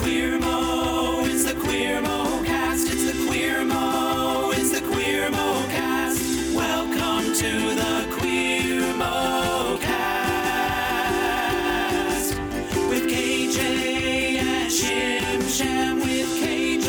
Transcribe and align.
Queer 0.00 0.38
Mo, 0.38 1.24
it's 1.26 1.44
the 1.44 1.52
Queer 1.60 2.00
Mo 2.00 2.42
cast. 2.42 2.88
It's 2.90 3.04
the 3.12 3.26
Queer 3.26 3.64
Mo, 3.66 4.50
it's 4.54 4.70
the 4.72 4.80
Queer 4.80 5.30
Mo 5.30 5.62
cast. 5.68 6.22
Welcome 6.54 7.34
to 7.34 7.74
the 7.74 8.06
Queer 8.18 8.94
Mo 8.94 9.76
cast 9.82 10.80
with 12.88 13.06
KJ 13.10 13.58
and 14.40 14.70
Shim 14.72 15.42
Sham. 15.54 16.00
With 16.00 16.30
KJ 16.40 16.88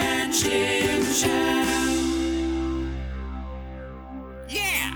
and 0.00 0.32
Shim 0.34 1.04
Sham. 1.14 1.66
Yeah. 4.48 4.90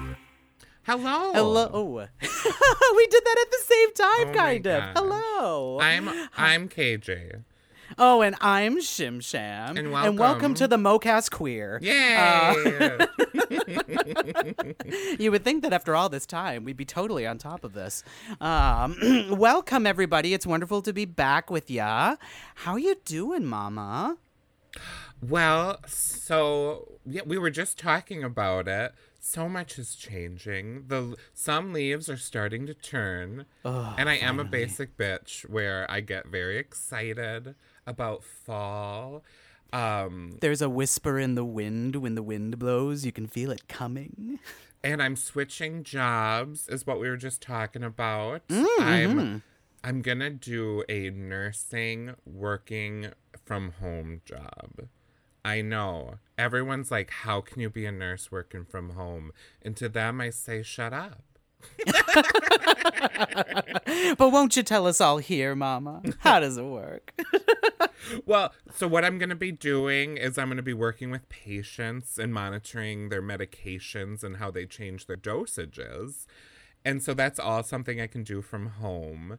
Hello. 0.82 1.32
Hello. 1.32 2.08
we 2.96 3.06
did 3.06 3.24
that 3.24 3.38
at 3.38 3.50
the 3.52 3.57
same 3.68 3.92
time, 3.94 4.28
Oh 4.28 4.32
kind 4.34 4.66
of. 4.66 4.82
gosh. 4.82 4.92
Hello. 4.96 5.78
I'm 5.80 6.08
I'm 6.36 6.68
KJ. 6.68 7.42
oh, 7.98 8.20
and 8.22 8.36
I'm 8.40 8.78
Shim 8.78 9.22
Sham. 9.22 9.76
And 9.76 9.92
welcome 9.92 10.16
welcome. 10.16 10.54
to 10.54 10.68
the 10.68 10.76
MoCast 10.76 11.30
Queer. 11.30 11.78
Yay! 11.82 12.98
You 15.18 15.30
would 15.32 15.44
think 15.44 15.62
that 15.62 15.72
after 15.72 15.94
all 15.96 16.08
this 16.08 16.26
time, 16.26 16.64
we'd 16.64 16.76
be 16.76 16.84
totally 16.84 17.26
on 17.26 17.38
top 17.38 17.64
of 17.64 17.72
this. 17.74 18.04
Um, 18.40 18.96
welcome, 19.30 19.86
everybody. 19.86 20.32
It's 20.32 20.46
wonderful 20.46 20.80
to 20.82 20.92
be 20.92 21.04
back 21.04 21.50
with 21.50 21.70
ya. 21.70 22.16
How 22.56 22.76
you 22.76 22.96
doing, 23.04 23.44
Mama? 23.44 24.16
well, 25.26 25.80
so 25.86 26.92
yeah, 27.04 27.22
we 27.26 27.36
were 27.38 27.50
just 27.50 27.78
talking 27.78 28.22
about 28.22 28.68
it. 28.68 28.92
So 29.30 29.46
much 29.46 29.78
is 29.78 29.94
changing. 29.94 30.84
The 30.88 31.14
some 31.34 31.74
leaves 31.74 32.08
are 32.08 32.16
starting 32.16 32.64
to 32.64 32.72
turn, 32.72 33.44
and 33.62 34.08
I 34.08 34.14
am 34.14 34.40
a 34.40 34.44
basic 34.44 34.96
bitch 34.96 35.42
where 35.42 35.86
I 35.90 36.00
get 36.00 36.28
very 36.28 36.56
excited 36.56 37.54
about 37.86 38.24
fall. 38.24 39.22
Um, 39.70 40.38
There's 40.40 40.62
a 40.62 40.70
whisper 40.70 41.18
in 41.18 41.34
the 41.34 41.44
wind. 41.44 41.96
When 41.96 42.14
the 42.14 42.22
wind 42.22 42.58
blows, 42.58 43.04
you 43.04 43.12
can 43.12 43.26
feel 43.26 43.50
it 43.50 43.68
coming. 43.68 44.38
and 44.82 45.02
I'm 45.02 45.14
switching 45.14 45.84
jobs, 45.84 46.66
is 46.70 46.86
what 46.86 46.98
we 46.98 47.10
were 47.10 47.18
just 47.18 47.42
talking 47.42 47.82
about. 47.82 48.48
Mm-hmm. 48.48 48.82
I'm 48.82 49.42
I'm 49.84 50.00
gonna 50.00 50.30
do 50.30 50.84
a 50.88 51.10
nursing 51.10 52.14
working 52.24 53.12
from 53.44 53.72
home 53.72 54.22
job. 54.24 54.88
I 55.48 55.62
know. 55.62 56.18
Everyone's 56.36 56.90
like, 56.90 57.10
how 57.10 57.40
can 57.40 57.62
you 57.62 57.70
be 57.70 57.86
a 57.86 57.92
nurse 57.92 58.30
working 58.30 58.66
from 58.66 58.90
home? 58.90 59.32
And 59.62 59.74
to 59.78 59.88
them 59.88 60.20
I 60.20 60.28
say, 60.28 60.62
shut 60.62 60.92
up. 60.92 61.22
But 64.18 64.30
won't 64.30 64.56
you 64.56 64.62
tell 64.62 64.86
us 64.86 65.00
all 65.00 65.18
here, 65.18 65.54
Mama? 65.56 66.02
How 66.18 66.40
does 66.40 66.56
it 66.58 66.64
work? 66.64 67.14
Well, 68.24 68.54
so 68.74 68.88
what 68.88 69.04
I'm 69.04 69.18
going 69.18 69.28
to 69.28 69.34
be 69.34 69.52
doing 69.52 70.16
is 70.16 70.38
I'm 70.38 70.48
going 70.48 70.56
to 70.56 70.62
be 70.62 70.72
working 70.72 71.10
with 71.10 71.28
patients 71.28 72.16
and 72.18 72.32
monitoring 72.32 73.10
their 73.10 73.20
medications 73.20 74.24
and 74.24 74.36
how 74.38 74.50
they 74.50 74.64
change 74.64 75.06
their 75.06 75.16
dosages. 75.16 76.24
And 76.86 77.02
so 77.02 77.12
that's 77.12 77.38
all 77.38 77.62
something 77.62 78.00
I 78.00 78.06
can 78.06 78.22
do 78.22 78.40
from 78.40 78.66
home. 78.66 79.38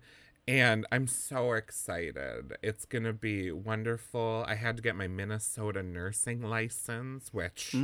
And 0.49 0.87
I'm 0.91 1.05
so 1.05 1.53
excited. 1.53 2.57
It's 2.63 2.85
going 2.85 3.03
to 3.03 3.13
be 3.13 3.51
wonderful. 3.51 4.43
I 4.47 4.55
had 4.55 4.77
to 4.77 4.81
get 4.81 4.95
my 4.95 5.07
Minnesota 5.07 5.83
nursing 5.83 6.41
license, 6.41 7.29
which 7.31 7.75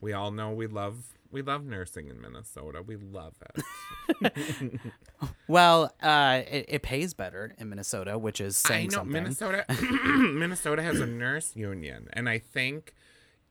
we 0.00 0.14
all 0.14 0.30
know 0.30 0.50
we 0.50 0.66
love. 0.66 1.12
We 1.30 1.42
love 1.42 1.66
nursing 1.66 2.08
in 2.08 2.22
Minnesota. 2.22 2.80
We 2.80 2.96
love 2.96 3.34
it. 4.22 4.80
Well, 5.46 5.94
uh, 6.02 6.42
it, 6.50 6.64
it 6.68 6.82
pays 6.82 7.12
better 7.12 7.54
in 7.58 7.68
Minnesota, 7.68 8.18
which 8.18 8.40
is 8.40 8.60
I 8.64 8.68
saying 8.68 8.86
know 8.88 8.98
something. 8.98 9.22
Minnesota 9.22 9.64
Minnesota 10.32 10.82
has 10.82 11.00
a 11.00 11.06
nurse 11.06 11.54
union 11.54 12.08
and 12.12 12.28
I 12.28 12.38
think 12.38 12.94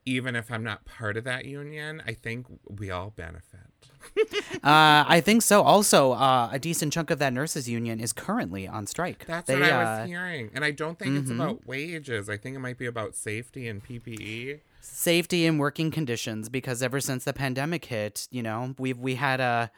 even 0.04 0.36
if 0.36 0.50
I'm 0.52 0.62
not 0.62 0.84
part 0.84 1.16
of 1.16 1.24
that 1.24 1.46
union, 1.46 2.02
I 2.06 2.12
think 2.12 2.46
we 2.68 2.90
all 2.90 3.10
benefit. 3.10 3.73
Uh, 4.62 5.04
I 5.06 5.20
think 5.20 5.42
so. 5.42 5.62
Also, 5.62 6.12
uh, 6.12 6.48
a 6.52 6.58
decent 6.58 6.92
chunk 6.92 7.10
of 7.10 7.18
that 7.18 7.32
nurses 7.32 7.68
union 7.68 8.00
is 8.00 8.12
currently 8.12 8.66
on 8.66 8.86
strike. 8.86 9.26
That's 9.26 9.46
they, 9.46 9.54
what 9.54 9.64
I 9.64 9.70
uh, 9.70 9.72
mm-hmm. 9.72 10.00
was 10.00 10.08
hearing. 10.08 10.50
And 10.54 10.64
I 10.64 10.70
don't 10.70 10.98
think 10.98 11.18
it's 11.18 11.30
about 11.30 11.66
wages. 11.66 12.30
I 12.30 12.36
think 12.36 12.56
it 12.56 12.60
might 12.60 12.78
be 12.78 12.86
about 12.86 13.14
safety 13.16 13.68
and. 13.68 13.84
PPE. 13.84 14.60
safety 14.80 15.46
and 15.46 15.58
working 15.58 15.90
conditions 15.90 16.48
because 16.48 16.82
ever 16.82 17.00
since 17.00 17.24
the 17.24 17.32
pandemic 17.32 17.84
hit, 17.86 18.28
you 18.30 18.42
know, 18.42 18.74
we've 18.78 18.98
we 18.98 19.16
had 19.16 19.40
a 19.40 19.70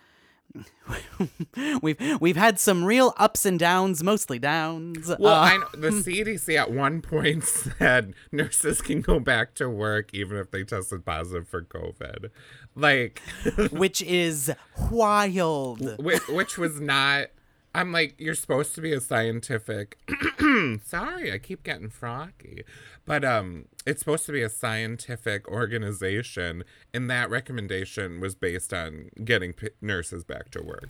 we've 1.82 1.98
we've 2.20 2.36
had 2.36 2.58
some 2.58 2.84
real 2.84 3.14
ups 3.16 3.44
and 3.44 3.58
downs, 3.58 4.02
mostly 4.02 4.38
downs. 4.38 5.12
Well, 5.18 5.34
Uh, 5.34 5.40
I 5.40 5.56
know 5.56 5.68
the 5.72 5.90
CDC 5.90 6.56
at 6.56 6.70
one 6.70 7.02
point 7.02 7.44
said 7.44 8.14
nurses 8.32 8.80
can 8.80 9.00
go 9.00 9.20
back 9.20 9.54
to 9.56 9.68
work 9.68 10.14
even 10.14 10.36
if 10.36 10.50
they 10.50 10.64
tested 10.64 11.04
positive 11.04 11.48
for 11.48 11.62
COVID. 11.62 12.30
Like 12.76 13.20
which 13.72 14.02
is 14.02 14.52
wild. 14.90 15.98
which, 16.04 16.28
which 16.28 16.58
was 16.58 16.80
not 16.80 17.26
i'm 17.74 17.92
like 17.92 18.14
you're 18.18 18.34
supposed 18.34 18.74
to 18.74 18.80
be 18.80 18.92
a 18.92 19.00
scientific 19.00 19.98
sorry 20.84 21.32
i 21.32 21.38
keep 21.38 21.62
getting 21.62 21.90
froggy 21.90 22.62
but 23.04 23.24
um 23.24 23.66
it's 23.86 24.00
supposed 24.00 24.24
to 24.26 24.32
be 24.32 24.42
a 24.42 24.48
scientific 24.48 25.46
organization 25.48 26.64
and 26.94 27.10
that 27.10 27.28
recommendation 27.30 28.18
was 28.20 28.34
based 28.34 28.72
on 28.72 29.10
getting 29.24 29.52
p- 29.52 29.68
nurses 29.82 30.24
back 30.24 30.50
to 30.50 30.62
work 30.62 30.88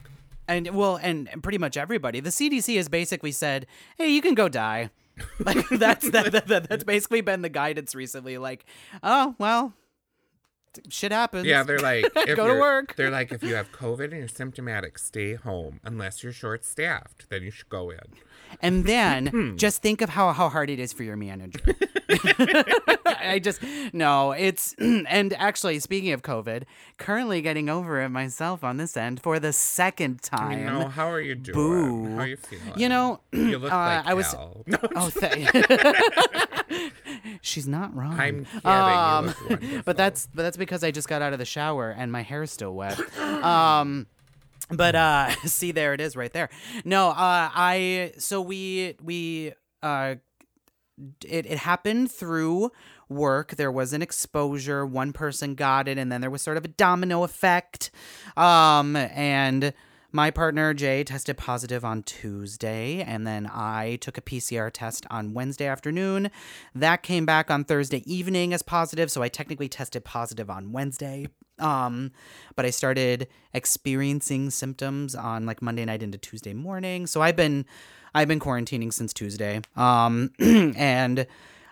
And 0.49 0.69
well, 0.75 0.97
and 1.03 1.29
pretty 1.43 1.59
much 1.59 1.77
everybody. 1.77 2.21
The 2.21 2.31
CDC 2.31 2.77
has 2.77 2.89
basically 2.89 3.33
said, 3.33 3.67
"Hey, 3.99 4.11
you 4.15 4.23
can 4.23 4.35
go 4.35 4.49
die." 4.49 4.91
Like 5.41 5.69
that's 5.71 6.09
that, 6.11 6.31
that, 6.31 6.47
that- 6.47 6.69
that's 6.69 6.85
basically 6.85 7.21
been 7.21 7.43
the 7.43 7.49
guidance 7.49 7.97
recently. 7.97 8.39
Like, 8.39 8.65
oh 9.03 9.35
well, 9.39 9.73
shit 10.89 11.13
happens. 11.13 11.47
yeah 11.47 11.63
they're 11.63 11.79
like 11.79 12.05
if 12.17 12.37
Go 12.37 12.47
to 12.53 12.61
work. 12.61 12.95
they're 12.97 13.11
like 13.11 13.33
if 13.33 13.43
you 13.43 13.55
have 13.55 13.71
covid 13.73 14.05
and 14.05 14.13
you're 14.19 14.29
symptomatic 14.29 14.99
stay 14.99 15.35
home 15.35 15.81
unless 15.85 16.23
you're 16.23 16.33
short 16.33 16.65
staffed 16.65 17.29
then 17.31 17.43
you 17.43 17.51
should 17.51 17.69
go 17.69 17.91
in 17.91 17.99
And 18.63 18.85
then 18.87 19.27
Hmm. 19.27 19.57
just 19.57 19.83
think 19.83 20.01
of 20.01 20.09
how, 20.11 20.33
how 20.33 20.49
hard 20.49 20.71
it 20.71 20.79
is 20.79 20.93
for 20.93 21.03
your 21.03 21.17
manager. 21.17 21.61
I 23.07 23.41
just, 23.43 23.61
no, 23.93 24.33
it's, 24.33 24.75
and 24.79 25.33
actually, 25.35 25.79
speaking 25.81 26.13
of 26.13 26.23
COVID, 26.23 26.63
currently 26.99 27.43
getting 27.43 27.69
over 27.69 28.01
it 28.01 28.09
myself 28.11 28.63
on 28.65 28.77
this 28.77 28.97
end 28.97 29.21
for 29.21 29.39
the 29.39 29.53
second 29.53 30.23
time. 30.23 30.65
know 30.65 30.89
how 30.89 31.11
are 31.11 31.21
you 31.21 31.35
doing 31.35 31.55
boo. 31.55 32.15
how 32.15 32.21
are 32.23 32.27
you 32.27 32.37
feeling 32.37 32.73
You 32.77 32.89
know, 32.89 33.21
you 33.33 33.59
look 33.59 33.73
uh, 33.73 33.77
like 33.77 34.07
I 34.07 34.15
was- 34.15 34.33
hell. 34.33 34.63
no, 34.67 34.79
oh, 34.95 35.11
th- 35.11 36.93
she's 37.41 37.67
not 37.69 37.95
wrong. 37.95 38.19
i'm 38.19 38.45
kidding 38.45 38.67
Um, 38.67 39.35
you 39.61 39.83
but 39.85 39.97
that's 39.97 40.29
but 40.35 40.43
that's 40.43 40.57
because 40.57 40.83
I 40.85 40.91
just 40.91 41.09
got 41.09 41.23
out 41.23 41.33
of 41.33 41.39
the 41.39 41.45
shower 41.45 41.91
and 41.91 42.11
my 42.11 42.23
hair's 42.23 42.51
still 42.51 42.75
wet. 42.75 42.99
Um 43.21 44.07
but 44.71 44.95
uh 44.95 45.31
see 45.45 45.73
there 45.73 45.95
it 45.95 46.01
is 46.01 46.17
right 46.17 46.33
there. 46.33 46.49
No, 46.85 47.11
uh 47.11 47.51
I 47.55 48.13
so 48.19 48.41
we 48.41 48.97
we 49.03 49.53
uh 49.83 50.17
it, 51.25 51.47
it 51.47 51.59
happened 51.59 52.11
through 52.11 52.71
work. 53.09 53.57
There 53.57 53.71
was 53.71 53.93
an 53.93 54.03
exposure. 54.03 54.85
One 54.87 55.13
person 55.13 55.55
got 55.55 55.89
it, 55.89 55.99
and 55.99 56.11
then 56.11 56.21
there 56.21 56.31
was 56.31 56.43
sort 56.43 56.57
of 56.57 56.65
a 56.65 56.69
domino 56.69 57.23
effect. 57.23 57.91
Um, 58.37 58.97
and 58.97 59.73
my 60.13 60.31
partner 60.31 60.73
Jay 60.73 61.05
tested 61.05 61.37
positive 61.37 61.85
on 61.85 62.03
Tuesday, 62.03 63.03
and 63.03 63.27
then 63.27 63.49
I 63.53 63.97
took 63.97 64.17
a 64.17 64.23
PCR 64.23 64.71
test 64.73 65.07
on 65.11 65.35
Wednesday 65.35 65.67
afternoon. 65.67 66.31
That 66.75 67.03
came 67.03 67.27
back 67.27 67.51
on 67.51 67.65
Thursday 67.65 68.03
evening 68.11 68.53
as 68.53 68.63
positive, 68.63 69.11
so 69.11 69.23
I 69.23 69.29
technically 69.29 69.69
tested 69.69 70.05
positive 70.05 70.49
on 70.49 70.73
Wednesday. 70.73 71.29
Um, 71.59 72.13
but 72.55 72.65
I 72.65 72.71
started 72.71 73.29
experiencing 73.55 74.51
symptoms 74.51 75.15
on 75.15 75.47
like 75.47 75.63
Monday 75.63 75.85
night 75.85 76.03
into 76.03 76.19
Tuesday 76.19 76.55
morning. 76.55 77.07
So 77.07 77.23
I've 77.23 77.37
been 77.37 77.65
I've 78.15 78.29
been 78.29 78.41
quarantining 78.41 78.93
since 78.93 79.13
Tuesday. 79.13 79.61
Um, 79.77 80.33
and 80.39 81.27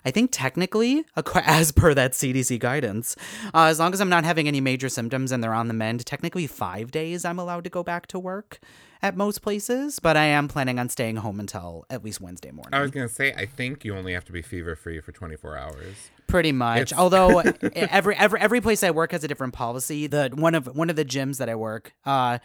I 0.04 0.10
think 0.10 0.30
technically, 0.32 1.04
as 1.34 1.72
per 1.72 1.94
that 1.94 2.12
CDC 2.12 2.58
guidance, 2.58 3.16
uh, 3.54 3.64
as 3.64 3.78
long 3.78 3.92
as 3.92 4.00
I'm 4.00 4.10
not 4.10 4.24
having 4.24 4.46
any 4.46 4.60
major 4.60 4.88
symptoms 4.88 5.32
and 5.32 5.42
they're 5.42 5.54
on 5.54 5.68
the 5.68 5.74
mend, 5.74 6.04
technically 6.04 6.46
five 6.46 6.90
days 6.90 7.24
I'm 7.24 7.38
allowed 7.38 7.64
to 7.64 7.70
go 7.70 7.82
back 7.82 8.06
to 8.08 8.18
work 8.18 8.60
at 9.04 9.16
most 9.16 9.42
places. 9.42 10.00
But 10.00 10.16
I 10.16 10.24
am 10.24 10.48
planning 10.48 10.78
on 10.78 10.88
staying 10.88 11.16
home 11.16 11.38
until 11.38 11.84
at 11.90 12.02
least 12.02 12.20
Wednesday 12.20 12.50
morning. 12.50 12.72
I 12.74 12.80
was 12.80 12.90
gonna 12.90 13.08
say, 13.08 13.32
I 13.34 13.44
think 13.46 13.84
you 13.84 13.94
only 13.94 14.14
have 14.14 14.24
to 14.24 14.32
be 14.32 14.42
fever 14.42 14.74
free 14.74 15.00
for 15.00 15.12
24 15.12 15.56
hours. 15.56 16.10
Pretty 16.26 16.52
much. 16.52 16.80
It's- 16.92 16.98
Although 16.98 17.38
every 17.74 18.16
every 18.16 18.40
every 18.40 18.60
place 18.60 18.82
I 18.82 18.90
work 18.90 19.12
has 19.12 19.22
a 19.22 19.28
different 19.28 19.52
policy. 19.52 20.06
The 20.06 20.30
one 20.34 20.54
of 20.54 20.66
one 20.74 20.88
of 20.90 20.96
the 20.96 21.04
gyms 21.04 21.36
that 21.36 21.48
I 21.48 21.54
work, 21.54 21.92
uh, 22.06 22.38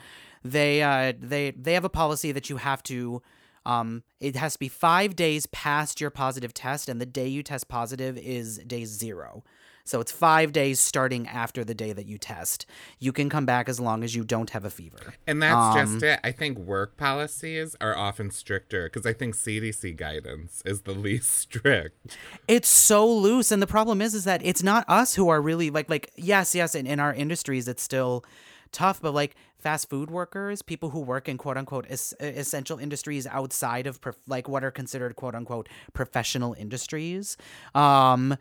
they 0.43 0.83
uh 0.83 1.13
they 1.19 1.51
they 1.51 1.73
have 1.73 1.85
a 1.85 1.89
policy 1.89 2.31
that 2.33 2.49
you 2.49 2.57
have 2.57 2.83
to 2.83 3.21
um 3.65 4.03
it 4.19 4.35
has 4.35 4.53
to 4.53 4.59
be 4.59 4.67
five 4.67 5.15
days 5.15 5.45
past 5.47 6.01
your 6.01 6.09
positive 6.09 6.53
test, 6.53 6.89
and 6.89 6.99
the 6.99 7.05
day 7.05 7.27
you 7.27 7.41
test 7.41 7.69
positive 7.69 8.17
is 8.17 8.57
day 8.59 8.83
zero. 8.85 9.43
So 9.89 9.99
it's 9.99 10.11
five 10.11 10.51
days 10.51 10.79
starting 10.79 11.27
after 11.27 11.63
the 11.63 11.73
day 11.73 11.93
that 11.93 12.05
you 12.05 12.19
test. 12.19 12.67
You 12.99 13.11
can 13.11 13.27
come 13.27 13.47
back 13.47 13.67
as 13.67 13.79
long 13.79 14.03
as 14.03 14.13
you 14.13 14.23
don't 14.23 14.51
have 14.51 14.63
a 14.63 14.69
fever. 14.69 15.15
And 15.25 15.41
that's 15.41 15.75
Um, 15.75 15.93
just 15.93 16.03
it. 16.03 16.19
I 16.23 16.31
think 16.31 16.59
work 16.59 16.95
policies 16.95 17.75
are 17.81 17.97
often 17.97 18.29
stricter 18.29 18.83
because 18.83 19.07
I 19.07 19.13
think 19.13 19.35
CDC 19.35 19.97
guidance 19.97 20.61
is 20.63 20.81
the 20.81 20.91
least 21.07 21.31
strict. 21.31 22.17
It's 22.47 22.69
so 22.69 23.11
loose, 23.11 23.51
and 23.51 23.63
the 23.63 23.67
problem 23.67 23.99
is, 23.99 24.13
is 24.13 24.25
that 24.25 24.45
it's 24.45 24.61
not 24.61 24.85
us 24.87 25.15
who 25.15 25.27
are 25.29 25.41
really 25.41 25.71
like, 25.71 25.89
like 25.89 26.11
yes, 26.15 26.53
yes, 26.53 26.75
in, 26.75 26.85
in 26.85 26.99
our 26.99 27.11
industries, 27.13 27.67
it's 27.67 27.81
still 27.81 28.23
tough, 28.71 29.01
but 29.01 29.15
like 29.15 29.35
fast 29.57 29.89
food 29.89 30.11
workers, 30.11 30.61
people 30.61 30.91
who 30.91 30.99
work 31.01 31.27
in 31.27 31.35
quote 31.37 31.57
unquote 31.57 31.87
es- 31.89 32.13
essential 32.19 32.77
industries 32.77 33.25
outside 33.25 33.87
of 33.87 33.99
prof- 33.99 34.19
like 34.27 34.47
what 34.47 34.63
are 34.63 34.69
considered 34.71 35.15
quote 35.15 35.33
unquote 35.33 35.67
professional 35.93 36.53
industries, 36.53 37.37
um, 37.73 38.37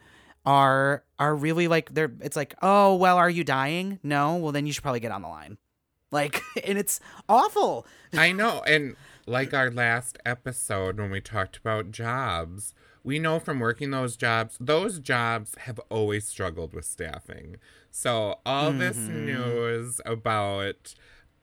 are 0.47 1.05
are 1.19 1.35
really 1.35 1.69
like 1.69 1.95
they're. 1.95 2.13
It's 2.21 2.37
like, 2.37 2.55
oh 2.63 2.95
well, 2.97 3.17
are 3.17 3.31
you 3.31 3.45
dying? 3.45 3.99
No, 4.03 4.37
well 4.37 4.53
then 4.53 4.67
you 4.67 4.73
should 4.73 4.83
probably 4.83 5.01
get 5.01 5.13
on 5.13 5.23
the 5.23 5.29
line. 5.29 5.59
Like, 6.11 6.43
and 6.65 6.79
it's 6.79 7.01
awful. 7.29 7.87
I 8.13 8.33
know. 8.33 8.63
And 8.67 8.97
like 9.27 9.53
our 9.53 9.71
last 9.71 10.19
episode 10.25 10.99
when 10.99 11.11
we 11.11 11.21
talked 11.21 11.57
about 11.57 11.91
jobs, 11.91 12.75
we 13.05 13.19
know 13.19 13.39
from 13.39 13.61
working 13.61 13.91
those 13.91 14.17
jobs, 14.17 14.57
those 14.61 14.99
jobs 14.99 15.55
have 15.61 15.81
always 15.91 16.27
struggled 16.27 16.75
with 16.75 16.85
staffing. 16.85 17.57
So 17.91 18.41
all 18.45 18.73
this 18.73 18.97
mm-hmm. 18.97 19.27
news 19.27 20.01
about 20.05 20.95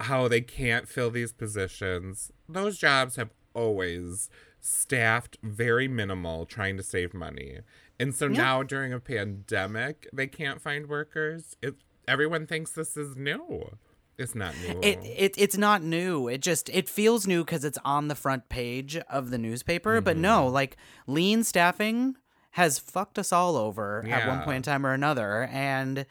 how 0.01 0.27
they 0.27 0.41
can't 0.41 0.87
fill 0.87 1.09
these 1.11 1.33
positions, 1.33 2.31
those 2.47 2.77
jobs 2.77 3.15
have 3.15 3.29
always 3.53 4.29
staffed 4.59 5.37
very 5.43 5.87
minimal 5.87 6.45
trying 6.45 6.75
to 6.77 6.83
save 6.83 7.13
money. 7.13 7.59
And 7.99 8.13
so 8.13 8.27
now 8.27 8.63
during 8.63 8.93
a 8.93 8.99
pandemic, 8.99 10.07
they 10.11 10.27
can't 10.27 10.61
find 10.61 10.87
workers. 10.87 11.55
It 11.61 11.75
everyone 12.07 12.47
thinks 12.47 12.71
this 12.71 12.97
is 12.97 13.15
new. 13.15 13.77
It's 14.17 14.35
not 14.35 14.53
new. 14.65 14.79
It, 14.81 14.99
it 15.03 15.35
it's 15.37 15.57
not 15.57 15.81
new. 15.81 16.27
It 16.27 16.41
just 16.41 16.69
it 16.69 16.87
feels 16.87 17.27
new 17.27 17.43
because 17.43 17.65
it's 17.65 17.77
on 17.83 18.07
the 18.07 18.15
front 18.15 18.49
page 18.49 18.97
of 19.09 19.29
the 19.29 19.37
newspaper. 19.37 19.99
But 20.01 20.17
no, 20.17 20.47
like 20.47 20.77
lean 21.07 21.43
staffing 21.43 22.15
has 22.51 22.79
fucked 22.79 23.19
us 23.19 23.33
all 23.33 23.57
over 23.57 24.05
at 24.07 24.27
one 24.27 24.41
point 24.43 24.57
in 24.57 24.61
time 24.61 24.85
or 24.85 24.93
another. 24.93 25.49
And 25.51 26.05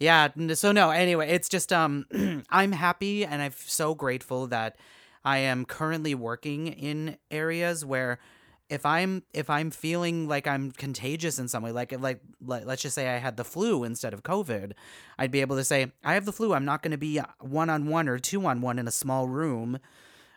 yeah, 0.00 0.28
so 0.54 0.72
no. 0.72 0.90
Anyway, 0.90 1.28
it's 1.28 1.48
just 1.48 1.72
um, 1.72 2.06
I'm 2.50 2.72
happy 2.72 3.24
and 3.24 3.40
I'm 3.40 3.54
so 3.56 3.94
grateful 3.94 4.48
that 4.48 4.76
I 5.24 5.38
am 5.38 5.64
currently 5.64 6.14
working 6.14 6.66
in 6.66 7.18
areas 7.30 7.84
where 7.84 8.18
if 8.68 8.84
I'm 8.84 9.22
if 9.32 9.48
I'm 9.48 9.70
feeling 9.70 10.26
like 10.26 10.46
I'm 10.46 10.72
contagious 10.72 11.38
in 11.38 11.48
some 11.48 11.62
way, 11.62 11.72
like 11.72 11.98
like 12.00 12.20
let, 12.44 12.66
let's 12.66 12.82
just 12.82 12.94
say 12.94 13.08
I 13.08 13.18
had 13.18 13.36
the 13.36 13.44
flu 13.44 13.84
instead 13.84 14.12
of 14.12 14.22
COVID, 14.22 14.72
I'd 15.18 15.30
be 15.30 15.40
able 15.40 15.56
to 15.56 15.64
say 15.64 15.92
I 16.04 16.14
have 16.14 16.24
the 16.24 16.32
flu. 16.32 16.52
I'm 16.52 16.64
not 16.64 16.82
going 16.82 16.90
to 16.90 16.98
be 16.98 17.20
one 17.40 17.70
on 17.70 17.86
one 17.86 18.08
or 18.08 18.18
two 18.18 18.44
on 18.46 18.60
one 18.60 18.78
in 18.78 18.88
a 18.88 18.92
small 18.92 19.28
room 19.28 19.78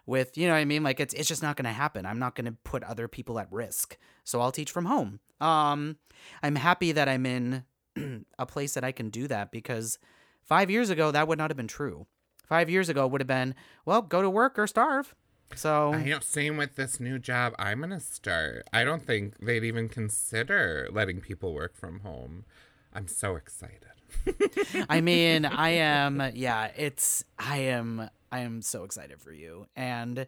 with 0.05 0.37
you 0.37 0.47
know 0.47 0.53
what 0.53 0.59
I 0.59 0.65
mean. 0.65 0.83
Like 0.83 0.99
it's 0.99 1.13
it's 1.13 1.27
just 1.27 1.41
not 1.41 1.55
going 1.55 1.65
to 1.65 1.71
happen. 1.71 2.05
I'm 2.05 2.19
not 2.19 2.35
going 2.35 2.45
to 2.45 2.57
put 2.63 2.83
other 2.83 3.07
people 3.07 3.39
at 3.39 3.51
risk. 3.51 3.97
So 4.23 4.41
I'll 4.41 4.51
teach 4.51 4.71
from 4.71 4.85
home. 4.85 5.19
Um, 5.41 5.97
I'm 6.43 6.55
happy 6.55 6.91
that 6.91 7.09
I'm 7.09 7.25
in 7.25 7.63
a 8.39 8.45
place 8.45 8.75
that 8.75 8.83
I 8.83 8.91
can 8.91 9.09
do 9.09 9.27
that 9.27 9.51
because 9.51 9.97
five 10.43 10.69
years 10.69 10.91
ago 10.91 11.11
that 11.11 11.27
would 11.27 11.39
not 11.39 11.49
have 11.49 11.57
been 11.57 11.67
true. 11.67 12.05
Five 12.45 12.69
years 12.69 12.89
ago 12.89 13.07
would 13.07 13.21
have 13.21 13.27
been 13.27 13.55
well 13.85 14.03
go 14.03 14.21
to 14.21 14.29
work 14.29 14.59
or 14.59 14.67
starve. 14.67 15.15
So 15.55 15.93
I 15.93 16.03
know. 16.03 16.19
Same 16.19 16.57
with 16.57 16.75
this 16.75 16.99
new 16.99 17.19
job 17.19 17.53
I'm 17.59 17.81
gonna 17.81 17.99
start. 17.99 18.67
I 18.71 18.83
don't 18.83 19.05
think 19.05 19.37
they'd 19.39 19.63
even 19.63 19.89
consider 19.89 20.87
letting 20.91 21.21
people 21.21 21.53
work 21.53 21.75
from 21.75 22.01
home. 22.01 22.45
I'm 22.93 23.07
so 23.07 23.35
excited. 23.35 23.85
I 24.89 25.01
mean, 25.01 25.45
I 25.45 25.69
am 25.69 26.31
yeah, 26.33 26.71
it's 26.75 27.23
I 27.37 27.57
am 27.57 28.09
I 28.31 28.39
am 28.39 28.61
so 28.61 28.83
excited 28.83 29.21
for 29.21 29.31
you. 29.31 29.67
And 29.75 30.27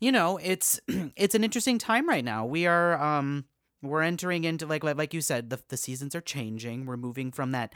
you 0.00 0.12
know, 0.12 0.38
it's 0.38 0.80
it's 1.16 1.34
an 1.34 1.44
interesting 1.44 1.78
time 1.78 2.08
right 2.08 2.24
now. 2.24 2.46
We 2.46 2.66
are 2.66 3.00
um 3.00 3.44
we're 3.82 4.02
entering 4.02 4.44
into 4.44 4.66
like 4.66 4.84
like, 4.84 4.96
like 4.96 5.14
you 5.14 5.20
said, 5.20 5.50
the 5.50 5.60
the 5.68 5.76
seasons 5.76 6.14
are 6.14 6.20
changing. 6.20 6.86
We're 6.86 6.96
moving 6.96 7.32
from 7.32 7.52
that 7.52 7.74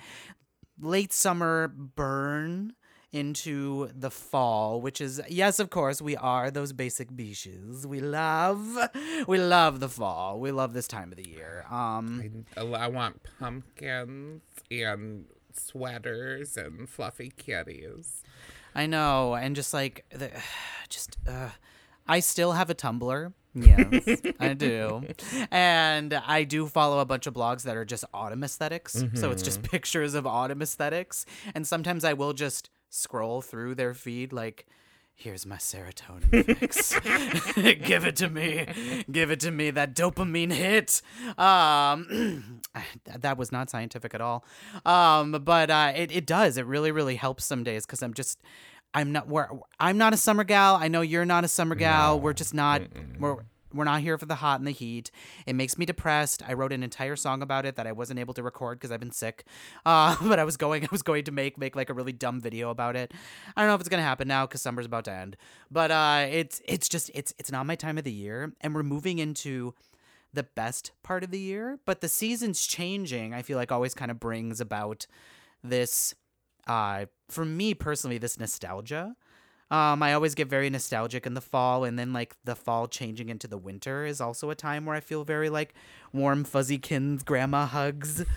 late 0.80 1.12
summer 1.12 1.68
burn 1.68 2.74
into 3.14 3.90
the 3.96 4.10
fall, 4.10 4.80
which 4.80 5.00
is 5.00 5.22
yes, 5.28 5.60
of 5.60 5.70
course, 5.70 6.02
we 6.02 6.16
are 6.16 6.50
those 6.50 6.72
basic 6.72 7.14
beaches. 7.14 7.86
We 7.86 8.00
love 8.00 8.76
we 9.28 9.38
love 9.38 9.78
the 9.80 9.88
fall. 9.88 10.40
We 10.40 10.50
love 10.50 10.74
this 10.74 10.88
time 10.88 11.12
of 11.12 11.16
the 11.16 11.28
year. 11.28 11.64
Um 11.70 12.44
I, 12.56 12.62
I 12.62 12.88
want 12.88 13.20
pumpkins 13.38 14.42
and 14.70 15.26
sweaters 15.52 16.56
and 16.56 16.88
fluffy 16.88 17.32
kitties. 17.36 18.22
I 18.74 18.86
know, 18.86 19.34
and 19.34 19.54
just 19.54 19.72
like 19.72 20.04
the, 20.10 20.30
just 20.88 21.16
uh, 21.28 21.50
I 22.08 22.18
still 22.18 22.52
have 22.52 22.68
a 22.68 22.74
Tumblr. 22.74 23.32
Yes, 23.56 24.20
I 24.40 24.54
do, 24.54 25.06
and 25.52 26.12
I 26.12 26.42
do 26.42 26.66
follow 26.66 26.98
a 26.98 27.04
bunch 27.04 27.28
of 27.28 27.34
blogs 27.34 27.62
that 27.62 27.76
are 27.76 27.84
just 27.84 28.04
autumn 28.12 28.42
aesthetics. 28.42 29.04
So 29.14 29.30
it's 29.30 29.44
just 29.44 29.62
pictures 29.62 30.14
of 30.14 30.26
autumn 30.26 30.60
aesthetics, 30.60 31.24
and 31.54 31.64
sometimes 31.64 32.02
I 32.04 32.14
will 32.14 32.32
just 32.32 32.70
scroll 32.94 33.42
through 33.42 33.74
their 33.74 33.94
feed 33.94 34.32
like. 34.32 34.66
Here's 35.16 35.46
my 35.46 35.58
serotonin 35.58 36.44
fix. 36.58 36.98
Give 37.86 38.04
it 38.04 38.16
to 38.16 38.28
me. 38.28 39.04
Give 39.08 39.30
it 39.30 39.38
to 39.40 39.52
me. 39.52 39.70
That 39.70 39.94
dopamine 39.94 40.52
hit. 40.52 41.02
Um, 41.38 42.62
that- 43.20 43.38
was 43.38 43.52
not 43.52 43.70
scientific 43.70 44.12
at 44.12 44.20
all. 44.20 44.44
Um, 44.84 45.30
but 45.44 45.70
uh, 45.70 45.92
it 45.94 46.10
it 46.10 46.26
does. 46.26 46.56
It 46.56 46.66
really 46.66 46.90
really 46.90 47.14
helps 47.14 47.44
some 47.44 47.62
days 47.62 47.86
because 47.86 48.02
I'm 48.02 48.12
just 48.12 48.40
I'm 48.92 49.12
not 49.12 49.28
we're, 49.28 49.46
I'm 49.78 49.98
not 49.98 50.14
a 50.14 50.16
summer 50.16 50.42
gal. 50.42 50.74
I 50.74 50.88
know 50.88 51.00
you're 51.00 51.24
not 51.24 51.44
a 51.44 51.48
summer 51.48 51.76
gal. 51.76 52.18
We're 52.18 52.32
just 52.32 52.52
not 52.52 52.82
we're 53.20 53.36
we're 53.74 53.84
not 53.84 54.00
here 54.00 54.16
for 54.16 54.26
the 54.26 54.36
hot 54.36 54.60
and 54.60 54.66
the 54.66 54.72
heat. 54.72 55.10
It 55.46 55.54
makes 55.54 55.76
me 55.76 55.84
depressed. 55.84 56.42
I 56.46 56.52
wrote 56.52 56.72
an 56.72 56.82
entire 56.82 57.16
song 57.16 57.42
about 57.42 57.66
it 57.66 57.76
that 57.76 57.86
I 57.86 57.92
wasn't 57.92 58.20
able 58.20 58.34
to 58.34 58.42
record 58.42 58.78
because 58.78 58.92
I've 58.92 59.00
been 59.00 59.10
sick. 59.12 59.44
Uh, 59.86 60.16
but 60.22 60.38
I 60.38 60.44
was 60.44 60.56
going 60.56 60.84
I 60.84 60.88
was 60.90 61.02
going 61.02 61.24
to 61.24 61.32
make 61.32 61.58
make 61.58 61.76
like 61.76 61.90
a 61.90 61.94
really 61.94 62.12
dumb 62.12 62.40
video 62.40 62.70
about 62.70 62.96
it. 62.96 63.12
I 63.56 63.60
don't 63.60 63.68
know 63.68 63.74
if 63.74 63.80
it's 63.80 63.88
gonna 63.88 64.02
happen 64.02 64.28
now 64.28 64.46
because 64.46 64.62
summer's 64.62 64.86
about 64.86 65.04
to 65.06 65.12
end. 65.12 65.36
But 65.70 65.90
uh, 65.90 66.26
it's 66.30 66.62
it's 66.64 66.88
just 66.88 67.10
it's 67.14 67.34
it's 67.38 67.52
not 67.52 67.66
my 67.66 67.74
time 67.74 67.98
of 67.98 68.04
the 68.04 68.12
year, 68.12 68.52
and 68.60 68.74
we're 68.74 68.82
moving 68.82 69.18
into 69.18 69.74
the 70.32 70.42
best 70.42 70.92
part 71.02 71.22
of 71.22 71.30
the 71.30 71.38
year, 71.38 71.78
but 71.84 72.00
the 72.00 72.08
seasons 72.08 72.66
changing, 72.66 73.32
I 73.32 73.42
feel 73.42 73.56
like 73.56 73.72
always 73.72 73.94
kind 73.94 74.10
of 74.10 74.20
brings 74.20 74.60
about 74.60 75.06
this 75.62 76.14
uh 76.66 77.06
for 77.28 77.44
me 77.44 77.74
personally 77.74 78.18
this 78.18 78.38
nostalgia. 78.38 79.16
Um 79.70 80.02
I 80.02 80.12
always 80.12 80.34
get 80.34 80.48
very 80.48 80.70
nostalgic 80.70 81.26
in 81.26 81.34
the 81.34 81.40
fall 81.40 81.84
and 81.84 81.98
then 81.98 82.12
like 82.12 82.36
the 82.44 82.54
fall 82.54 82.86
changing 82.86 83.28
into 83.28 83.48
the 83.48 83.58
winter 83.58 84.04
is 84.04 84.20
also 84.20 84.50
a 84.50 84.54
time 84.54 84.84
where 84.86 84.96
I 84.96 85.00
feel 85.00 85.24
very 85.24 85.48
like 85.50 85.74
warm 86.14 86.44
fuzzy 86.44 86.78
kins 86.78 87.22
grandma 87.22 87.66
hugs. 87.66 88.24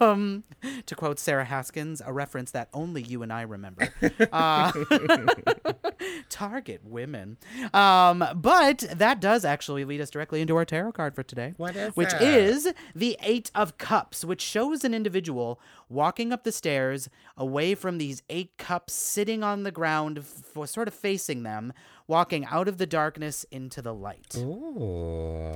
Um 0.00 0.44
to 0.86 0.94
quote 0.94 1.18
Sarah 1.18 1.44
Haskins, 1.44 2.00
a 2.06 2.10
reference 2.12 2.52
that 2.52 2.68
only 2.72 3.02
you 3.02 3.22
and 3.22 3.32
I 3.32 3.42
remember. 3.42 3.88
Uh, 4.32 4.72
target 6.28 6.80
women. 6.84 7.36
Um, 7.72 8.24
but 8.36 8.78
that 8.94 9.20
does 9.20 9.44
actually 9.44 9.84
lead 9.84 10.00
us 10.00 10.10
directly 10.10 10.40
into 10.40 10.56
our 10.56 10.64
tarot 10.64 10.92
card 10.92 11.14
for 11.14 11.22
today. 11.22 11.54
What 11.56 11.76
is 11.76 11.94
Which 11.96 12.12
it? 12.14 12.22
is 12.22 12.72
the 12.94 13.16
Eight 13.22 13.50
of 13.54 13.76
Cups, 13.78 14.24
which 14.24 14.40
shows 14.40 14.84
an 14.84 14.94
individual 14.94 15.60
walking 15.88 16.32
up 16.32 16.44
the 16.44 16.52
stairs 16.52 17.08
away 17.36 17.74
from 17.74 17.98
these 17.98 18.22
eight 18.30 18.56
cups, 18.56 18.92
sitting 18.94 19.42
on 19.42 19.62
the 19.62 19.70
ground, 19.70 20.24
for 20.24 20.66
sort 20.66 20.88
of 20.88 20.94
facing 20.94 21.42
them, 21.42 21.72
walking 22.06 22.44
out 22.46 22.68
of 22.68 22.78
the 22.78 22.86
darkness 22.86 23.44
into 23.50 23.80
the 23.80 23.94
light. 23.94 24.36
Ooh. 24.36 25.54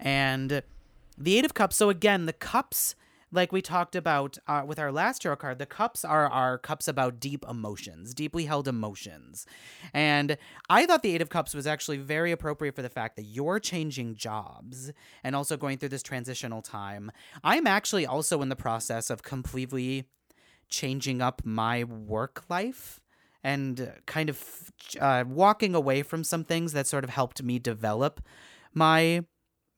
And 0.00 0.62
the 1.18 1.38
Eight 1.38 1.44
of 1.44 1.54
Cups. 1.54 1.76
So 1.76 1.90
again, 1.90 2.26
the 2.26 2.32
cups, 2.32 2.94
like 3.30 3.52
we 3.52 3.62
talked 3.62 3.94
about 3.94 4.38
uh, 4.46 4.62
with 4.66 4.78
our 4.78 4.90
last 4.90 5.22
tarot 5.22 5.36
card, 5.36 5.58
the 5.58 5.66
cups 5.66 6.04
are 6.04 6.26
our 6.26 6.58
cups 6.58 6.88
about 6.88 7.20
deep 7.20 7.44
emotions, 7.48 8.14
deeply 8.14 8.46
held 8.46 8.66
emotions. 8.66 9.46
And 9.92 10.36
I 10.68 10.86
thought 10.86 11.02
the 11.02 11.14
Eight 11.14 11.22
of 11.22 11.28
Cups 11.28 11.54
was 11.54 11.66
actually 11.66 11.98
very 11.98 12.32
appropriate 12.32 12.74
for 12.74 12.82
the 12.82 12.88
fact 12.88 13.16
that 13.16 13.24
you're 13.24 13.60
changing 13.60 14.16
jobs 14.16 14.92
and 15.22 15.36
also 15.36 15.56
going 15.56 15.78
through 15.78 15.90
this 15.90 16.02
transitional 16.02 16.62
time. 16.62 17.12
I'm 17.44 17.66
actually 17.66 18.06
also 18.06 18.42
in 18.42 18.48
the 18.48 18.56
process 18.56 19.10
of 19.10 19.22
completely 19.22 20.04
changing 20.68 21.20
up 21.20 21.42
my 21.44 21.84
work 21.84 22.44
life 22.48 23.01
and 23.44 23.92
kind 24.06 24.28
of 24.28 24.72
uh, 25.00 25.24
walking 25.26 25.74
away 25.74 26.02
from 26.02 26.24
some 26.24 26.44
things 26.44 26.72
that 26.72 26.86
sort 26.86 27.04
of 27.04 27.10
helped 27.10 27.42
me 27.42 27.58
develop 27.58 28.20
my 28.72 29.24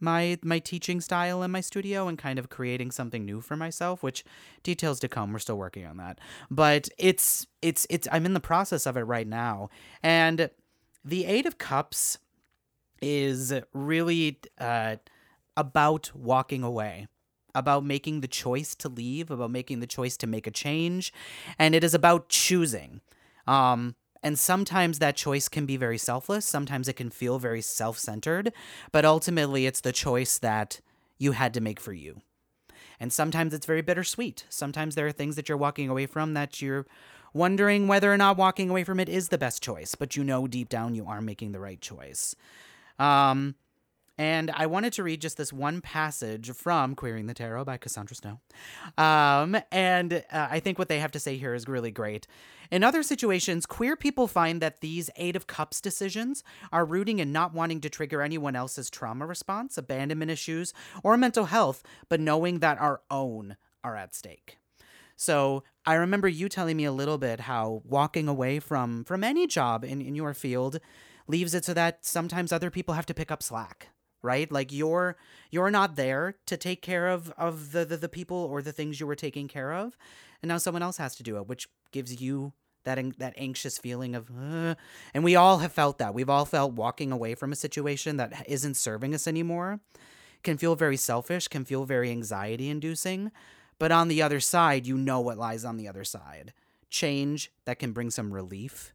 my 0.01 0.39
my 0.43 0.59
teaching 0.59 1.01
style 1.01 1.43
in 1.43 1.51
my 1.51 1.61
studio 1.61 2.09
and 2.09 2.19
kind 2.19 2.39
of 2.39 2.51
creating 2.51 2.91
something 2.91 3.25
new 3.25 3.41
for 3.41 3.57
myself 3.57 4.03
which 4.03 4.25
details 4.63 5.01
to 5.01 5.09
come. 5.09 5.33
We're 5.33 5.39
still 5.39 5.57
working 5.57 5.87
on 5.87 5.97
that. 5.97 6.21
But 6.51 6.89
it's 6.99 7.47
it's 7.63 7.87
it's 7.89 8.07
i'm 8.13 8.27
in 8.27 8.35
the 8.35 8.41
process 8.41 8.87
of 8.87 8.97
it 8.97 9.03
right 9.03 9.27
now. 9.27 9.71
And 10.03 10.51
the 11.05 11.25
8 11.27 11.47
of 11.47 11.59
cups 11.59 12.19
is 13.01 13.53
really 13.73 14.41
uh 14.59 14.97
about 15.57 16.11
walking 16.15 16.63
away 16.63 17.07
about 17.55 17.85
making 17.85 18.21
the 18.21 18.29
choice 18.29 18.75
to 18.75 18.89
leave, 18.89 19.31
about 19.31 19.51
making 19.51 19.79
the 19.81 19.87
choice 19.87 20.17
to 20.17 20.27
make 20.27 20.47
a 20.47 20.51
change, 20.51 21.13
and 21.59 21.75
it 21.75 21.85
is 21.85 21.95
about 21.95 22.29
choosing. 22.29 23.01
Um, 23.47 23.95
and 24.23 24.39
sometimes 24.39 24.99
that 24.99 25.17
choice 25.17 25.49
can 25.49 25.67
be 25.67 25.77
very 25.77 25.99
selfless. 25.99 26.47
Sometimes 26.47 26.89
it 26.89 26.95
can 26.95 27.11
feel 27.11 27.39
very 27.39 27.61
self 27.61 27.99
centered, 27.99 28.53
but 28.91 29.05
ultimately 29.05 29.67
it's 29.67 29.83
the 29.83 29.93
choice 29.93 30.39
that 30.39 30.81
you 31.19 31.33
had 31.33 31.53
to 31.55 31.61
make 31.61 31.79
for 31.79 31.93
you. 31.93 32.23
And 32.99 33.13
sometimes 33.13 33.53
it's 33.53 33.67
very 33.67 33.83
bittersweet. 33.83 34.47
Sometimes 34.49 34.95
there 34.95 35.07
are 35.07 35.13
things 35.13 35.37
that 35.37 35.49
you're 35.49 35.59
walking 35.59 35.91
away 35.91 36.07
from 36.07 36.35
that 36.35 36.63
you're 36.63 36.87
wondering 37.35 37.87
whether 37.89 38.13
or 38.13 38.17
not 38.17 38.39
walking 38.39 38.71
away 38.71 38.85
from 38.85 38.99
it 38.99 39.09
is 39.09 39.29
the 39.29 39.37
best 39.37 39.63
choice, 39.63 39.95
but 39.95 40.17
you 40.17 40.25
know 40.25 40.47
deep 40.47 40.69
down 40.69 40.95
you 40.95 41.05
are 41.07 41.21
making 41.21 41.53
the 41.53 41.61
right 41.61 41.81
choice. 41.81 42.35
Um, 42.99 43.57
and 44.17 44.51
I 44.53 44.67
wanted 44.67 44.93
to 44.95 45.03
read 45.03 45.21
just 45.21 45.37
this 45.37 45.53
one 45.53 45.81
passage 45.81 46.51
from 46.53 46.95
Queering 46.95 47.27
the 47.27 47.35
Tarot 47.35 47.65
by 47.65 47.77
Cassandra 47.77 48.17
Snow. 48.17 48.41
Um, 48.97 49.57
and 49.73 50.25
uh, 50.31 50.49
I 50.51 50.61
think 50.61 50.79
what 50.79 50.89
they 50.89 51.01
have 51.01 51.13
to 51.13 51.21
say 51.21 51.37
here 51.37 51.55
is 51.55 51.67
really 51.67 51.91
great. 51.91 52.27
In 52.71 52.85
other 52.85 53.03
situations, 53.03 53.67
queer 53.67 53.97
people 53.97 54.29
find 54.29 54.63
that 54.63 54.81
these 54.81 55.11
Eight 55.17 55.35
of 55.35 55.47
Cups 55.47 55.81
decisions 55.81 56.45
are 56.73 56.85
rooting 56.85 57.19
in 57.19 57.33
not 57.33 57.53
wanting 57.53 57.81
to 57.81 57.91
trigger 57.91 58.23
anyone 58.23 58.55
else's 58.55 58.89
trauma 58.89 59.27
response, 59.27 59.77
abandonment 59.77 60.31
issues, 60.31 60.73
or 61.03 61.17
mental 61.17 61.47
health, 61.47 61.83
but 62.09 62.21
knowing 62.21 62.61
that 62.61 62.81
our 62.81 63.01
own 63.11 63.57
are 63.83 63.97
at 63.97 64.15
stake. 64.15 64.59
So 65.17 65.65
I 65.87 65.95
remember 65.95 66.29
you 66.29 66.49
telling 66.49 66.77
me 66.77 66.85
a 66.85 66.93
little 66.93 67.19
bit 67.19 67.41
how 67.41 67.83
walking 67.85 68.29
away 68.29 68.59
from 68.59 69.05
from 69.05 69.23
any 69.23 69.47
job 69.47 69.85
in, 69.85 70.01
in 70.01 70.15
your 70.15 70.35
field 70.35 70.81
leaves 71.29 71.55
it 71.55 71.65
so 71.65 71.75
that 71.75 72.05
sometimes 72.05 72.53
other 72.53 72.71
people 72.71 72.95
have 72.95 73.07
to 73.07 73.15
pick 73.15 73.31
up 73.31 73.43
slack 73.43 73.89
right? 74.25 74.51
Like 74.51 74.73
you're 74.73 75.17
you're 75.51 75.71
not 75.71 75.95
there 75.95 76.35
to 76.47 76.57
take 76.57 76.83
care 76.83 77.09
of 77.09 77.31
of 77.37 77.73
the, 77.73 77.85
the 77.85 77.97
the 77.97 78.09
people 78.09 78.39
or 78.39 78.63
the 78.63 78.73
things 78.73 78.99
you 78.99 79.07
were 79.07 79.15
taking 79.15 79.47
care 79.47 79.73
of. 79.73 79.97
And 80.43 80.49
now 80.49 80.59
someone 80.59 80.83
else 80.83 80.97
has 80.97 81.15
to 81.17 81.23
do 81.23 81.37
it 81.37 81.47
which 81.47 81.69
gives 81.93 82.21
you 82.21 82.53
that 82.85 82.99
that 83.19 83.35
anxious 83.37 83.79
feeling 83.79 84.15
of 84.15 84.31
uh, 84.31 84.75
and 85.13 85.23
we 85.23 85.37
all 85.37 85.59
have 85.59 85.73
felt 85.73 85.99
that. 85.99 86.15
We've 86.15 86.31
all 86.31 86.47
felt 86.47 86.73
walking 86.73 87.13
away 87.13 87.35
from 87.35 87.53
a 87.53 87.57
situation 87.57 88.17
that 88.17 88.45
isn't 88.49 88.75
serving 88.75 89.15
us 89.15 89.29
anymore. 89.29 89.81
Can 90.43 90.59
feel 90.59 90.75
very 90.75 90.97
selfish 90.97 91.49
can 91.49 91.65
feel 91.65 91.85
very 91.85 92.11
anxiety 92.11 92.69
inducing 92.69 93.31
but 93.79 93.93
on 93.93 94.09
the 94.09 94.23
other 94.23 94.41
side 94.41 94.87
you 94.87 94.97
know 94.97 95.21
what 95.21 95.39
lies 95.39 95.65
on 95.65 95.77
the 95.77 95.89
other 95.89 96.05
side. 96.05 96.53
Change 96.91 97.51
that 97.65 97.79
can 97.79 97.93
bring 97.93 98.11
some 98.11 98.33
relief 98.33 98.95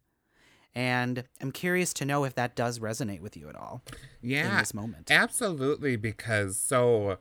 and 0.79 1.25
i'm 1.41 1.51
curious 1.51 1.93
to 1.93 2.05
know 2.05 2.23
if 2.23 2.35
that 2.35 2.55
does 2.55 2.79
resonate 2.79 3.19
with 3.19 3.35
you 3.35 3.49
at 3.49 3.55
all 3.55 3.81
yeah 4.21 4.49
in 4.49 4.57
this 4.57 4.73
moment. 4.73 5.11
absolutely 5.11 5.97
because 5.97 6.57
so 6.57 7.17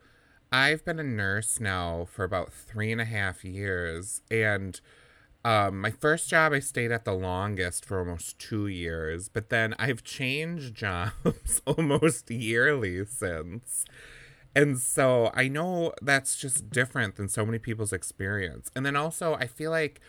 i've 0.52 0.84
been 0.84 1.00
a 1.00 1.04
nurse 1.04 1.58
now 1.58 2.06
for 2.08 2.22
about 2.24 2.52
three 2.52 2.92
and 2.92 3.00
a 3.00 3.04
half 3.04 3.44
years 3.44 4.22
and 4.30 4.80
um, 5.44 5.80
my 5.80 5.90
first 5.90 6.30
job 6.30 6.52
i 6.52 6.60
stayed 6.60 6.92
at 6.92 7.04
the 7.04 7.12
longest 7.12 7.84
for 7.84 7.98
almost 7.98 8.38
two 8.38 8.68
years 8.68 9.28
but 9.28 9.50
then 9.50 9.74
i've 9.78 10.04
changed 10.04 10.74
jobs 10.76 11.60
almost 11.66 12.30
yearly 12.30 13.04
since. 13.04 13.84
And 14.56 14.78
so 14.78 15.30
i 15.34 15.46
know 15.46 15.92
that's 16.00 16.36
just 16.36 16.70
different 16.70 17.16
than 17.16 17.28
so 17.28 17.44
many 17.44 17.58
people's 17.58 17.92
experience. 17.92 18.70
And 18.74 18.84
then 18.86 18.96
also 18.96 19.34
i 19.34 19.46
feel 19.46 19.70
like 19.70 20.00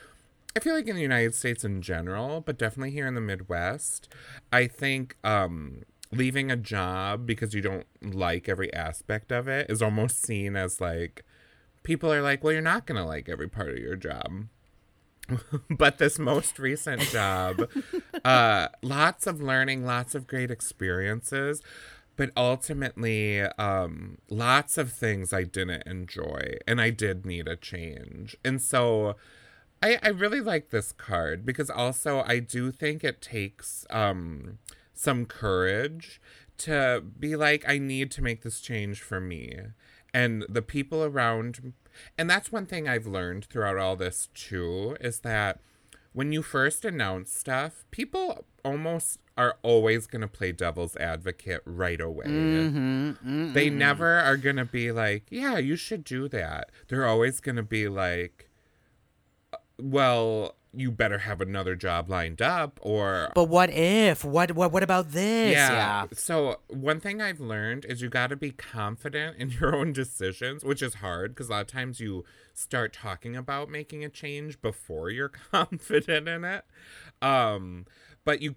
I 0.56 0.60
feel 0.60 0.74
like 0.74 0.88
in 0.88 0.96
the 0.96 1.02
United 1.02 1.36
States 1.36 1.64
in 1.64 1.82
general, 1.82 2.42
but 2.42 2.58
definitely 2.58 2.92
here 2.92 3.08
in 3.08 3.14
the 3.14 3.22
Midwest, 3.22 4.14
I 4.52 4.68
think 4.68 5.16
um, 5.24 5.84
leaving 6.12 6.52
a 6.52 6.56
job 6.56 7.26
because 7.26 7.54
you 7.54 7.62
don't 7.62 7.86
like 8.02 8.50
every 8.50 8.74
aspect 8.74 9.32
of 9.32 9.48
it 9.48 9.70
is 9.70 9.82
almost 9.82 10.24
seen 10.24 10.56
as 10.56 10.82
like 10.82 11.24
people 11.84 12.12
are 12.12 12.22
like, 12.22 12.44
well, 12.44 12.54
you're 12.54 12.62
not 12.62 12.86
going 12.86 13.00
to 13.00 13.08
like 13.08 13.30
every 13.30 13.48
part 13.48 13.70
of 13.70 13.78
your 13.78 13.96
job. 13.96 14.46
but 15.70 16.00
this 16.00 16.18
most 16.18 16.58
recent 16.58 17.02
job, 17.04 17.70
uh, 18.26 18.68
lots 18.82 19.28
of 19.28 19.42
learning, 19.42 19.86
lots 19.86 20.16
of 20.16 20.26
great 20.26 20.50
experiences, 20.50 21.62
but 22.16 22.32
ultimately, 22.36 23.42
um, 23.42 24.18
lots 24.30 24.78
of 24.78 24.92
things 24.92 25.32
I 25.32 25.44
didn't 25.44 25.84
enjoy, 25.86 26.58
and 26.68 26.82
I 26.82 26.90
did 26.90 27.26
need 27.26 27.48
a 27.48 27.56
change. 27.56 28.36
And 28.44 28.62
so, 28.62 29.16
I, 29.82 29.98
I 30.04 30.10
really 30.10 30.42
like 30.42 30.70
this 30.70 30.92
card 30.92 31.46
because 31.46 31.70
also 31.70 32.24
I 32.26 32.40
do 32.40 32.72
think 32.72 33.04
it 33.04 33.22
takes 33.22 33.86
um 33.90 34.60
some 34.94 35.26
courage 35.26 36.22
to 36.60 37.04
be 37.18 37.36
like 37.36 37.64
I 37.68 37.78
need 37.78 38.12
to 38.12 38.22
make 38.22 38.42
this 38.44 38.60
change 38.60 39.02
for 39.02 39.20
me 39.22 39.58
and 40.14 40.46
the 40.50 40.62
people 40.62 41.04
around 41.04 41.74
and 42.18 42.30
that's 42.30 42.52
one 42.52 42.66
thing 42.66 42.88
I've 42.88 43.08
learned 43.08 43.46
throughout 43.46 43.78
all 43.78 43.96
this 43.96 44.28
too 44.34 44.98
is 45.00 45.20
that 45.22 45.60
when 46.12 46.32
you 46.34 46.42
first 46.42 46.84
announce 46.84 47.32
stuff 47.32 47.86
people 47.92 48.46
almost 48.66 49.20
are 49.38 49.56
always 49.62 50.06
going 50.06 50.22
to 50.22 50.28
play 50.28 50.52
devil's 50.52 50.98
advocate 50.98 51.62
right 51.64 52.02
away. 52.02 52.26
Mm-hmm, 52.26 53.54
They 53.54 53.70
never 53.70 54.16
are 54.20 54.36
going 54.36 54.58
to 54.58 54.66
be 54.66 54.92
like, 54.92 55.28
"Yeah, 55.30 55.58
you 55.58 55.78
should 55.78 56.04
do 56.04 56.28
that." 56.28 56.70
They're 56.90 57.06
always 57.06 57.40
going 57.40 57.56
to 57.56 57.64
be 57.64 57.88
like 57.88 58.49
well, 59.80 60.56
you 60.72 60.92
better 60.92 61.18
have 61.20 61.42
another 61.42 61.76
job 61.76 62.10
lined 62.10 62.42
up 62.44 62.80
or 62.84 63.32
But 63.34 63.46
what 63.46 63.72
if? 63.72 64.24
What 64.24 64.52
what 64.52 64.72
what 64.72 64.84
about 64.84 65.12
this? 65.12 65.54
yeah. 65.54 66.06
So 66.14 66.60
one 66.68 67.00
thing 67.00 67.22
I've 67.22 67.40
learned 67.40 67.86
is 67.86 68.02
you 68.02 68.10
got 68.10 68.28
to 68.28 68.36
be 68.36 68.52
confident 68.52 69.38
in 69.38 69.50
your 69.60 69.76
own 69.76 69.94
decisions, 69.94 70.64
which 70.64 70.82
is 70.84 70.96
hard 70.96 71.32
because 71.32 71.48
a 71.50 71.52
lot 71.54 71.62
of 71.62 71.68
times 71.68 72.00
you 72.00 72.24
start 72.54 72.94
talking 72.94 73.36
about 73.36 73.70
making 73.70 74.04
a 74.06 74.10
change 74.10 74.62
before 74.62 75.10
you're 75.10 75.30
confident 75.52 76.28
in 76.28 76.44
it. 76.46 76.66
Um, 77.22 77.86
but 78.24 78.42
you, 78.42 78.54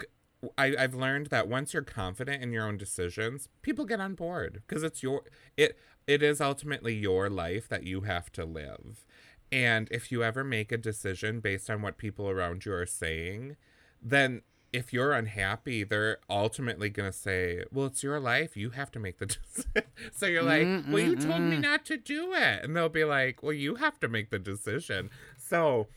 I, 0.58 0.74
I've 0.78 0.94
learned 0.94 1.28
that 1.28 1.48
once 1.48 1.72
you're 1.72 1.82
confident 1.82 2.42
in 2.42 2.52
your 2.52 2.66
own 2.66 2.76
decisions, 2.76 3.48
people 3.62 3.86
get 3.86 4.00
on 4.00 4.14
board 4.14 4.62
because 4.66 4.82
it's 4.82 5.02
your 5.02 5.22
it. 5.56 5.78
It 6.04 6.20
is 6.20 6.40
ultimately 6.40 6.94
your 6.94 7.30
life 7.30 7.68
that 7.68 7.84
you 7.84 8.00
have 8.02 8.30
to 8.32 8.44
live. 8.44 9.06
And 9.52 9.86
if 9.90 10.10
you 10.10 10.24
ever 10.24 10.42
make 10.42 10.72
a 10.72 10.78
decision 10.78 11.40
based 11.40 11.68
on 11.68 11.82
what 11.82 11.98
people 11.98 12.28
around 12.28 12.64
you 12.64 12.72
are 12.72 12.86
saying, 12.86 13.56
then 14.02 14.42
if 14.72 14.92
you're 14.92 15.12
unhappy, 15.12 15.84
they're 15.84 16.16
ultimately 16.30 16.88
going 16.88 17.10
to 17.12 17.16
say, 17.16 17.64
Well, 17.70 17.86
it's 17.86 18.02
your 18.02 18.18
life. 18.18 18.56
You 18.56 18.70
have 18.70 18.90
to 18.92 18.98
make 18.98 19.18
the 19.18 19.26
decision. 19.54 19.90
so 20.10 20.26
you're 20.26 20.42
like, 20.42 20.66
Well, 20.88 21.02
you 21.02 21.16
told 21.16 21.42
me 21.42 21.58
not 21.58 21.84
to 21.86 21.98
do 21.98 22.32
it. 22.32 22.64
And 22.64 22.74
they'll 22.74 22.88
be 22.88 23.04
like, 23.04 23.42
Well, 23.42 23.52
you 23.52 23.74
have 23.74 24.00
to 24.00 24.08
make 24.08 24.30
the 24.30 24.38
decision. 24.38 25.10
So 25.36 25.88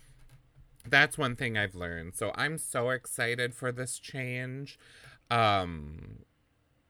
that's 0.87 1.17
one 1.17 1.37
thing 1.37 1.57
I've 1.57 1.75
learned. 1.75 2.15
So 2.15 2.33
I'm 2.35 2.57
so 2.57 2.89
excited 2.89 3.55
for 3.55 3.71
this 3.71 3.97
change. 3.97 4.77
Um, 5.31 6.19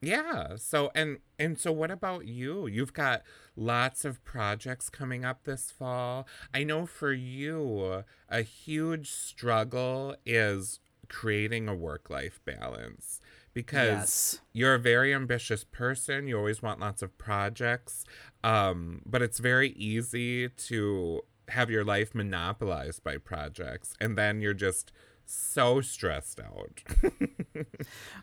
yeah. 0.02 0.56
So 0.58 0.92
and 0.96 1.20
and 1.40 1.58
so 1.60 1.72
what 1.72 1.92
about 1.92 2.28
you? 2.28 2.68
You've 2.68 2.94
got 2.94 3.24
lots 3.56 4.06
of 4.06 4.24
projects 4.24 4.90
coming 4.90 5.26
up 5.26 5.44
this 5.44 5.72
fall. 5.72 6.28
I 6.54 6.64
know 6.64 6.86
for 6.86 7.12
you 7.14 8.04
a 8.30 8.42
huge 8.42 9.12
struggle 9.12 10.16
is 10.26 10.80
creating 11.08 11.68
a 11.68 11.76
work-life 11.76 12.40
balance 12.46 13.20
because 13.54 13.84
Yes. 13.86 14.42
you're 14.54 14.74
a 14.74 14.80
very 14.80 15.14
ambitious 15.14 15.64
person. 15.64 16.28
You 16.28 16.38
always 16.38 16.62
want 16.62 16.80
lots 16.80 17.02
of 17.02 17.18
projects. 17.18 18.04
Um, 18.44 19.02
but 19.06 19.22
it's 19.22 19.40
very 19.40 19.70
easy 19.72 20.50
to 20.50 21.22
have 21.50 21.70
your 21.70 21.84
life 21.86 22.16
monopolized 22.16 23.04
by 23.04 23.18
projects 23.18 23.94
and 24.02 24.18
then 24.18 24.42
you're 24.42 24.54
just 24.56 24.92
so 25.26 25.82
stressed 25.82 26.40
out. 26.40 26.84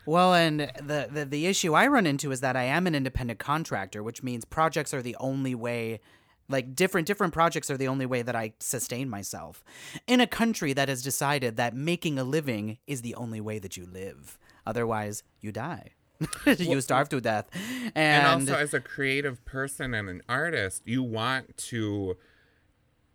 Well, 0.05 0.33
and 0.33 0.59
the, 0.59 1.07
the 1.11 1.25
the 1.25 1.45
issue 1.47 1.73
I 1.73 1.87
run 1.87 2.05
into 2.05 2.31
is 2.31 2.41
that 2.41 2.55
I 2.55 2.63
am 2.63 2.87
an 2.87 2.95
independent 2.95 3.39
contractor, 3.39 4.03
which 4.03 4.21
means 4.21 4.43
projects 4.43 4.93
are 4.93 5.01
the 5.01 5.15
only 5.19 5.55
way 5.55 6.01
like 6.49 6.75
different 6.75 7.07
different 7.07 7.33
projects 7.33 7.71
are 7.71 7.77
the 7.77 7.87
only 7.87 8.05
way 8.05 8.21
that 8.21 8.35
I 8.35 8.53
sustain 8.59 9.09
myself 9.09 9.63
in 10.07 10.19
a 10.19 10.27
country 10.27 10.73
that 10.73 10.89
has 10.89 11.01
decided 11.01 11.55
that 11.57 11.73
making 11.73 12.19
a 12.19 12.23
living 12.23 12.79
is 12.85 13.01
the 13.01 13.15
only 13.15 13.39
way 13.39 13.59
that 13.59 13.77
you 13.77 13.85
live. 13.85 14.37
Otherwise, 14.65 15.23
you 15.39 15.51
die. 15.51 15.91
you 16.45 16.79
starve 16.81 17.09
to 17.09 17.21
death. 17.21 17.49
And, 17.95 18.27
and 18.27 18.49
also 18.49 18.55
as 18.55 18.73
a 18.73 18.79
creative 18.79 19.43
person 19.45 19.93
and 19.93 20.09
an 20.09 20.21
artist 20.27 20.83
you 20.85 21.01
want 21.01 21.57
to 21.57 22.17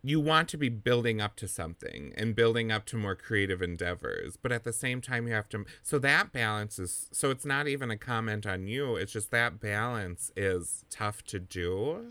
you 0.03 0.21
want 0.21 0.49
to 0.49 0.57
be 0.57 0.69
building 0.69 1.21
up 1.21 1.37
to 1.37 1.49
something 1.49 2.13
and 2.17 2.35
building 2.35 2.71
up 2.71 2.87
to 2.87 2.97
more 2.97 3.17
creative 3.17 3.61
endeavors 3.61 4.37
but 4.37 4.53
at 4.53 4.65
the 4.65 4.73
same 4.73 5.01
time 5.01 5.27
you 5.27 5.35
have 5.35 5.49
to 5.49 5.65
so 5.83 5.99
that 5.99 6.33
balance 6.33 6.79
is 6.79 7.09
so 7.13 7.31
it's 7.31 7.45
not 7.45 7.67
even 7.67 7.91
a 7.91 7.97
comment 7.97 8.47
on 8.47 8.67
you 8.67 8.97
it's 8.97 9.13
just 9.13 9.31
that 9.31 9.61
balance 9.61 10.31
is 10.37 10.85
tough 10.91 11.23
to 11.25 11.39
do 11.39 12.09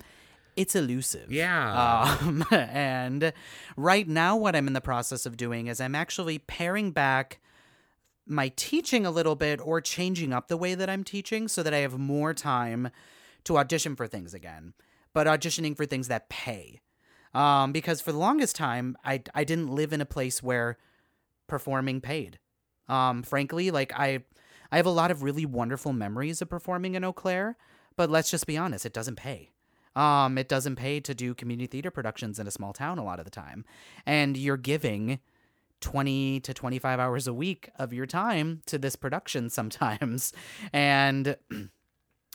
it's 0.57 0.75
elusive. 0.75 1.31
Yeah. 1.31 2.17
Um, 2.19 2.43
and 2.51 3.31
right 3.77 4.07
now, 4.07 4.35
what 4.35 4.55
I'm 4.55 4.65
in 4.65 4.73
the 4.73 4.81
process 4.81 5.27
of 5.27 5.37
doing 5.37 5.67
is 5.67 5.79
I'm 5.79 5.93
actually 5.93 6.39
paring 6.39 6.89
back 6.89 7.39
my 8.25 8.51
teaching 8.55 9.05
a 9.05 9.11
little 9.11 9.35
bit 9.35 9.61
or 9.63 9.79
changing 9.79 10.33
up 10.33 10.47
the 10.47 10.57
way 10.57 10.73
that 10.75 10.89
I'm 10.89 11.03
teaching 11.03 11.47
so 11.47 11.61
that 11.61 11.75
I 11.75 11.77
have 11.77 11.97
more 11.97 12.33
time 12.33 12.89
to 13.45 13.57
audition 13.57 13.95
for 13.95 14.07
things 14.07 14.33
again. 14.33 14.73
but 15.13 15.25
auditioning 15.25 15.75
for 15.75 15.85
things 15.85 16.09
that 16.09 16.29
pay. 16.29 16.81
Um, 17.33 17.71
because 17.71 18.01
for 18.01 18.11
the 18.11 18.17
longest 18.17 18.55
time, 18.55 18.97
I 19.03 19.21
I 19.33 19.43
didn't 19.43 19.69
live 19.69 19.93
in 19.93 20.01
a 20.01 20.05
place 20.05 20.41
where 20.41 20.77
performing 21.47 22.01
paid. 22.01 22.39
Um, 22.87 23.23
frankly, 23.23 23.71
like 23.71 23.93
I 23.93 24.23
I 24.71 24.77
have 24.77 24.85
a 24.85 24.91
lot 24.91 25.11
of 25.11 25.23
really 25.23 25.45
wonderful 25.45 25.93
memories 25.93 26.41
of 26.41 26.49
performing 26.49 26.95
in 26.95 27.03
Eau 27.03 27.13
Claire, 27.13 27.57
but 27.95 28.09
let's 28.09 28.29
just 28.29 28.47
be 28.47 28.57
honest, 28.57 28.85
it 28.85 28.93
doesn't 28.93 29.15
pay. 29.15 29.51
Um, 29.95 30.37
it 30.37 30.47
doesn't 30.47 30.75
pay 30.75 30.99
to 30.99 31.15
do 31.15 31.33
community 31.33 31.65
theater 31.67 31.89
productions 31.89 32.37
in 32.37 32.45
a 32.45 32.51
small 32.51 32.71
town 32.71 32.99
a 32.99 33.03
lot 33.03 33.17
of 33.17 33.25
the 33.25 33.31
time. 33.31 33.65
And 34.05 34.37
you're 34.37 34.55
giving 34.55 35.19
20 35.81 36.39
to 36.41 36.53
25 36.53 36.99
hours 36.99 37.27
a 37.27 37.33
week 37.33 37.69
of 37.79 37.93
your 37.93 38.05
time 38.05 38.61
to 38.67 38.77
this 38.77 38.95
production 38.95 39.49
sometimes. 39.49 40.33
And 40.73 41.35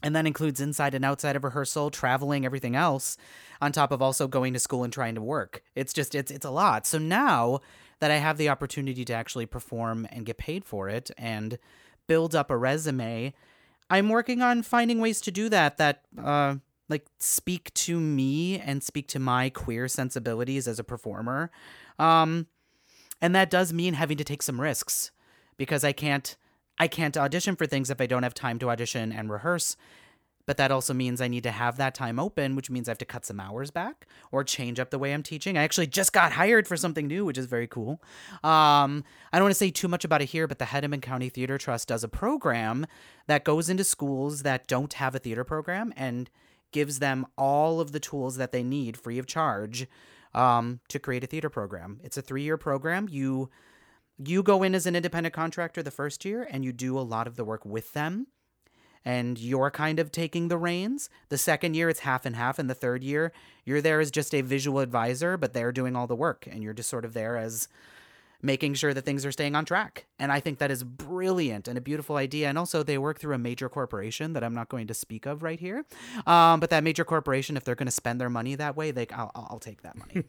and 0.02 0.14
that 0.16 0.26
includes 0.26 0.60
inside 0.60 0.94
and 0.94 1.04
outside 1.04 1.36
of 1.36 1.44
rehearsal, 1.44 1.90
traveling, 1.90 2.44
everything 2.44 2.76
else, 2.76 3.16
on 3.60 3.72
top 3.72 3.92
of 3.92 4.02
also 4.02 4.26
going 4.26 4.52
to 4.52 4.58
school 4.58 4.84
and 4.84 4.92
trying 4.92 5.14
to 5.14 5.22
work. 5.22 5.62
It's 5.74 5.92
just 5.92 6.14
it's 6.14 6.30
it's 6.30 6.44
a 6.44 6.50
lot. 6.50 6.86
So 6.86 6.98
now 6.98 7.60
that 8.00 8.10
I 8.10 8.16
have 8.16 8.36
the 8.36 8.48
opportunity 8.48 9.04
to 9.04 9.12
actually 9.12 9.46
perform 9.46 10.08
and 10.10 10.26
get 10.26 10.38
paid 10.38 10.64
for 10.64 10.88
it 10.88 11.10
and 11.16 11.58
build 12.06 12.34
up 12.34 12.50
a 12.50 12.56
resume, 12.56 13.32
I'm 13.88 14.08
working 14.08 14.42
on 14.42 14.62
finding 14.62 15.00
ways 15.00 15.20
to 15.22 15.30
do 15.30 15.48
that 15.48 15.78
that 15.78 16.02
uh 16.22 16.56
like 16.88 17.06
speak 17.18 17.72
to 17.74 17.98
me 17.98 18.58
and 18.58 18.82
speak 18.82 19.06
to 19.08 19.18
my 19.18 19.48
queer 19.48 19.88
sensibilities 19.88 20.66
as 20.66 20.78
a 20.78 20.84
performer. 20.84 21.50
Um 21.98 22.48
and 23.20 23.36
that 23.36 23.50
does 23.50 23.72
mean 23.72 23.94
having 23.94 24.16
to 24.16 24.24
take 24.24 24.42
some 24.42 24.60
risks 24.60 25.12
because 25.56 25.84
I 25.84 25.92
can't 25.92 26.36
I 26.78 26.88
can't 26.88 27.16
audition 27.16 27.56
for 27.56 27.66
things 27.66 27.90
if 27.90 28.00
I 28.00 28.06
don't 28.06 28.22
have 28.22 28.34
time 28.34 28.58
to 28.60 28.70
audition 28.70 29.12
and 29.12 29.30
rehearse. 29.30 29.76
But 30.44 30.56
that 30.56 30.72
also 30.72 30.92
means 30.92 31.20
I 31.20 31.28
need 31.28 31.44
to 31.44 31.52
have 31.52 31.76
that 31.76 31.94
time 31.94 32.18
open, 32.18 32.56
which 32.56 32.68
means 32.68 32.88
I 32.88 32.90
have 32.90 32.98
to 32.98 33.04
cut 33.04 33.24
some 33.24 33.38
hours 33.38 33.70
back 33.70 34.08
or 34.32 34.42
change 34.42 34.80
up 34.80 34.90
the 34.90 34.98
way 34.98 35.12
I'm 35.12 35.22
teaching. 35.22 35.56
I 35.56 35.62
actually 35.62 35.86
just 35.86 36.12
got 36.12 36.32
hired 36.32 36.66
for 36.66 36.76
something 36.76 37.06
new, 37.06 37.24
which 37.24 37.38
is 37.38 37.46
very 37.46 37.68
cool. 37.68 38.02
Um, 38.42 39.04
I 39.32 39.38
don't 39.38 39.44
want 39.44 39.52
to 39.52 39.58
say 39.58 39.70
too 39.70 39.88
much 39.88 40.04
about 40.04 40.20
it 40.20 40.30
here, 40.30 40.48
but 40.48 40.58
the 40.58 40.64
Hennepin 40.64 41.00
County 41.00 41.28
Theater 41.28 41.58
Trust 41.58 41.88
does 41.88 42.02
a 42.02 42.08
program 42.08 42.86
that 43.28 43.44
goes 43.44 43.70
into 43.70 43.84
schools 43.84 44.42
that 44.42 44.66
don't 44.66 44.92
have 44.94 45.14
a 45.14 45.20
theater 45.20 45.44
program 45.44 45.92
and 45.96 46.28
gives 46.72 46.98
them 46.98 47.26
all 47.38 47.80
of 47.80 47.92
the 47.92 48.00
tools 48.00 48.36
that 48.36 48.50
they 48.50 48.62
need 48.62 48.96
free 48.96 49.18
of 49.18 49.26
charge 49.26 49.86
um, 50.34 50.80
to 50.88 50.98
create 50.98 51.22
a 51.22 51.26
theater 51.26 51.50
program. 51.50 52.00
It's 52.02 52.16
a 52.16 52.22
three 52.22 52.42
year 52.42 52.56
program. 52.56 53.08
You 53.08 53.50
you 54.18 54.42
go 54.42 54.62
in 54.62 54.74
as 54.74 54.86
an 54.86 54.96
independent 54.96 55.34
contractor 55.34 55.82
the 55.82 55.90
first 55.90 56.24
year 56.24 56.46
and 56.50 56.64
you 56.64 56.72
do 56.72 56.98
a 56.98 57.00
lot 57.00 57.26
of 57.26 57.36
the 57.36 57.44
work 57.44 57.64
with 57.64 57.92
them 57.92 58.26
and 59.04 59.38
you're 59.38 59.70
kind 59.70 59.98
of 59.98 60.12
taking 60.12 60.48
the 60.48 60.56
reins. 60.56 61.08
The 61.28 61.38
second 61.38 61.74
year, 61.74 61.88
it's 61.88 62.00
half 62.00 62.24
and 62.24 62.36
half. 62.36 62.58
And 62.58 62.70
the 62.70 62.74
third 62.74 63.02
year, 63.02 63.32
you're 63.64 63.80
there 63.80 64.00
as 64.00 64.10
just 64.10 64.34
a 64.34 64.42
visual 64.42 64.78
advisor, 64.78 65.36
but 65.36 65.52
they're 65.52 65.72
doing 65.72 65.96
all 65.96 66.06
the 66.06 66.14
work. 66.14 66.46
And 66.50 66.62
you're 66.62 66.72
just 66.72 66.90
sort 66.90 67.04
of 67.04 67.12
there 67.12 67.36
as 67.36 67.68
making 68.42 68.74
sure 68.74 68.92
that 68.92 69.04
things 69.04 69.24
are 69.24 69.32
staying 69.32 69.54
on 69.54 69.64
track. 69.64 70.06
And 70.18 70.32
I 70.32 70.40
think 70.40 70.58
that 70.58 70.70
is 70.70 70.82
brilliant 70.82 71.68
and 71.68 71.78
a 71.78 71.80
beautiful 71.80 72.16
idea. 72.16 72.48
And 72.48 72.58
also, 72.58 72.82
they 72.82 72.98
work 72.98 73.20
through 73.20 73.34
a 73.34 73.38
major 73.38 73.68
corporation 73.68 74.32
that 74.32 74.42
I'm 74.42 74.54
not 74.54 74.68
going 74.68 74.88
to 74.88 74.94
speak 74.94 75.26
of 75.26 75.42
right 75.42 75.60
here. 75.60 75.84
Um, 76.26 76.60
but 76.60 76.70
that 76.70 76.82
major 76.82 77.04
corporation, 77.04 77.56
if 77.56 77.64
they're 77.64 77.76
going 77.76 77.86
to 77.86 77.92
spend 77.92 78.20
their 78.20 78.30
money 78.30 78.56
that 78.56 78.76
way, 78.76 78.90
they 78.90 79.06
I'll, 79.14 79.30
I'll 79.34 79.60
take 79.60 79.82
that 79.82 79.96
money. 79.96 80.24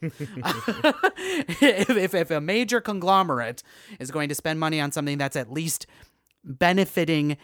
if, 1.60 1.90
if, 1.90 2.14
if 2.14 2.30
a 2.30 2.40
major 2.40 2.80
conglomerate 2.80 3.62
is 3.98 4.10
going 4.10 4.28
to 4.28 4.34
spend 4.34 4.60
money 4.60 4.80
on 4.80 4.92
something 4.92 5.18
that's 5.18 5.36
at 5.36 5.50
least 5.52 5.86
benefiting 6.44 7.36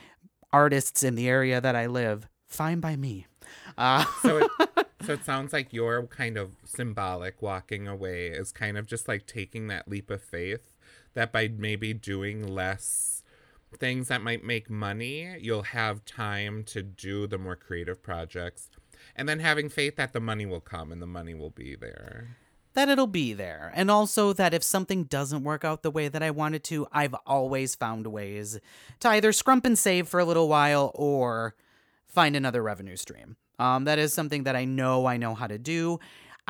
artists 0.52 1.02
in 1.02 1.14
the 1.14 1.28
area 1.28 1.60
that 1.60 1.74
I 1.76 1.86
live, 1.86 2.28
fine 2.46 2.80
by 2.80 2.96
me. 2.96 3.26
Uh, 3.76 4.04
So 4.22 4.38
it, 4.38 4.86
so 5.04 5.12
it 5.12 5.24
sounds 5.24 5.52
like 5.52 5.72
your 5.72 6.06
kind 6.06 6.36
of 6.36 6.56
symbolic 6.64 7.40
walking 7.40 7.88
away 7.88 8.28
is 8.28 8.52
kind 8.52 8.76
of 8.76 8.86
just 8.86 9.08
like 9.08 9.26
taking 9.26 9.68
that 9.68 9.88
leap 9.88 10.10
of 10.10 10.22
faith 10.22 10.72
that 11.14 11.32
by 11.32 11.48
maybe 11.48 11.92
doing 11.92 12.46
less 12.46 13.22
things 13.78 14.08
that 14.08 14.22
might 14.22 14.44
make 14.44 14.68
money, 14.68 15.36
you'll 15.40 15.62
have 15.62 16.04
time 16.04 16.64
to 16.64 16.82
do 16.82 17.26
the 17.26 17.38
more 17.38 17.56
creative 17.56 18.02
projects. 18.02 18.68
And 19.16 19.28
then 19.28 19.40
having 19.40 19.68
faith 19.68 19.96
that 19.96 20.12
the 20.12 20.20
money 20.20 20.44
will 20.44 20.60
come 20.60 20.92
and 20.92 21.00
the 21.00 21.06
money 21.06 21.34
will 21.34 21.50
be 21.50 21.74
there. 21.76 22.36
that 22.74 22.88
it'll 22.88 23.06
be 23.06 23.32
there. 23.32 23.72
And 23.74 23.90
also 23.90 24.32
that 24.34 24.54
if 24.54 24.62
something 24.62 25.04
doesn't 25.04 25.42
work 25.42 25.64
out 25.64 25.82
the 25.82 25.90
way 25.90 26.06
that 26.08 26.22
I 26.22 26.30
wanted 26.30 26.62
to, 26.64 26.86
I've 26.92 27.14
always 27.26 27.74
found 27.74 28.06
ways 28.06 28.60
to 29.00 29.08
either 29.08 29.32
scrump 29.32 29.64
and 29.64 29.76
save 29.78 30.08
for 30.08 30.20
a 30.20 30.24
little 30.24 30.48
while 30.48 30.92
or 30.94 31.56
find 32.06 32.36
another 32.36 32.62
revenue 32.62 32.96
stream. 32.96 33.36
Um, 33.60 33.84
that 33.84 33.98
is 33.98 34.12
something 34.12 34.44
that 34.44 34.56
I 34.56 34.64
know 34.64 35.06
I 35.06 35.16
know 35.18 35.34
how 35.34 35.46
to 35.46 35.58
do. 35.58 36.00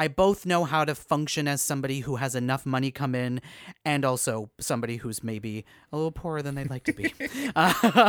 I 0.01 0.09
both 0.09 0.47
know 0.47 0.65
how 0.65 0.87
to 0.87 0.95
function 0.95 1.47
as 1.47 1.61
somebody 1.61 2.01
who 2.01 2.17
has 2.17 2.35
enough 2.35 2.65
money 2.65 2.91
come 2.91 3.15
in 3.15 3.43
and 3.85 4.03
also 4.03 4.49
somebody 4.59 4.97
who's 4.97 5.23
maybe 5.23 5.67
a 5.93 5.97
little 5.97 6.11
poorer 6.11 6.41
than 6.41 6.55
they'd 6.55 6.71
like 6.71 6.85
to 6.85 6.95
be. 6.95 7.13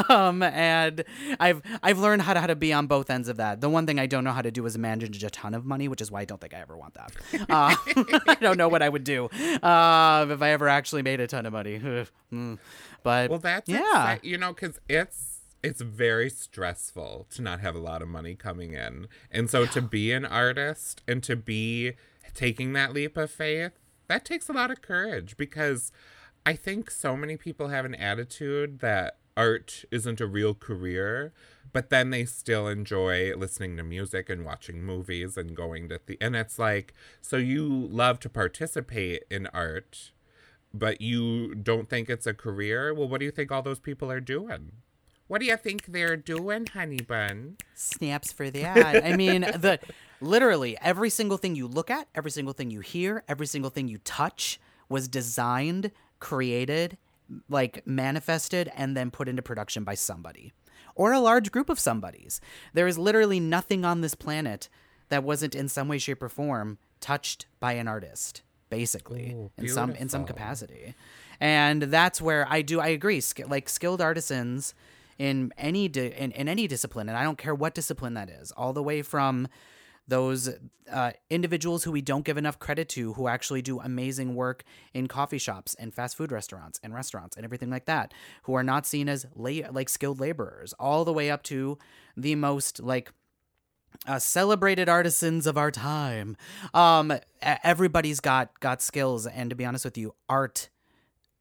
um, 0.10 0.42
and 0.42 1.04
I've 1.40 1.62
I've 1.84 2.00
learned 2.00 2.22
how 2.22 2.34
to, 2.34 2.40
how 2.40 2.48
to 2.48 2.56
be 2.56 2.72
on 2.72 2.88
both 2.88 3.10
ends 3.10 3.28
of 3.28 3.36
that. 3.38 3.60
The 3.60 3.68
one 3.68 3.86
thing 3.86 4.00
I 4.00 4.06
don't 4.06 4.24
know 4.24 4.32
how 4.32 4.42
to 4.42 4.52
do 4.52 4.66
is 4.66 4.78
manage 4.78 5.22
a 5.22 5.30
ton 5.30 5.54
of 5.54 5.66
money, 5.66 5.90
which 5.90 6.00
is 6.00 6.10
why 6.10 6.22
I 6.22 6.26
don't 6.26 6.40
think 6.40 6.54
I 6.54 6.62
ever 6.62 6.78
want 6.78 6.94
that. 6.94 7.12
Uh, 7.50 7.76
I 8.28 8.38
don't 8.40 8.58
know 8.58 8.70
what 8.70 8.82
I 8.82 8.88
would 8.88 9.04
do 9.04 9.26
uh, 9.26 10.28
if 10.30 10.42
I 10.42 10.52
ever 10.52 10.70
actually 10.70 11.02
made 11.02 11.20
a 11.20 11.28
ton 11.28 11.46
of 11.46 11.54
money. 11.54 11.82
Mm. 12.32 12.60
but 13.04 13.30
Well, 13.30 13.40
that's 13.40 13.68
yeah. 13.68 14.18
you 14.22 14.38
know, 14.38 14.54
because 14.54 14.80
it's 14.88 15.31
it's 15.64 15.82
very 15.82 16.30
stressful 16.30 17.28
to 17.32 17.42
not 17.42 17.60
have 17.60 17.76
a 17.76 17.80
lot 17.80 18.02
of 18.02 18.08
money 18.08 18.36
coming 18.36 18.74
in, 18.74 19.08
and 19.32 19.50
so 19.50 19.66
to 19.68 19.82
be 19.82 20.12
an 20.12 20.26
artist 20.26 21.02
and 21.08 21.22
to 21.24 21.36
be 21.36 21.94
taking 22.34 22.74
that 22.74 22.94
leap 22.94 23.18
of 23.18 23.32
faith, 23.32 23.74
that 24.08 24.26
takes 24.26 24.50
a 24.50 24.54
lot 24.54 24.72
of 24.72 24.82
courage 24.82 25.38
because 25.38 25.92
I 26.46 26.54
think 26.54 26.90
so 26.90 27.16
many 27.16 27.38
people 27.38 27.68
have 27.70 27.86
an 27.86 27.96
attitude 27.96 28.80
that 28.80 29.18
art 29.38 29.86
isn't 29.92 30.22
a 30.22 30.28
real 30.28 30.54
career. 30.54 31.34
But 31.74 31.90
then 31.90 32.10
they 32.10 32.26
still 32.26 32.68
enjoy 32.68 33.34
listening 33.36 33.78
to 33.78 33.84
music 33.84 34.30
and 34.30 34.44
watching 34.44 34.84
movies 34.84 35.38
and 35.38 35.56
going 35.56 35.88
to 35.90 36.02
the 36.06 36.18
and 36.20 36.36
it's 36.36 36.60
like 36.60 36.94
so 37.22 37.38
you 37.38 37.66
love 37.66 38.20
to 38.22 38.30
participate 38.30 39.24
in 39.32 39.48
art, 39.48 40.12
but 40.74 41.00
you 41.00 41.56
don't 41.56 41.90
think 41.90 42.10
it's 42.10 42.28
a 42.28 42.34
career. 42.34 42.94
Well, 42.94 43.08
what 43.08 43.20
do 43.20 43.26
you 43.26 43.32
think 43.32 43.52
all 43.52 43.62
those 43.62 43.80
people 43.80 44.12
are 44.12 44.20
doing? 44.20 44.74
What 45.32 45.40
do 45.40 45.48
you 45.48 45.56
think 45.56 45.86
they're 45.86 46.18
doing, 46.18 46.66
honey 46.66 47.00
bun? 47.00 47.56
snaps 47.74 48.34
for 48.34 48.50
the 48.50 48.66
ad. 48.66 49.02
I 49.02 49.16
mean, 49.16 49.44
the 49.44 49.80
literally 50.20 50.78
every 50.82 51.10
single 51.10 51.38
thing 51.38 51.56
you 51.56 51.68
look 51.68 51.90
at, 51.90 52.10
every 52.14 52.32
single 52.32 52.54
thing 52.54 52.70
you 52.70 52.82
hear, 52.82 53.24
every 53.30 53.48
single 53.48 53.70
thing 53.70 53.88
you 53.88 54.00
touch 54.00 54.60
was 54.90 55.08
designed, 55.08 55.92
created, 56.20 56.98
like 57.48 57.88
manifested 57.88 58.74
and 58.76 58.98
then 58.98 59.10
put 59.10 59.30
into 59.30 59.42
production 59.42 59.86
by 59.86 59.94
somebody 59.94 60.52
or 60.96 61.14
a 61.14 61.20
large 61.22 61.50
group 61.50 61.70
of 61.70 61.80
somebodies. 61.80 62.42
There 62.74 62.86
is 62.86 62.98
literally 62.98 63.40
nothing 63.40 63.86
on 63.86 64.02
this 64.02 64.16
planet 64.16 64.68
that 65.08 65.24
wasn't 65.24 65.56
in 65.56 65.70
some 65.70 65.88
way 65.88 65.98
shape 65.98 66.22
or 66.22 66.28
form 66.28 66.78
touched 67.00 67.46
by 67.62 67.72
an 67.72 67.88
artist, 67.88 68.42
basically, 68.70 69.32
Ooh, 69.32 69.50
in 69.58 69.70
some 69.70 69.92
in 69.92 70.10
some 70.10 70.26
capacity. 70.26 70.94
And 71.40 71.84
that's 71.84 72.22
where 72.22 72.46
I 72.50 72.62
do 72.62 72.82
I 72.82 72.88
agree, 72.88 73.22
like 73.48 73.70
skilled 73.70 74.02
artisans 74.02 74.76
in 75.22 75.54
any 75.56 75.88
di- 75.88 76.08
in, 76.08 76.32
in 76.32 76.50
any 76.50 76.68
discipline 76.68 77.08
and 77.08 77.16
I 77.16 77.24
don't 77.24 77.38
care 77.38 77.54
what 77.54 77.76
discipline 77.76 78.16
that 78.16 78.28
is, 78.28 78.52
all 78.54 78.74
the 78.74 78.82
way 78.82 79.04
from 79.04 79.48
those 80.08 80.50
uh, 80.92 81.12
individuals 81.30 81.84
who 81.84 81.92
we 81.92 82.02
don't 82.02 82.26
give 82.26 82.38
enough 82.38 82.58
credit 82.58 82.90
to 82.90 83.14
who 83.14 83.28
actually 83.28 83.62
do 83.62 83.80
amazing 83.80 84.34
work 84.34 84.64
in 84.96 85.08
coffee 85.08 85.38
shops 85.38 85.76
and 85.76 85.94
fast 85.94 86.18
food 86.18 86.32
restaurants 86.32 86.80
and 86.82 86.96
restaurants 86.96 87.38
and 87.38 87.46
everything 87.46 87.70
like 87.70 87.86
that 87.86 88.16
who 88.44 88.56
are 88.56 88.64
not 88.64 88.88
seen 88.88 89.08
as 89.08 89.28
la- 89.36 89.70
like 89.72 89.90
skilled 89.90 90.20
laborers 90.20 90.74
all 90.80 91.06
the 91.06 91.14
way 91.14 91.30
up 91.30 91.44
to 91.44 91.78
the 92.18 92.34
most 92.34 92.82
like 92.82 93.14
uh, 94.08 94.18
celebrated 94.18 94.90
artisans 94.90 95.46
of 95.46 95.56
our 95.56 95.70
time. 95.70 96.36
Um 96.74 97.14
everybody's 97.42 98.20
got 98.20 98.60
got 98.60 98.82
skills 98.82 99.28
and 99.28 99.52
to 99.52 99.56
be 99.56 99.66
honest 99.66 99.86
with 99.86 100.00
you 100.00 100.16
art 100.28 100.71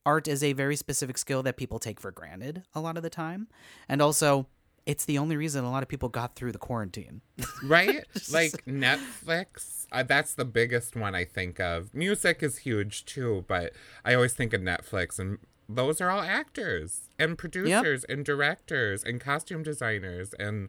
art 0.07 0.27
is 0.29 0.43
a 0.43 0.53
very 0.53 0.77
specific 0.77 1.19
skill 1.19 1.43
that 1.43 1.57
people 1.57 1.79
take 1.79 2.01
for 2.01 2.11
granted 2.11 2.63
a 2.75 2.81
lot 2.81 2.97
of 2.97 3.03
the 3.03 3.11
time 3.11 3.49
and 3.89 4.01
also 4.01 4.47
it's 4.87 5.05
the 5.05 5.19
only 5.19 5.37
reason 5.37 5.65
a 5.65 5.71
lot 5.71 5.83
of 5.83 5.89
people 5.89 6.09
got 6.09 6.35
through 6.35 6.53
the 6.53 6.59
quarantine 6.59 7.21
Right? 7.63 8.05
like 8.33 8.65
Netflix. 8.67 9.87
Uh, 9.93 10.03
that's 10.03 10.35
the 10.35 10.45
biggest 10.45 10.97
one 10.97 11.15
I 11.15 11.25
think 11.25 11.59
of. 11.61 11.93
Music 11.95 12.43
is 12.43 12.59
huge 12.59 13.05
too, 13.05 13.45
but 13.49 13.73
I 14.05 14.15
always 14.15 14.33
think 14.35 14.53
of 14.53 14.61
Netflix, 14.61 15.19
and 15.19 15.39
those 15.69 16.01
are 16.01 16.11
all 16.11 16.21
actors 16.23 17.09
and 17.19 17.37
producers 17.37 18.05
and 18.09 18.25
directors 18.25 19.03
and 19.05 19.21
costume 19.21 19.63
designers 19.63 20.33
and 20.39 20.69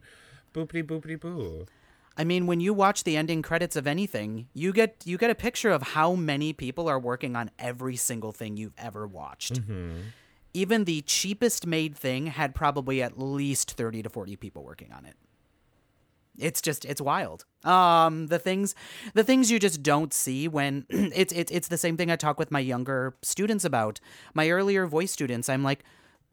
boopity 0.52 0.82
boopity 0.82 1.18
boo. 1.18 1.66
I 2.16 2.24
mean, 2.24 2.46
when 2.46 2.60
you 2.60 2.74
watch 2.74 3.04
the 3.04 3.16
ending 3.16 3.42
credits 3.42 3.76
of 3.76 3.86
anything, 3.86 4.48
you 4.54 4.72
get 4.72 5.02
you 5.04 5.16
get 5.18 5.30
a 5.30 5.34
picture 5.34 5.70
of 5.70 5.82
how 5.82 6.14
many 6.14 6.52
people 6.52 6.88
are 6.88 6.98
working 6.98 7.36
on 7.36 7.50
every 7.58 7.96
single 7.96 8.32
thing 8.32 8.56
you've 8.56 8.74
ever 8.78 9.06
watched. 9.06 9.60
Even 10.54 10.84
the 10.84 11.00
cheapest 11.02 11.66
made 11.66 11.96
thing 11.96 12.26
had 12.26 12.54
probably 12.54 13.02
at 13.02 13.18
least 13.18 13.72
30 13.72 14.02
to 14.02 14.10
40 14.10 14.36
people 14.36 14.62
working 14.62 14.92
on 14.92 15.06
it. 15.06 15.16
It's 16.38 16.60
just 16.60 16.84
it's 16.84 17.00
wild. 17.00 17.44
Um, 17.64 18.26
the 18.26 18.38
things 18.38 18.74
the 19.14 19.24
things 19.24 19.50
you 19.50 19.58
just 19.58 19.82
don't 19.82 20.12
see 20.12 20.48
when 20.48 20.86
it's 20.90 21.32
it's 21.32 21.50
it's 21.50 21.68
the 21.68 21.78
same 21.78 21.96
thing 21.96 22.10
I 22.10 22.16
talk 22.16 22.38
with 22.38 22.50
my 22.50 22.60
younger 22.60 23.14
students 23.22 23.64
about. 23.64 24.00
My 24.34 24.50
earlier 24.50 24.86
voice 24.86 25.12
students, 25.12 25.48
I'm 25.48 25.62
like, 25.62 25.84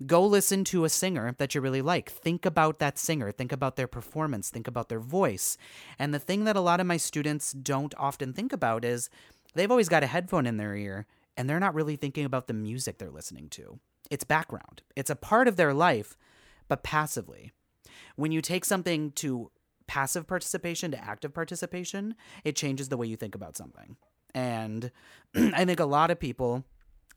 go 0.05 0.25
listen 0.25 0.63
to 0.65 0.85
a 0.85 0.89
singer 0.89 1.35
that 1.37 1.53
you 1.53 1.61
really 1.61 1.81
like. 1.81 2.09
Think 2.09 2.45
about 2.45 2.79
that 2.79 2.97
singer. 2.97 3.31
Think 3.31 3.51
about 3.51 3.75
their 3.75 3.87
performance. 3.87 4.49
Think 4.49 4.67
about 4.67 4.89
their 4.89 4.99
voice. 4.99 5.57
And 5.97 6.13
the 6.13 6.19
thing 6.19 6.45
that 6.45 6.55
a 6.55 6.61
lot 6.61 6.79
of 6.79 6.87
my 6.87 6.97
students 6.97 7.51
don't 7.51 7.93
often 7.97 8.33
think 8.33 8.53
about 8.53 8.85
is 8.85 9.09
they've 9.55 9.71
always 9.71 9.89
got 9.89 10.03
a 10.03 10.07
headphone 10.07 10.45
in 10.45 10.57
their 10.57 10.75
ear 10.75 11.05
and 11.35 11.49
they're 11.49 11.59
not 11.59 11.75
really 11.75 11.95
thinking 11.95 12.25
about 12.25 12.47
the 12.47 12.53
music 12.53 12.97
they're 12.97 13.09
listening 13.09 13.49
to. 13.49 13.79
It's 14.09 14.23
background. 14.23 14.81
It's 14.95 15.09
a 15.09 15.15
part 15.15 15.47
of 15.47 15.55
their 15.55 15.73
life, 15.73 16.17
but 16.67 16.83
passively. 16.83 17.51
When 18.15 18.31
you 18.31 18.41
take 18.41 18.65
something 18.65 19.11
to 19.13 19.51
passive 19.87 20.27
participation 20.27 20.91
to 20.91 21.03
active 21.03 21.33
participation, 21.33 22.15
it 22.43 22.55
changes 22.55 22.89
the 22.89 22.97
way 22.97 23.07
you 23.07 23.15
think 23.15 23.35
about 23.35 23.57
something. 23.57 23.97
And 24.33 24.91
I 25.35 25.65
think 25.65 25.79
a 25.79 25.85
lot 25.85 26.11
of 26.11 26.19
people 26.19 26.63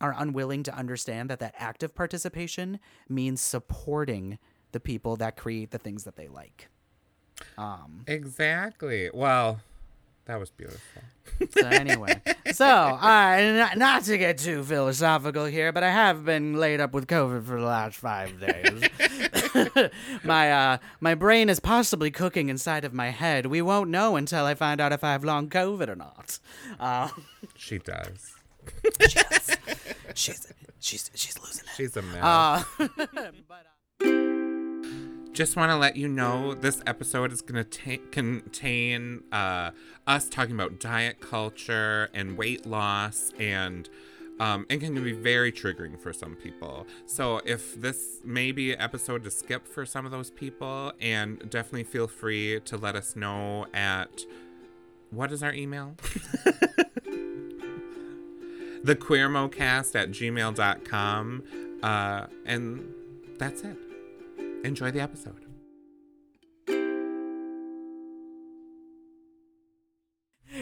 are 0.02 0.14
unwilling 0.18 0.62
to 0.64 0.74
understand 0.74 1.30
that 1.30 1.38
that 1.40 1.54
active 1.56 1.94
participation 1.94 2.78
means 3.08 3.40
supporting 3.40 4.38
the 4.72 4.80
people 4.80 5.16
that 5.16 5.36
create 5.36 5.70
the 5.70 5.78
things 5.78 6.04
that 6.04 6.16
they 6.16 6.28
like. 6.28 6.68
Um, 7.56 8.02
Exactly. 8.06 9.10
Well, 9.14 9.60
that 10.26 10.38
was 10.38 10.50
beautiful. 10.50 11.02
so 11.50 11.66
anyway, 11.66 12.20
so 12.52 12.66
uh, 12.66 13.52
not, 13.56 13.78
not 13.78 14.04
to 14.04 14.18
get 14.18 14.38
too 14.38 14.62
philosophical 14.64 15.44
here, 15.44 15.72
but 15.72 15.82
I 15.82 15.90
have 15.90 16.24
been 16.24 16.54
laid 16.54 16.80
up 16.80 16.92
with 16.92 17.06
COVID 17.06 17.44
for 17.44 17.60
the 17.60 17.66
last 17.66 17.96
five 17.96 18.40
days. 18.40 19.90
my 20.24 20.52
uh, 20.52 20.78
my 21.00 21.14
brain 21.14 21.48
is 21.48 21.60
possibly 21.60 22.10
cooking 22.10 22.48
inside 22.48 22.84
of 22.84 22.92
my 22.92 23.10
head. 23.10 23.46
We 23.46 23.62
won't 23.62 23.90
know 23.90 24.16
until 24.16 24.44
I 24.44 24.54
find 24.54 24.80
out 24.80 24.92
if 24.92 25.04
I 25.04 25.12
have 25.12 25.24
long 25.24 25.48
COVID 25.48 25.88
or 25.88 25.96
not. 25.96 26.38
Uh, 26.78 27.08
She 27.56 27.78
does. 27.78 28.34
she's 30.14 30.52
she's 30.80 31.10
she's 31.14 31.38
losing 31.38 31.64
it. 31.64 31.70
She's 31.76 31.96
a 31.96 32.02
mess. 32.02 32.22
Uh, 32.22 32.62
but, 33.48 33.66
uh, 34.04 35.32
Just 35.32 35.56
want 35.56 35.70
to 35.70 35.76
let 35.76 35.96
you 35.96 36.08
know 36.08 36.54
this 36.54 36.82
episode 36.86 37.32
is 37.32 37.40
going 37.42 37.64
to 37.64 37.96
ta- 37.96 38.02
contain 38.10 39.22
uh, 39.32 39.70
us 40.06 40.28
talking 40.28 40.54
about 40.54 40.78
diet 40.80 41.20
culture 41.20 42.10
and 42.12 42.36
weight 42.36 42.66
loss 42.66 43.32
and 43.38 43.88
um, 44.40 44.66
and 44.70 44.80
can 44.80 44.94
be 45.02 45.12
very 45.12 45.52
triggering 45.52 45.98
for 46.00 46.12
some 46.12 46.34
people. 46.34 46.86
So 47.06 47.40
if 47.44 47.80
this 47.80 48.20
may 48.24 48.50
be 48.50 48.72
an 48.72 48.80
episode 48.80 49.24
to 49.24 49.30
skip 49.30 49.68
for 49.68 49.86
some 49.86 50.04
of 50.04 50.10
those 50.10 50.30
people, 50.30 50.92
and 51.00 51.38
definitely 51.50 51.84
feel 51.84 52.08
free 52.08 52.60
to 52.60 52.76
let 52.76 52.96
us 52.96 53.14
know 53.14 53.66
at 53.72 54.22
what 55.10 55.30
is 55.30 55.42
our 55.42 55.52
email? 55.52 55.96
the 58.84 58.96
queermocast 58.96 59.94
at 59.94 60.10
gmail.com. 60.10 61.42
Uh, 61.82 62.26
and 62.44 62.94
that's 63.38 63.62
it. 63.62 63.76
Enjoy 64.64 64.90
the 64.90 65.00
episode. 65.00 65.46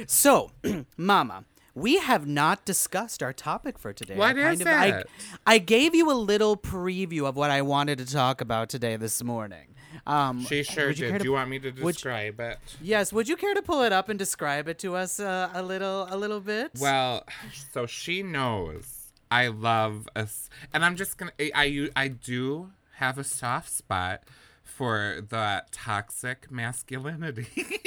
So, 0.06 0.50
Mama, 0.96 1.44
we 1.74 1.98
have 1.98 2.26
not 2.26 2.64
discussed 2.64 3.22
our 3.22 3.32
topic 3.32 3.78
for 3.78 3.92
today. 3.92 4.16
What 4.16 4.36
I 4.36 4.50
is 4.52 4.66
I, 4.66 4.86
it? 4.86 5.06
I 5.46 5.58
gave 5.58 5.94
you 5.94 6.10
a 6.10 6.14
little 6.14 6.56
preview 6.56 7.26
of 7.26 7.36
what 7.36 7.50
I 7.50 7.62
wanted 7.62 7.98
to 7.98 8.06
talk 8.06 8.40
about 8.40 8.68
today 8.68 8.96
this 8.96 9.22
morning. 9.22 9.74
Um, 10.06 10.44
She 10.44 10.62
sure 10.62 10.88
would 10.88 10.98
you 10.98 11.12
did. 11.12 11.18
Do 11.18 11.24
you 11.24 11.32
want 11.32 11.50
me 11.50 11.58
to 11.60 11.70
would- 11.82 11.92
describe 11.94 12.40
it? 12.40 12.58
Yes, 12.80 13.12
would 13.12 13.28
you 13.28 13.36
care 13.36 13.54
to 13.54 13.62
pull 13.62 13.82
it 13.82 13.92
up 13.92 14.08
and 14.08 14.18
describe 14.18 14.68
it 14.68 14.78
to 14.80 14.94
us 14.96 15.18
uh, 15.20 15.50
a 15.54 15.62
little, 15.62 16.06
a 16.10 16.16
little 16.16 16.40
bit? 16.40 16.72
Well, 16.80 17.24
so 17.72 17.86
she 17.86 18.22
knows 18.22 19.12
I 19.30 19.48
love 19.48 20.08
us, 20.16 20.48
and 20.72 20.84
I'm 20.84 20.96
just 20.96 21.16
gonna. 21.18 21.32
I 21.38 21.50
I, 21.54 21.88
I 22.04 22.08
do 22.08 22.70
have 22.96 23.16
a 23.18 23.24
soft 23.24 23.70
spot 23.70 24.22
for 24.64 25.20
the 25.28 25.64
toxic 25.70 26.50
masculinity. 26.50 27.48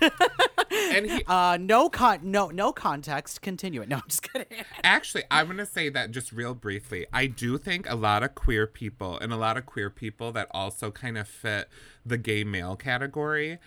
and 0.90 1.10
he, 1.10 1.24
uh, 1.26 1.58
no 1.60 1.88
con, 1.88 2.20
no, 2.22 2.48
no 2.48 2.72
context. 2.72 3.42
Continue 3.42 3.82
it. 3.82 3.88
No, 3.88 3.96
I'm 3.96 4.02
just 4.08 4.22
kidding. 4.22 4.46
Actually, 4.84 5.24
I'm 5.30 5.46
going 5.46 5.58
to 5.58 5.66
say 5.66 5.88
that 5.88 6.10
just 6.10 6.32
real 6.32 6.54
briefly. 6.54 7.06
I 7.12 7.26
do 7.26 7.58
think 7.58 7.88
a 7.88 7.94
lot 7.94 8.22
of 8.22 8.34
queer 8.34 8.66
people 8.66 9.18
and 9.18 9.32
a 9.32 9.36
lot 9.36 9.56
of 9.56 9.66
queer 9.66 9.90
people 9.90 10.32
that 10.32 10.48
also 10.50 10.90
kind 10.90 11.18
of 11.18 11.28
fit 11.28 11.68
the 12.04 12.18
gay 12.18 12.44
male 12.44 12.76
category, 12.76 13.58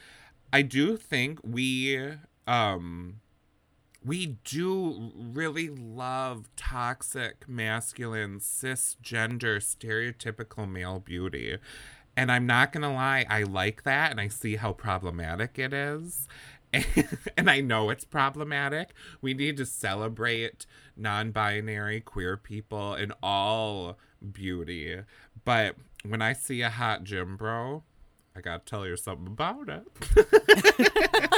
I 0.51 0.62
do 0.62 0.97
think 0.97 1.39
we 1.43 2.13
um 2.47 3.21
we 4.06 4.38
do 4.43 5.12
really 5.15 5.67
love 5.69 6.47
toxic 6.56 7.49
masculine 7.49 8.39
cisgender 8.39 9.58
stereotypical 9.58 10.69
male 10.69 10.99
beauty. 10.99 11.58
And 12.15 12.32
I'm 12.32 12.45
not 12.45 12.71
going 12.71 12.84
to 12.84 12.89
lie, 12.89 13.25
I 13.30 13.43
like 13.43 13.84
that 13.84 14.12
and 14.12 14.21
I 14.21 14.28
see 14.28 14.56
how 14.58 14.73
problematic 14.73 15.58
it 15.58 15.73
is. 15.73 16.28
and 17.38 17.49
I 17.49 17.62
know 17.62 17.89
it's 17.89 18.06
problematic. 18.06 18.89
We 19.21 19.34
need 19.34 19.58
to 19.58 19.65
celebrate 19.65 20.65
non 20.97 21.32
binary 21.32 22.01
queer 22.01 22.38
people 22.38 22.95
in 22.95 23.13
all 23.23 23.97
beauty. 24.32 24.99
But 25.43 25.75
when 26.04 26.21
I 26.21 26.34
see 26.34 26.62
a 26.62 26.69
hot 26.69 27.04
gym 27.04 27.38
bro, 27.38 27.84
I 28.36 28.41
gotta 28.41 28.63
tell 28.65 28.86
you 28.86 28.97
something 28.97 29.28
about 29.28 29.69
it. 29.69 29.84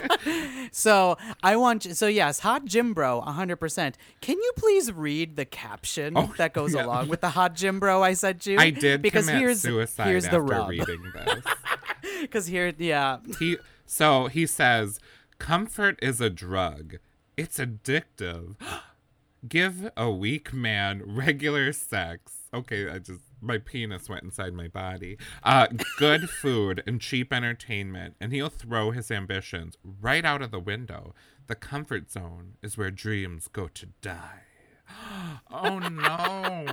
So 0.72 1.18
I 1.42 1.56
want 1.56 1.86
you. 1.86 1.94
So 1.94 2.08
yes, 2.08 2.40
hot 2.40 2.66
gym 2.66 2.94
bro, 2.94 3.22
hundred 3.22 3.56
percent. 3.58 3.98
Can 4.22 4.38
you 4.38 4.52
please 4.58 4.92
read 4.92 5.36
the 5.38 5.46
caption 5.46 6.14
Oh, 6.18 6.34
that 6.38 6.54
goes 6.54 6.74
yeah. 6.74 6.86
along 6.86 7.08
with 7.08 7.22
the 7.22 7.30
hot 7.30 7.56
gym 7.56 7.80
bro 7.80 8.04
I 8.04 8.14
sent 8.14 8.46
you? 8.46 8.58
I 8.60 8.72
did 8.72 9.02
because 9.02 9.30
here's 9.30 9.62
suicide 9.62 10.08
here's 10.08 10.28
the 10.28 10.42
rub. 10.42 10.70
reading 10.70 11.04
this. 11.14 11.44
Because 12.22 12.48
here, 12.48 12.74
yeah, 12.78 13.20
he 13.40 13.58
so 13.86 14.28
he 14.28 14.46
says, 14.46 15.00
"Comfort 15.40 16.00
is 16.02 16.22
a 16.22 16.30
drug. 16.30 16.98
It's 17.36 17.60
addictive. 17.60 18.56
Give 19.48 19.92
a 19.96 20.12
weak 20.12 20.54
man 20.54 21.04
regular 21.06 21.72
sex." 21.74 22.50
Okay, 22.54 22.90
I 22.90 23.00
just 23.00 23.22
my 23.42 23.58
penis 23.58 24.10
went 24.10 24.24
inside 24.24 24.54
my 24.54 24.68
body. 24.68 25.18
Uh, 25.44 25.68
good 25.98 26.30
food 26.42 26.84
and 26.88 27.00
cheap 27.00 27.32
entertainment, 27.32 28.16
and 28.20 28.34
he'll 28.34 28.50
throw 28.50 28.92
his 28.92 29.12
ambitions 29.12 29.78
right 29.84 30.26
out 30.26 30.42
of 30.42 30.52
the 30.52 30.60
window. 30.60 31.14
The 31.48 31.56
comfort 31.56 32.12
zone 32.12 32.56
is 32.62 32.78
where 32.78 32.92
dreams 32.92 33.48
go 33.48 33.68
to 33.68 33.88
die. 34.02 34.47
Oh 35.52 35.80
no, 35.80 36.66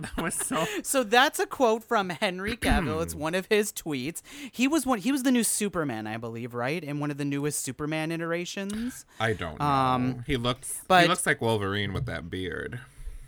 that 0.00 0.16
was 0.22 0.34
so 0.34 0.64
So 0.82 1.02
that's 1.04 1.38
a 1.38 1.46
quote 1.46 1.82
from 1.84 2.10
Henry 2.10 2.56
Cavill. 2.56 3.02
it's 3.02 3.14
one 3.14 3.34
of 3.34 3.46
his 3.46 3.72
tweets. 3.72 4.22
He 4.52 4.68
was 4.68 4.86
one. 4.86 4.98
He 4.98 5.12
was 5.12 5.22
the 5.22 5.32
new 5.32 5.44
Superman, 5.44 6.06
I 6.06 6.16
believe, 6.16 6.54
right? 6.54 6.82
In 6.82 7.00
one 7.00 7.10
of 7.10 7.16
the 7.18 7.24
newest 7.24 7.60
Superman 7.62 8.12
iterations. 8.12 9.04
I 9.20 9.32
don't 9.32 9.58
know. 9.58 9.64
Um, 9.64 10.24
he 10.26 10.36
looks 10.36 10.82
but- 10.88 11.02
he 11.02 11.08
looks 11.08 11.26
like 11.26 11.40
Wolverine 11.40 11.92
with 11.92 12.06
that 12.06 12.30
beard. 12.30 12.80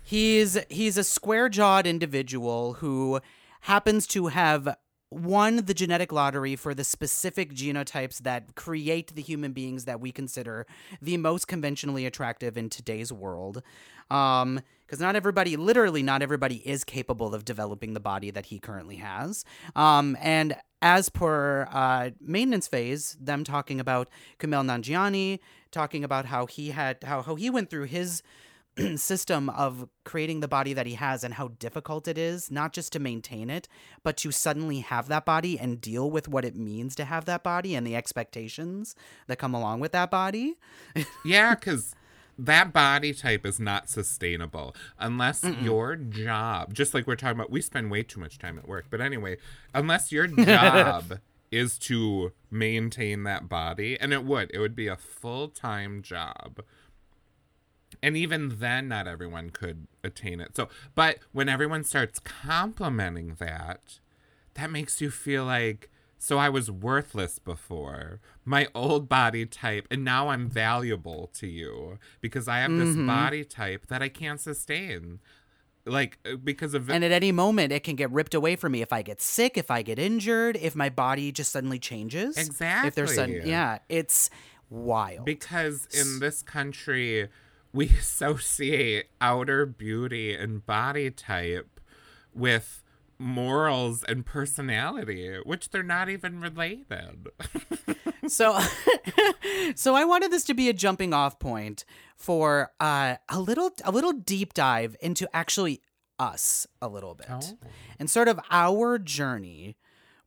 He's 0.03 0.57
he's 0.69 0.97
a 0.97 1.03
square-jawed 1.03 1.85
individual 1.85 2.73
who 2.73 3.19
happens 3.61 4.07
to 4.07 4.27
have 4.27 4.75
won 5.11 5.57
the 5.65 5.73
genetic 5.73 6.11
lottery 6.11 6.55
for 6.55 6.73
the 6.75 6.83
specific 6.83 7.51
genotypes 7.53 8.19
that 8.19 8.53
create 8.55 9.15
the 9.15 9.21
human 9.23 9.51
beings 9.53 9.85
that 9.85 9.99
we 9.99 10.11
consider 10.11 10.67
the 11.01 11.17
most 11.17 11.47
conventionally 11.47 12.05
attractive 12.05 12.57
in 12.57 12.69
today's 12.69 13.11
world. 13.11 13.61
Um, 14.09 14.61
because 14.85 14.99
not 14.99 15.15
everybody, 15.15 15.55
literally, 15.55 16.01
not 16.01 16.23
everybody 16.23 16.67
is 16.67 16.83
capable 16.83 17.35
of 17.35 17.45
developing 17.45 17.93
the 17.93 17.99
body 17.99 18.31
that 18.31 18.47
he 18.47 18.57
currently 18.57 18.95
has. 18.95 19.45
Um, 19.75 20.17
and 20.19 20.55
as 20.81 21.09
per 21.09 21.67
uh, 21.71 22.09
maintenance 22.19 22.67
phase, 22.67 23.15
them 23.21 23.43
talking 23.43 23.79
about 23.79 24.09
Kumail 24.39 24.65
Nanjiani, 24.65 25.37
talking 25.71 26.03
about 26.03 26.25
how 26.25 26.47
he 26.47 26.71
had 26.71 27.03
how 27.03 27.21
how 27.21 27.35
he 27.35 27.51
went 27.51 27.69
through 27.69 27.83
his 27.83 28.23
system 28.95 29.49
of 29.49 29.87
creating 30.05 30.39
the 30.39 30.47
body 30.47 30.73
that 30.73 30.85
he 30.85 30.93
has 30.95 31.23
and 31.23 31.33
how 31.33 31.49
difficult 31.59 32.07
it 32.07 32.17
is 32.17 32.49
not 32.49 32.71
just 32.71 32.93
to 32.93 32.99
maintain 32.99 33.49
it 33.49 33.67
but 34.03 34.15
to 34.15 34.31
suddenly 34.31 34.79
have 34.79 35.07
that 35.07 35.25
body 35.25 35.59
and 35.59 35.81
deal 35.81 36.09
with 36.09 36.27
what 36.27 36.45
it 36.45 36.55
means 36.55 36.95
to 36.95 37.03
have 37.03 37.25
that 37.25 37.43
body 37.43 37.75
and 37.75 37.85
the 37.85 37.95
expectations 37.95 38.95
that 39.27 39.37
come 39.37 39.53
along 39.53 39.79
with 39.79 39.91
that 39.91 40.09
body 40.09 40.55
Yeah, 41.25 41.55
because 41.55 41.93
that 42.39 42.71
body 42.71 43.13
type 43.13 43.45
is 43.45 43.59
not 43.59 43.89
sustainable 43.89 44.75
unless 44.97 45.43
your 45.43 45.95
job, 45.95 46.73
just 46.73 46.93
like 46.93 47.05
we're 47.05 47.15
talking 47.15 47.37
about, 47.37 47.51
we 47.51 47.61
spend 47.61 47.91
way 47.91 48.01
too 48.01 48.19
much 48.19 48.37
time 48.39 48.57
at 48.57 48.67
work. 48.67 48.85
But 48.89 49.01
anyway, 49.01 49.37
unless 49.73 50.11
your 50.11 50.27
job 50.27 51.19
is 51.51 51.77
to 51.79 52.31
maintain 52.49 53.23
that 53.23 53.49
body, 53.49 53.99
and 53.99 54.13
it 54.13 54.23
would, 54.23 54.51
it 54.53 54.59
would 54.59 54.75
be 54.75 54.87
a 54.87 54.95
full 54.95 55.49
time 55.49 56.01
job. 56.01 56.61
And 58.01 58.15
even 58.15 58.59
then, 58.59 58.87
not 58.87 59.07
everyone 59.07 59.49
could 59.49 59.87
attain 60.03 60.39
it. 60.39 60.55
So, 60.55 60.69
but 60.95 61.19
when 61.33 61.49
everyone 61.49 61.83
starts 61.83 62.19
complimenting 62.19 63.35
that, 63.39 63.99
that 64.53 64.71
makes 64.71 65.01
you 65.01 65.11
feel 65.11 65.43
like 65.43 65.89
So 66.21 66.37
I 66.37 66.49
was 66.49 66.69
worthless 66.69 67.39
before, 67.39 68.19
my 68.43 68.67
old 68.75 69.07
body 69.07 69.45
type, 69.45 69.87
and 69.89 70.03
now 70.03 70.27
I'm 70.27 70.49
valuable 70.49 71.31
to 71.35 71.47
you 71.47 71.97
because 72.19 72.47
I 72.49 72.59
have 72.59 72.71
this 72.71 72.89
Mm-hmm. 72.89 73.07
body 73.07 73.45
type 73.45 73.87
that 73.87 74.01
I 74.03 74.09
can't 74.09 74.39
sustain. 74.39 75.19
Like, 75.85 76.19
uh, 76.29 76.35
because 76.35 76.73
of 76.73 76.89
And 76.89 77.05
at 77.05 77.11
any 77.13 77.31
moment, 77.31 77.71
it 77.71 77.83
can 77.83 77.95
get 77.95 78.11
ripped 78.11 78.33
away 78.33 78.57
from 78.57 78.73
me 78.73 78.81
if 78.81 78.91
I 78.91 79.01
get 79.01 79.21
sick, 79.21 79.57
if 79.57 79.71
I 79.71 79.81
get 79.81 79.97
injured, 79.97 80.57
if 80.57 80.75
my 80.75 80.89
body 80.89 81.31
just 81.31 81.51
suddenly 81.53 81.79
changes. 81.79 82.37
Exactly. 82.37 82.89
If 82.89 82.95
there's 82.95 83.15
sudden, 83.15 83.41
yeah, 83.47 83.79
it's 83.87 84.29
wild. 84.69 85.25
Because 85.25 85.87
in 85.97 86.19
this 86.19 86.41
country, 86.41 87.29
we 87.71 87.87
associate 87.99 89.07
outer 89.21 89.65
beauty 89.65 90.35
and 90.35 90.65
body 90.65 91.09
type 91.11 91.79
with 92.33 92.83
morals 93.19 94.03
and 94.07 94.25
personality, 94.25 95.37
which 95.43 95.69
they're 95.69 95.83
not 95.83 96.09
even 96.09 96.39
related. 96.39 97.27
so 98.27 98.59
so 99.75 99.95
i 99.95 100.03
wanted 100.05 100.31
this 100.31 100.43
to 100.43 100.53
be 100.53 100.69
a 100.69 100.73
jumping 100.73 101.13
off 101.13 101.39
point 101.39 101.83
for 102.15 102.71
uh, 102.79 103.15
a 103.29 103.39
little 103.39 103.71
a 103.83 103.91
little 103.91 104.11
deep 104.13 104.53
dive 104.53 104.95
into 105.01 105.27
actually 105.33 105.81
us 106.19 106.67
a 106.81 106.87
little 106.87 107.15
bit 107.15 107.27
Oh. 107.29 107.57
and 107.97 108.09
sort 108.09 108.27
of 108.27 108.39
our 108.51 108.99
journey 108.99 109.77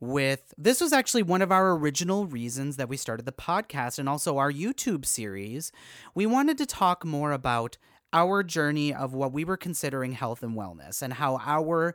with 0.01 0.53
this 0.59 0.81
was 0.81 0.93
actually 0.93 1.23
one 1.23 1.43
of 1.43 1.53
our 1.53 1.73
original 1.77 2.27
reasons 2.27 2.77
that 2.77 2.89
we 2.89 2.97
started 2.97 3.25
the 3.25 3.31
podcast 3.33 3.99
and 4.01 4.09
also 4.09 4.37
our 4.39 4.51
YouTube 4.51 5.07
series. 5.07 5.71
We 6.13 6.27
wanted 6.27 6.59
to 6.59 6.67
talk 6.67 7.05
more 7.05 7.31
about 7.31 7.79
our 8.13 8.43
journey 8.43 8.93
of 8.93 9.15
what 9.15 9.33
we 9.33 9.45
were 9.45 9.57
considering 9.57 10.13
health 10.13 10.43
and 10.43 10.57
wellness 10.57 11.03
and 11.03 11.13
how 11.13 11.39
our 11.45 11.95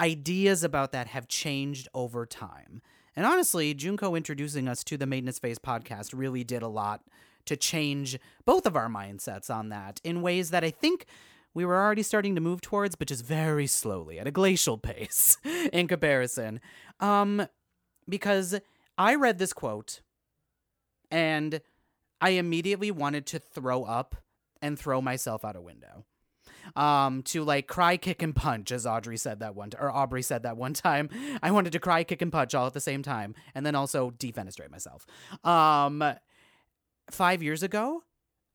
ideas 0.00 0.64
about 0.64 0.92
that 0.92 1.08
have 1.08 1.28
changed 1.28 1.88
over 1.94 2.26
time. 2.26 2.82
And 3.16 3.26
honestly, 3.26 3.74
Junko 3.74 4.14
introducing 4.14 4.68
us 4.68 4.82
to 4.84 4.96
the 4.96 5.06
Maintenance 5.06 5.38
Phase 5.38 5.58
podcast 5.58 6.12
really 6.14 6.44
did 6.44 6.62
a 6.62 6.68
lot 6.68 7.02
to 7.46 7.56
change 7.56 8.18
both 8.44 8.66
of 8.66 8.76
our 8.76 8.88
mindsets 8.88 9.54
on 9.54 9.68
that 9.68 10.00
in 10.02 10.22
ways 10.22 10.50
that 10.50 10.64
I 10.64 10.70
think 10.70 11.06
we 11.52 11.64
were 11.64 11.80
already 11.80 12.02
starting 12.02 12.34
to 12.34 12.40
move 12.40 12.60
towards, 12.60 12.96
but 12.96 13.08
just 13.08 13.24
very 13.24 13.66
slowly 13.66 14.18
at 14.18 14.26
a 14.26 14.32
glacial 14.32 14.78
pace 14.78 15.38
in 15.72 15.86
comparison. 15.86 16.60
Um, 17.00 17.46
because 18.08 18.58
I 18.98 19.14
read 19.14 19.38
this 19.38 19.52
quote 19.52 20.00
and 21.10 21.60
I 22.20 22.30
immediately 22.30 22.90
wanted 22.90 23.26
to 23.26 23.38
throw 23.38 23.84
up 23.84 24.16
and 24.60 24.78
throw 24.78 25.00
myself 25.00 25.44
out 25.44 25.56
a 25.56 25.60
window. 25.60 26.04
Um, 26.76 27.22
to 27.24 27.44
like 27.44 27.66
cry, 27.66 27.96
kick, 27.96 28.22
and 28.22 28.34
punch, 28.34 28.72
as 28.72 28.86
Audrey 28.86 29.16
said 29.16 29.40
that 29.40 29.54
one, 29.54 29.70
t- 29.70 29.78
or 29.80 29.90
Aubrey 29.90 30.22
said 30.22 30.42
that 30.42 30.56
one 30.56 30.72
time. 30.74 31.08
I 31.42 31.50
wanted 31.50 31.72
to 31.72 31.78
cry, 31.78 32.04
kick, 32.04 32.22
and 32.22 32.32
punch 32.32 32.54
all 32.54 32.66
at 32.66 32.74
the 32.74 32.80
same 32.80 33.02
time, 33.02 33.34
and 33.54 33.64
then 33.64 33.74
also 33.74 34.10
defenestrate 34.10 34.70
myself. 34.70 35.06
Um, 35.44 36.02
five 37.10 37.42
years 37.42 37.62
ago, 37.62 38.02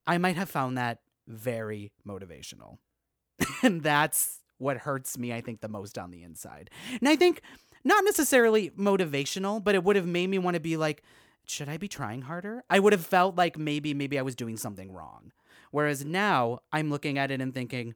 I 0.07 0.17
might 0.17 0.35
have 0.35 0.49
found 0.49 0.77
that 0.77 0.99
very 1.27 1.91
motivational. 2.07 2.77
and 3.63 3.81
that's 3.81 4.39
what 4.57 4.77
hurts 4.77 5.17
me, 5.17 5.33
I 5.33 5.41
think, 5.41 5.61
the 5.61 5.69
most 5.69 5.97
on 5.97 6.11
the 6.11 6.23
inside. 6.23 6.69
And 6.99 7.07
I 7.07 7.15
think 7.15 7.41
not 7.83 8.03
necessarily 8.03 8.71
motivational, 8.71 9.63
but 9.63 9.75
it 9.75 9.83
would 9.83 9.95
have 9.95 10.07
made 10.07 10.27
me 10.27 10.37
want 10.37 10.55
to 10.55 10.59
be 10.59 10.77
like, 10.77 11.03
should 11.45 11.69
I 11.69 11.77
be 11.77 11.87
trying 11.87 12.23
harder? 12.23 12.63
I 12.69 12.79
would 12.79 12.93
have 12.93 13.05
felt 13.05 13.35
like 13.35 13.57
maybe, 13.57 13.93
maybe 13.93 14.19
I 14.19 14.21
was 14.21 14.35
doing 14.35 14.57
something 14.57 14.91
wrong. 14.91 15.31
Whereas 15.71 16.03
now 16.03 16.59
I'm 16.71 16.89
looking 16.89 17.17
at 17.17 17.31
it 17.31 17.41
and 17.41 17.53
thinking, 17.53 17.95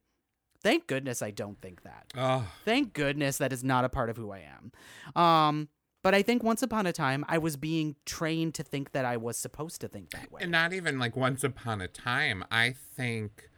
thank 0.62 0.88
goodness 0.88 1.22
I 1.22 1.32
don't 1.32 1.60
think 1.62 1.84
that. 1.84 2.14
Oh, 2.18 2.48
Thank 2.66 2.94
goodness 2.94 3.38
that 3.38 3.52
is 3.52 3.64
not 3.64 3.84
a 3.86 3.90
part 3.90 4.10
of 4.10 4.18
who 4.18 4.32
I 4.32 4.40
am. 4.40 5.22
Um, 5.22 5.70
but 6.04 6.14
I 6.14 6.22
think 6.22 6.44
once 6.44 6.62
upon 6.62 6.86
a 6.86 6.94
time 6.94 7.24
I 7.28 7.38
was 7.38 7.56
being 7.58 7.96
trained 8.06 8.54
to 8.56 8.64
think 8.64 8.92
that 8.92 9.06
I 9.06 9.18
was 9.18 9.38
supposed 9.38 9.82
to 9.82 9.88
think 9.88 10.12
that 10.12 10.32
way. 10.32 10.42
and 10.44 10.52
not 10.52 10.74
even 10.74 11.00
like 11.00 11.16
once 11.16 11.44
upon 11.44 11.82
a 11.82 11.88
time. 11.88 12.44
I 12.52 12.74
think 12.96 13.50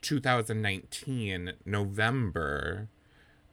2019, 0.00 1.52
November, 1.66 2.88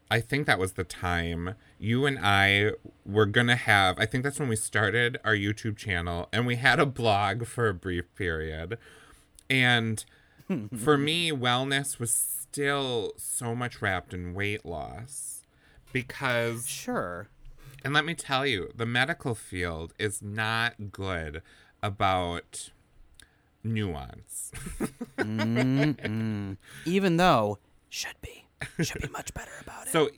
I 0.10 0.22
think 0.22 0.48
that 0.48 0.60
was 0.60 0.74
the 0.74 0.84
time 0.84 1.56
you 1.80 2.06
and 2.06 2.18
I 2.22 2.72
were 3.06 3.26
going 3.26 3.48
to 3.48 3.56
have, 3.56 4.00
I 4.00 4.06
think 4.06 4.24
that's 4.24 4.40
when 4.40 4.50
we 4.50 4.56
started 4.56 5.20
our 5.24 5.36
YouTube 5.36 5.76
channel 5.76 6.30
and 6.32 6.46
we 6.46 6.56
had 6.56 6.80
a 6.80 6.86
blog 6.86 7.46
for 7.46 7.68
a 7.68 7.74
brief 7.74 8.06
period. 8.16 8.78
And 9.50 10.04
for 10.78 10.98
me, 10.98 11.32
wellness 11.32 12.00
was 12.00 12.14
still 12.14 13.14
so 13.18 13.54
much 13.56 13.82
wrapped 13.82 14.14
in 14.14 14.34
weight 14.34 14.66
loss 14.66 15.44
because 15.94 16.68
Sure. 16.68 17.28
and 17.84 17.94
let 17.94 18.06
me 18.06 18.14
tell 18.14 18.46
you, 18.46 18.72
the 18.76 18.86
medical 18.86 19.36
field 19.36 19.94
is 20.00 20.22
not 20.22 20.92
good 20.92 21.42
about 21.84 22.72
nuance. 23.64 24.52
Even 26.86 27.18
though 27.18 27.60
should 27.90 28.16
be. 28.22 28.46
Should 28.84 29.02
be 29.04 29.10
much 29.10 29.34
better 29.36 29.52
about 29.62 29.86
it. 29.86 29.92
so, 29.92 30.10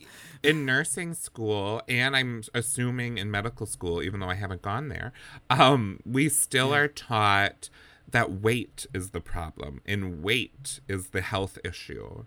in 0.42 0.64
nursing 0.64 1.12
school, 1.12 1.82
and 1.88 2.16
I'm 2.16 2.42
assuming 2.54 3.18
in 3.18 3.30
medical 3.30 3.66
school, 3.66 4.02
even 4.02 4.20
though 4.20 4.30
I 4.30 4.34
haven't 4.34 4.62
gone 4.62 4.88
there, 4.88 5.12
um, 5.50 6.00
we 6.06 6.30
still 6.30 6.72
are 6.74 6.88
taught 6.88 7.68
that 8.12 8.32
weight 8.32 8.86
is 8.94 9.10
the 9.10 9.20
problem 9.20 9.80
and 9.86 10.22
weight 10.22 10.80
is 10.88 11.08
the 11.08 11.20
health 11.20 11.58
issue. 11.64 12.24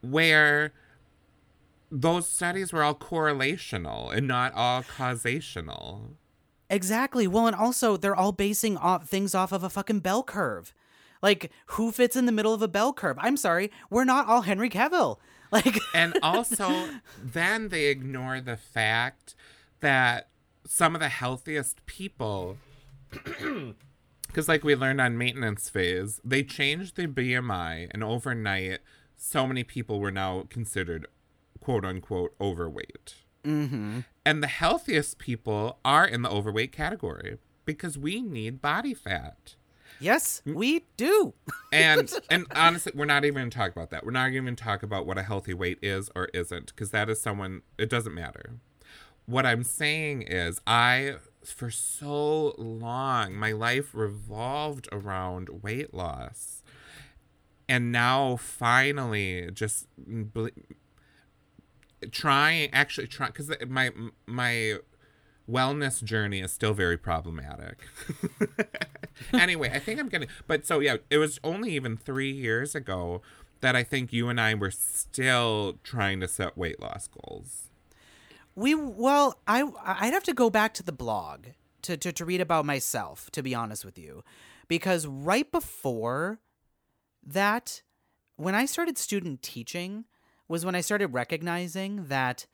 Where 0.00 0.72
those 1.90 2.28
studies 2.28 2.72
were 2.72 2.82
all 2.82 2.94
correlational 2.94 4.14
and 4.14 4.26
not 4.26 4.54
all 4.54 4.82
causational. 4.82 6.14
Exactly. 6.70 7.26
Well, 7.26 7.46
and 7.46 7.54
also 7.54 7.96
they're 7.98 8.16
all 8.16 8.32
basing 8.32 8.78
off 8.78 9.08
things 9.08 9.34
off 9.34 9.52
of 9.52 9.62
a 9.62 9.68
fucking 9.68 10.00
bell 10.00 10.22
curve. 10.22 10.72
Like 11.20 11.52
who 11.66 11.92
fits 11.92 12.16
in 12.16 12.26
the 12.26 12.32
middle 12.32 12.54
of 12.54 12.62
a 12.62 12.68
bell 12.68 12.92
curve? 12.92 13.18
I'm 13.20 13.36
sorry, 13.36 13.70
we're 13.90 14.04
not 14.04 14.26
all 14.26 14.42
Henry 14.42 14.70
Cavill. 14.70 15.18
Like 15.52 15.78
and 15.94 16.18
also 16.22 16.88
then 17.22 17.68
they 17.68 17.88
ignore 17.88 18.40
the 18.40 18.56
fact 18.56 19.34
that 19.80 20.28
some 20.66 20.94
of 20.94 21.02
the 21.02 21.10
healthiest 21.10 21.84
people 21.84 22.56
because 24.32 24.48
like 24.48 24.64
we 24.64 24.74
learned 24.74 25.00
on 25.00 25.18
maintenance 25.18 25.68
phase 25.68 26.20
they 26.24 26.42
changed 26.42 26.96
the 26.96 27.06
bmi 27.06 27.86
and 27.90 28.02
overnight 28.02 28.80
so 29.16 29.46
many 29.46 29.62
people 29.62 30.00
were 30.00 30.10
now 30.10 30.44
considered 30.48 31.06
quote 31.60 31.84
unquote 31.84 32.34
overweight 32.40 33.14
mm-hmm. 33.44 34.00
and 34.24 34.42
the 34.42 34.48
healthiest 34.48 35.18
people 35.18 35.78
are 35.84 36.06
in 36.06 36.22
the 36.22 36.30
overweight 36.30 36.72
category 36.72 37.38
because 37.64 37.98
we 37.98 38.22
need 38.22 38.60
body 38.60 38.94
fat 38.94 39.56
Yes, 40.00 40.42
we 40.44 40.84
do. 40.96 41.32
and 41.72 42.12
and 42.28 42.46
honestly, 42.56 42.90
we're 42.92 43.04
not 43.04 43.24
even 43.24 43.42
going 43.42 43.50
to 43.50 43.56
talk 43.56 43.70
about 43.70 43.90
that. 43.90 44.04
We're 44.04 44.10
not 44.10 44.30
even 44.30 44.44
going 44.44 44.56
to 44.56 44.64
talk 44.64 44.82
about 44.82 45.06
what 45.06 45.16
a 45.16 45.22
healthy 45.22 45.54
weight 45.54 45.78
is 45.80 46.10
or 46.16 46.28
isn't 46.34 46.66
because 46.74 46.90
that 46.90 47.08
is 47.08 47.20
someone. 47.20 47.62
It 47.78 47.88
doesn't 47.88 48.14
matter. 48.14 48.54
What 49.26 49.46
I'm 49.46 49.62
saying 49.62 50.22
is, 50.22 50.60
I 50.66 51.16
for 51.44 51.70
so 51.70 52.54
long 52.58 53.34
my 53.34 53.52
life 53.52 53.90
revolved 53.94 54.88
around 54.92 55.62
weight 55.62 55.92
loss, 55.94 56.62
and 57.68 57.90
now 57.90 58.36
finally 58.36 59.50
just 59.52 59.86
bl- 59.98 60.48
trying 62.10 62.70
actually 62.72 63.06
trying 63.06 63.30
because 63.30 63.50
my 63.68 63.90
my 64.26 64.78
wellness 65.48 66.02
journey 66.02 66.40
is 66.40 66.52
still 66.52 66.74
very 66.74 66.96
problematic. 66.96 67.78
anyway, 69.32 69.70
I 69.72 69.78
think 69.78 70.00
I'm 70.00 70.08
gonna. 70.08 70.26
But 70.46 70.66
so 70.66 70.80
yeah, 70.80 70.96
it 71.10 71.18
was 71.18 71.38
only 71.44 71.72
even 71.72 71.96
three 71.96 72.32
years 72.32 72.74
ago 72.74 73.22
that 73.60 73.76
I 73.76 73.82
think 73.82 74.12
you 74.12 74.28
and 74.28 74.40
I 74.40 74.54
were 74.54 74.70
still 74.70 75.78
trying 75.82 76.20
to 76.20 76.28
set 76.28 76.56
weight 76.56 76.80
loss 76.80 77.08
goals. 77.08 77.68
We 78.54 78.74
well, 78.74 79.40
I 79.46 79.64
I'd 79.84 80.12
have 80.12 80.24
to 80.24 80.34
go 80.34 80.50
back 80.50 80.74
to 80.74 80.82
the 80.82 80.92
blog 80.92 81.46
to, 81.82 81.96
to 81.96 82.12
to 82.12 82.24
read 82.24 82.40
about 82.40 82.66
myself, 82.66 83.30
to 83.32 83.42
be 83.42 83.54
honest 83.54 83.84
with 83.84 83.98
you. 83.98 84.22
Because 84.68 85.06
right 85.06 85.50
before 85.50 86.40
that, 87.24 87.82
when 88.36 88.54
I 88.54 88.66
started 88.66 88.98
student 88.98 89.42
teaching, 89.42 90.04
was 90.48 90.64
when 90.64 90.74
I 90.74 90.80
started 90.80 91.08
recognizing 91.08 92.06
that 92.06 92.46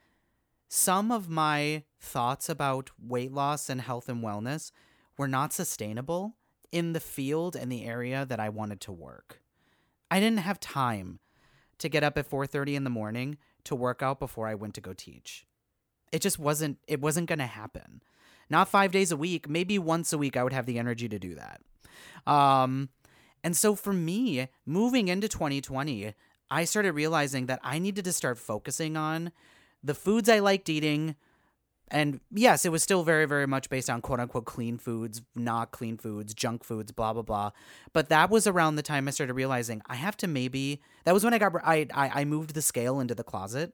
some 0.68 1.11
of 1.11 1.28
my 1.28 1.82
thoughts 1.98 2.48
about 2.48 2.90
weight 3.02 3.32
loss 3.32 3.68
and 3.68 3.80
health 3.80 4.08
and 4.08 4.22
wellness 4.22 4.70
were 5.16 5.28
not 5.28 5.52
sustainable 5.52 6.37
in 6.70 6.92
the 6.92 7.00
field 7.00 7.56
and 7.56 7.72
the 7.72 7.84
area 7.84 8.24
that 8.26 8.38
I 8.38 8.50
wanted 8.50 8.80
to 8.82 8.92
work. 8.92 9.40
I 10.11 10.20
didn't 10.20 10.40
have 10.40 10.61
time 10.61 11.18
to 11.78 11.88
get 11.88 12.04
up 12.04 12.18
at 12.18 12.28
4:30 12.28 12.76
in 12.76 12.84
the 12.84 12.90
morning 12.90 13.38
to 13.64 13.74
work 13.74 14.02
out 14.02 14.20
before 14.20 14.46
I 14.46 14.54
went 14.54 14.74
to 14.74 14.80
go 14.80 14.92
teach. 14.92 15.46
It 16.12 16.20
just 16.20 16.38
wasn't 16.38 16.78
it 16.86 17.00
wasn't 17.00 17.28
going 17.28 17.38
to 17.38 17.46
happen. 17.46 18.02
Not 18.50 18.68
5 18.68 18.92
days 18.92 19.12
a 19.12 19.16
week, 19.16 19.48
maybe 19.48 19.78
once 19.78 20.12
a 20.12 20.18
week 20.18 20.36
I 20.36 20.42
would 20.42 20.54
have 20.54 20.66
the 20.66 20.78
energy 20.78 21.08
to 21.08 21.18
do 21.18 21.34
that. 21.34 21.60
Um 22.30 22.88
and 23.44 23.56
so 23.56 23.74
for 23.74 23.92
me, 23.92 24.48
moving 24.66 25.08
into 25.08 25.28
2020, 25.28 26.14
I 26.50 26.64
started 26.64 26.92
realizing 26.92 27.46
that 27.46 27.60
I 27.62 27.78
needed 27.78 28.04
to 28.04 28.12
start 28.12 28.38
focusing 28.38 28.96
on 28.96 29.32
the 29.82 29.94
foods 29.94 30.28
I 30.28 30.40
liked 30.40 30.68
eating, 30.68 31.14
and 31.90 32.20
yes, 32.31 32.64
it 32.64 32.72
was 32.72 32.83
still 32.83 33.03
very, 33.03 33.27
very 33.27 33.46
much 33.46 33.68
based 33.68 33.90
on 33.90 34.01
quote 34.01 34.20
unquote 34.20 34.44
clean 34.44 34.79
foods, 34.79 35.22
not 35.35 35.70
clean 35.70 35.96
foods, 35.96 36.35
junk 36.35 36.64
foods, 36.64 36.92
blah 36.92 37.12
blah 37.12 37.22
blah. 37.22 37.51
But 37.92 38.09
that 38.09 38.31
was 38.31 38.46
around 38.46 38.77
the 38.77 38.83
time 38.83 39.09
I 39.09 39.11
started 39.11 39.35
realizing 39.35 39.83
I 39.87 39.96
have 39.96 40.16
to 40.18 40.27
maybe. 40.27 40.81
That 41.05 41.12
was 41.14 41.24
when 41.24 41.35
I 41.35 41.38
got 41.38 41.53
I 41.64 41.87
I, 41.94 42.20
I 42.20 42.24
moved 42.24 42.55
the 42.55 42.62
scale 42.62 43.01
into 43.01 43.14
the 43.14 43.24
closet. 43.24 43.72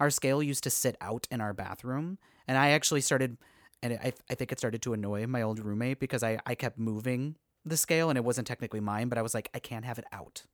Our 0.00 0.10
scale 0.10 0.42
used 0.42 0.64
to 0.64 0.70
sit 0.70 0.96
out 1.00 1.28
in 1.30 1.40
our 1.40 1.52
bathroom, 1.52 2.18
and 2.48 2.58
I 2.58 2.70
actually 2.70 3.00
started, 3.00 3.36
and 3.82 3.94
I 3.94 4.12
I 4.30 4.34
think 4.34 4.52
it 4.52 4.58
started 4.58 4.82
to 4.82 4.92
annoy 4.92 5.26
my 5.26 5.42
old 5.42 5.58
roommate 5.60 6.00
because 6.00 6.22
I 6.22 6.38
I 6.46 6.54
kept 6.54 6.78
moving 6.78 7.36
the 7.64 7.76
scale 7.76 8.08
and 8.10 8.18
it 8.18 8.24
wasn't 8.24 8.46
technically 8.46 8.80
mine, 8.80 9.08
but 9.08 9.18
I 9.18 9.22
was 9.22 9.34
like 9.34 9.48
I 9.54 9.58
can't 9.58 9.84
have 9.84 9.98
it 9.98 10.04
out. 10.12 10.44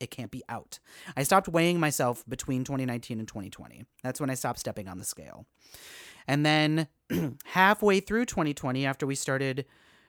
It 0.00 0.10
can't 0.10 0.30
be 0.30 0.42
out. 0.48 0.78
I 1.16 1.22
stopped 1.22 1.48
weighing 1.48 1.80
myself 1.80 2.24
between 2.28 2.64
2019 2.64 3.18
and 3.18 3.28
2020. 3.28 3.84
That's 4.02 4.20
when 4.20 4.30
I 4.30 4.34
stopped 4.34 4.58
stepping 4.58 4.88
on 4.88 4.98
the 4.98 5.04
scale. 5.04 5.46
And 6.26 6.44
then 6.44 6.88
halfway 7.44 8.00
through 8.00 8.26
2020, 8.26 8.86
after 8.86 9.06
we 9.06 9.14
started 9.14 9.66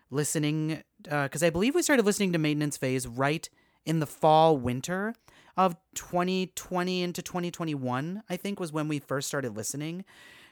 listening, 0.10 0.84
uh, 1.10 1.24
because 1.24 1.44
I 1.44 1.50
believe 1.50 1.76
we 1.76 1.82
started 1.82 2.06
listening 2.06 2.32
to 2.34 2.40
Maintenance 2.40 2.78
Phase 2.78 3.08
right 3.08 3.48
in 3.86 4.00
the 4.00 4.08
fall, 4.08 4.58
winter 4.58 5.14
of 5.58 5.76
2020 5.96 7.02
into 7.02 7.22
2021, 7.22 8.24
I 8.30 8.38
think 8.38 8.60
was 8.60 8.74
when 8.74 8.88
we 8.88 9.00
first 9.00 9.28
started 9.28 9.56
listening. 9.56 10.04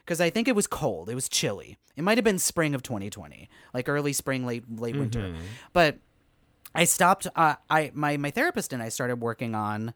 Because 0.04 0.20
I 0.20 0.28
think 0.28 0.48
it 0.48 0.54
was 0.54 0.66
cold, 0.66 1.08
it 1.08 1.14
was 1.14 1.30
chilly. 1.30 1.78
It 1.96 2.02
might 2.02 2.18
have 2.18 2.24
been 2.24 2.38
spring 2.38 2.74
of 2.74 2.82
2020, 2.82 3.48
like 3.72 3.88
early 3.88 4.12
spring, 4.12 4.44
late 4.44 4.64
late 4.70 4.96
winter. 4.96 5.20
Mm-hmm. 5.20 5.40
But 5.72 5.98
I 6.74 6.84
stopped. 6.84 7.26
Uh, 7.36 7.54
I 7.70 7.90
my 7.94 8.16
my 8.16 8.30
therapist 8.30 8.72
and 8.72 8.82
I 8.82 8.88
started 8.88 9.16
working 9.16 9.54
on, 9.54 9.94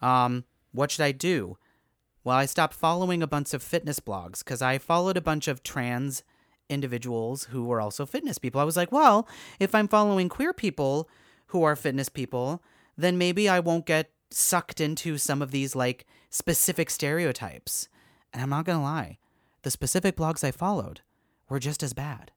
um, 0.00 0.44
what 0.72 0.90
should 0.90 1.04
I 1.04 1.12
do? 1.12 1.58
Well, 2.22 2.36
I 2.36 2.46
stopped 2.46 2.74
following 2.74 3.22
a 3.22 3.26
bunch 3.26 3.54
of 3.54 3.62
fitness 3.62 3.98
blogs 3.98 4.40
because 4.40 4.60
I 4.60 4.78
followed 4.78 5.16
a 5.16 5.22
bunch 5.22 5.48
of 5.48 5.62
trans 5.62 6.22
individuals 6.68 7.44
who 7.44 7.64
were 7.64 7.80
also 7.80 8.06
fitness 8.06 8.38
people. 8.38 8.60
I 8.60 8.64
was 8.64 8.76
like, 8.76 8.92
well, 8.92 9.26
if 9.58 9.74
I'm 9.74 9.88
following 9.88 10.28
queer 10.28 10.52
people 10.52 11.08
who 11.46 11.62
are 11.62 11.74
fitness 11.74 12.08
people, 12.08 12.62
then 12.96 13.18
maybe 13.18 13.48
I 13.48 13.58
won't 13.58 13.86
get 13.86 14.10
sucked 14.30 14.80
into 14.80 15.18
some 15.18 15.42
of 15.42 15.50
these 15.50 15.74
like 15.74 16.06
specific 16.28 16.90
stereotypes. 16.90 17.88
And 18.32 18.42
I'm 18.42 18.50
not 18.50 18.66
to 18.66 18.78
lie, 18.78 19.18
the 19.62 19.70
specific 19.70 20.16
blogs 20.16 20.44
I 20.44 20.52
followed 20.52 21.00
were 21.48 21.58
just 21.58 21.82
as 21.82 21.92
bad. 21.92 22.30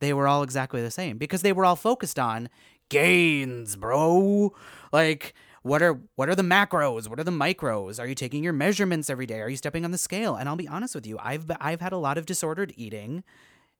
They 0.00 0.12
were 0.12 0.28
all 0.28 0.42
exactly 0.42 0.82
the 0.82 0.90
same 0.90 1.16
because 1.16 1.42
they 1.42 1.52
were 1.52 1.64
all 1.64 1.76
focused 1.76 2.18
on 2.18 2.48
gains, 2.92 3.74
bro. 3.74 4.54
Like 4.92 5.34
what 5.62 5.80
are 5.80 6.00
what 6.16 6.28
are 6.28 6.34
the 6.34 6.42
macros? 6.42 7.08
What 7.08 7.18
are 7.18 7.24
the 7.24 7.30
micros? 7.30 7.98
Are 7.98 8.06
you 8.06 8.14
taking 8.14 8.44
your 8.44 8.52
measurements 8.52 9.08
every 9.08 9.26
day? 9.26 9.40
Are 9.40 9.48
you 9.48 9.56
stepping 9.56 9.84
on 9.84 9.90
the 9.90 9.98
scale? 9.98 10.36
And 10.36 10.48
I'll 10.48 10.56
be 10.56 10.68
honest 10.68 10.94
with 10.94 11.06
you, 11.06 11.18
I've 11.20 11.50
I've 11.60 11.80
had 11.80 11.92
a 11.92 11.96
lot 11.96 12.18
of 12.18 12.26
disordered 12.26 12.72
eating 12.76 13.24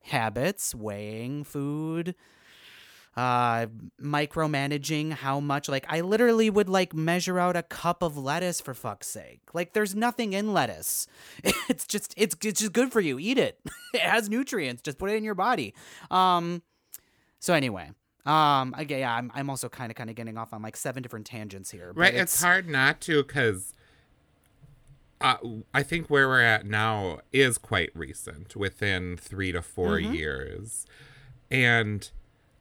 habits, 0.01 0.73
weighing 0.73 1.43
food, 1.43 2.15
uh 3.15 3.67
micromanaging 4.01 5.11
how 5.11 5.39
much 5.39 5.69
like 5.69 5.85
I 5.87 6.01
literally 6.01 6.49
would 6.49 6.67
like 6.67 6.95
measure 6.95 7.37
out 7.37 7.55
a 7.55 7.61
cup 7.61 8.01
of 8.01 8.17
lettuce 8.17 8.59
for 8.61 8.73
fuck's 8.73 9.07
sake. 9.07 9.41
Like 9.53 9.73
there's 9.73 9.93
nothing 9.93 10.33
in 10.33 10.53
lettuce. 10.53 11.05
It's 11.69 11.85
just 11.85 12.13
it's 12.17 12.35
it's 12.43 12.61
just 12.61 12.73
good 12.73 12.91
for 12.91 13.01
you. 13.01 13.19
Eat 13.19 13.37
it. 13.37 13.59
it 13.93 14.01
has 14.01 14.29
nutrients. 14.29 14.81
Just 14.81 14.97
put 14.97 15.11
it 15.11 15.15
in 15.15 15.23
your 15.23 15.35
body. 15.35 15.75
Um 16.09 16.63
so 17.39 17.53
anyway, 17.53 17.91
um 18.25 18.73
again 18.77 18.99
yeah, 18.99 19.15
I'm 19.15 19.31
I'm 19.35 19.49
also 19.49 19.67
kind 19.69 19.91
of 19.91 19.95
kind 19.97 20.09
of 20.09 20.15
getting 20.15 20.37
off 20.37 20.53
on 20.53 20.61
like 20.61 20.77
seven 20.77 21.03
different 21.03 21.25
tangents 21.25 21.71
here. 21.71 21.91
but 21.93 22.01
Right, 22.01 22.13
it's, 22.13 22.41
hard 22.41 22.69
not 22.69 23.01
to 23.01 23.23
because 23.23 23.73
uh, 25.21 25.37
I 25.73 25.83
think 25.83 26.09
where 26.09 26.27
we're 26.27 26.41
at 26.41 26.65
now 26.65 27.19
is 27.31 27.57
quite 27.57 27.91
recent, 27.95 28.55
within 28.55 29.15
three 29.17 29.51
to 29.53 29.61
4 29.61 29.99
Mm-hmm. 29.99 30.13
years. 30.13 30.85
And 31.49 32.09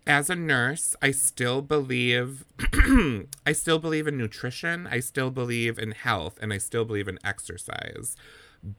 as 0.07 0.31
a 0.31 0.37
nurse, 0.37 0.95
I 1.03 1.11
still 1.13 1.61
believe 1.63 2.45
I 3.47 3.53
still 3.53 3.79
believe 3.81 4.07
in 4.07 4.17
nutrition, 4.17 4.87
I 4.87 5.01
still 5.01 5.31
believe 5.31 5.79
in 5.79 5.93
health, 5.93 6.39
and 6.41 6.53
I 6.53 6.59
still 6.59 6.85
believe 6.85 7.09
in 7.09 7.19
exercise. 7.25 8.17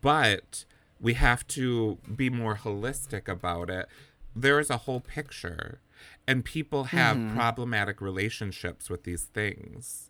But 0.01 0.63
we 0.99 1.15
have 1.15 1.45
to 1.47 1.97
be 2.15 2.29
more 2.29 2.55
holistic 2.55 3.27
about 3.27 3.69
it. 3.69 3.87
There 4.35 4.59
is 4.59 4.69
a 4.69 4.77
whole 4.77 5.01
picture, 5.01 5.79
and 6.27 6.43
people 6.45 6.85
have 6.85 7.17
Mm-hmm. 7.17 7.35
problematic 7.35 8.01
relationships 8.01 8.89
with 8.89 9.03
these 9.03 9.23
things. 9.23 10.09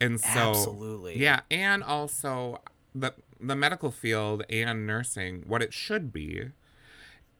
And 0.00 0.20
so 0.20 0.50
Absolutely. 0.50 1.18
Yeah, 1.18 1.40
and 1.50 1.82
also 1.82 2.60
the 2.94 3.14
the 3.40 3.56
medical 3.56 3.90
field 3.90 4.44
and 4.50 4.86
nursing, 4.86 5.44
what 5.46 5.62
it 5.62 5.72
should 5.72 6.12
be 6.12 6.50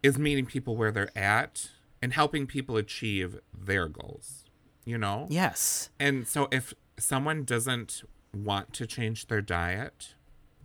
is 0.02 0.18
meeting 0.18 0.46
people 0.46 0.76
where 0.76 0.90
they're 0.90 1.16
at 1.16 1.70
and 2.00 2.12
helping 2.12 2.46
people 2.46 2.76
achieve 2.76 3.38
their 3.56 3.87
goals. 3.88 4.44
You 4.85 4.98
know? 4.98 5.26
Yes. 5.30 5.90
And 6.00 6.26
so 6.26 6.48
if 6.50 6.74
someone 6.98 7.44
doesn't 7.44 8.02
want 8.35 8.72
to 8.72 8.87
change 8.87 9.26
their 9.28 9.40
diet, 9.42 10.14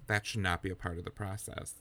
that 0.08 0.26
should 0.26 0.42
not 0.42 0.64
be 0.64 0.70
a 0.72 0.76
part 0.76 0.98
of 0.98 1.04
the 1.04 1.12
process. 1.12 1.76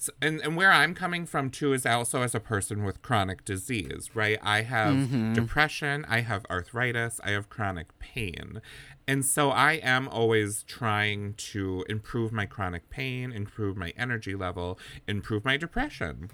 So, 0.00 0.12
and, 0.22 0.40
and 0.42 0.56
where 0.56 0.70
I'm 0.70 0.94
coming 0.94 1.26
from 1.26 1.50
too 1.50 1.72
is 1.72 1.84
also 1.84 2.22
as 2.22 2.32
a 2.32 2.38
person 2.38 2.84
with 2.84 3.02
chronic 3.02 3.44
disease, 3.44 4.10
right? 4.14 4.38
I 4.40 4.62
have 4.62 4.94
mm-hmm. 4.94 5.32
depression, 5.32 6.06
I 6.08 6.20
have 6.20 6.46
arthritis, 6.48 7.20
I 7.24 7.32
have 7.32 7.50
chronic 7.50 7.98
pain. 7.98 8.62
And 9.08 9.24
so 9.24 9.50
I 9.50 9.72
am 9.72 10.06
always 10.06 10.62
trying 10.62 11.34
to 11.34 11.84
improve 11.88 12.30
my 12.30 12.46
chronic 12.46 12.88
pain, 12.90 13.32
improve 13.32 13.76
my 13.76 13.92
energy 13.96 14.36
level, 14.36 14.78
improve 15.08 15.44
my 15.44 15.56
depression. 15.56 16.30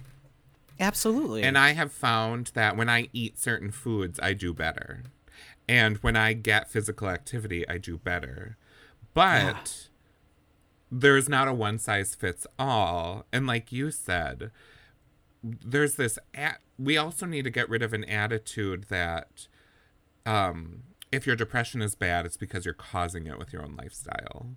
Absolutely. 0.79 1.41
And 1.41 1.57
I 1.57 1.71
have 1.71 1.91
found 1.91 2.51
that 2.53 2.77
when 2.77 2.89
I 2.89 3.09
eat 3.13 3.39
certain 3.39 3.71
foods, 3.71 4.19
I 4.21 4.33
do 4.33 4.53
better. 4.53 5.05
And 5.67 5.97
when 5.97 6.15
I 6.15 6.33
get 6.33 6.69
physical 6.69 7.09
activity, 7.09 7.67
I 7.67 7.79
do 7.79 7.97
better. 7.97 8.57
But 9.15 9.87
ah. 9.89 9.94
There's 10.91 11.29
not 11.29 11.47
a 11.47 11.53
one 11.53 11.79
size 11.79 12.15
fits 12.15 12.45
all. 12.57 13.25
And 13.31 13.47
like 13.47 13.71
you 13.71 13.91
said, 13.91 14.51
there's 15.43 15.95
this 15.95 16.17
at 16.33 16.59
we 16.77 16.97
also 16.97 17.25
need 17.25 17.43
to 17.43 17.49
get 17.49 17.69
rid 17.69 17.81
of 17.81 17.93
an 17.93 18.03
attitude 18.05 18.85
that 18.89 19.47
um 20.25 20.83
if 21.11 21.25
your 21.25 21.35
depression 21.35 21.81
is 21.81 21.95
bad, 21.95 22.25
it's 22.25 22.37
because 22.37 22.65
you're 22.65 22.73
causing 22.73 23.27
it 23.27 23.39
with 23.39 23.53
your 23.53 23.63
own 23.63 23.75
lifestyle. 23.75 24.47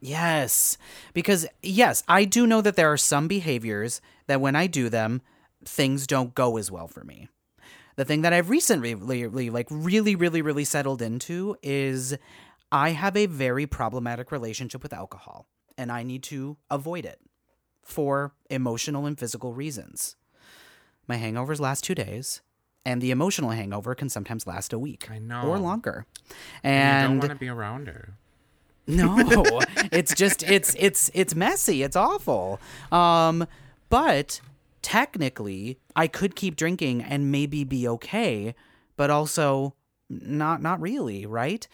Yes. 0.00 0.76
Because, 1.12 1.46
yes, 1.62 2.02
I 2.06 2.24
do 2.24 2.46
know 2.46 2.60
that 2.60 2.76
there 2.76 2.92
are 2.92 2.96
some 2.96 3.26
behaviors 3.26 4.00
that 4.26 4.40
when 4.40 4.54
I 4.54 4.66
do 4.66 4.88
them, 4.88 5.22
things 5.64 6.06
don't 6.06 6.34
go 6.34 6.56
as 6.58 6.70
well 6.70 6.88
for 6.88 7.04
me. 7.04 7.28
The 7.96 8.04
thing 8.04 8.22
that 8.22 8.32
I've 8.32 8.50
recently, 8.50 8.94
like, 8.94 9.66
really, 9.70 10.14
really, 10.14 10.42
really 10.42 10.64
settled 10.64 11.00
into 11.00 11.56
is 11.62 12.16
I 12.70 12.90
have 12.90 13.16
a 13.16 13.26
very 13.26 13.66
problematic 13.66 14.30
relationship 14.30 14.82
with 14.82 14.92
alcohol, 14.92 15.46
and 15.76 15.90
I 15.92 16.02
need 16.02 16.22
to 16.24 16.56
avoid 16.70 17.04
it 17.04 17.20
for 17.82 18.32
emotional 18.50 19.06
and 19.06 19.18
physical 19.18 19.52
reasons. 19.52 20.16
My 21.06 21.16
hangovers 21.18 21.60
last 21.60 21.84
two 21.84 21.94
days, 21.94 22.40
and 22.84 23.00
the 23.00 23.10
emotional 23.10 23.50
hangover 23.50 23.94
can 23.94 24.08
sometimes 24.08 24.46
last 24.46 24.72
a 24.72 24.78
week 24.78 25.10
I 25.10 25.18
know. 25.18 25.42
or 25.42 25.58
longer. 25.58 26.06
And 26.62 27.02
you 27.02 27.08
don't 27.08 27.18
want 27.18 27.32
to 27.32 27.36
be 27.38 27.48
around 27.48 27.88
her. 27.88 28.14
no, 28.86 29.16
it's 29.92 30.14
just 30.14 30.42
it's 30.42 30.74
it's 30.78 31.10
it's 31.14 31.34
messy. 31.34 31.82
It's 31.82 31.96
awful. 31.96 32.60
Um, 32.92 33.46
but 33.88 34.40
technically, 34.82 35.78
I 35.96 36.06
could 36.06 36.36
keep 36.36 36.56
drinking 36.56 37.02
and 37.02 37.32
maybe 37.32 37.64
be 37.64 37.88
okay, 37.88 38.54
but 38.96 39.10
also 39.10 39.74
not 40.10 40.62
not 40.62 40.80
really, 40.80 41.26
right? 41.26 41.66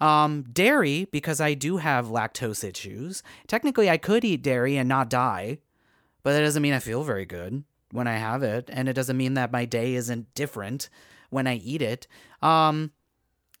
Um, 0.00 0.44
dairy 0.52 1.08
because 1.10 1.40
I 1.40 1.54
do 1.54 1.78
have 1.78 2.06
lactose 2.06 2.62
issues. 2.62 3.22
Technically, 3.46 3.90
I 3.90 3.96
could 3.96 4.24
eat 4.24 4.42
dairy 4.42 4.76
and 4.76 4.88
not 4.88 5.10
die, 5.10 5.58
but 6.22 6.32
that 6.32 6.40
doesn't 6.40 6.62
mean 6.62 6.74
I 6.74 6.78
feel 6.78 7.02
very 7.02 7.24
good 7.24 7.64
when 7.90 8.06
I 8.06 8.16
have 8.16 8.42
it, 8.42 8.68
and 8.72 8.88
it 8.88 8.92
doesn't 8.92 9.16
mean 9.16 9.34
that 9.34 9.50
my 9.50 9.64
day 9.64 9.94
isn't 9.94 10.34
different 10.34 10.88
when 11.30 11.46
I 11.46 11.56
eat 11.56 11.82
it. 11.82 12.06
Um, 12.42 12.92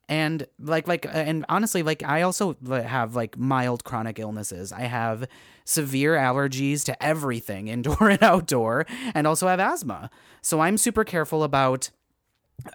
and 0.08 0.46
like 0.58 0.88
like 0.88 1.04
uh, 1.06 1.10
and 1.10 1.44
honestly 1.48 1.82
like 1.82 2.02
i 2.02 2.22
also 2.22 2.56
have 2.70 3.14
like 3.14 3.36
mild 3.36 3.84
chronic 3.84 4.18
illnesses 4.18 4.72
i 4.72 4.82
have 4.82 5.28
severe 5.64 6.14
allergies 6.14 6.82
to 6.84 7.02
everything 7.02 7.68
indoor 7.68 8.08
and 8.08 8.22
outdoor 8.22 8.86
and 9.14 9.26
also 9.26 9.46
have 9.46 9.60
asthma 9.60 10.10
so 10.40 10.60
i'm 10.60 10.78
super 10.78 11.04
careful 11.04 11.42
about 11.42 11.90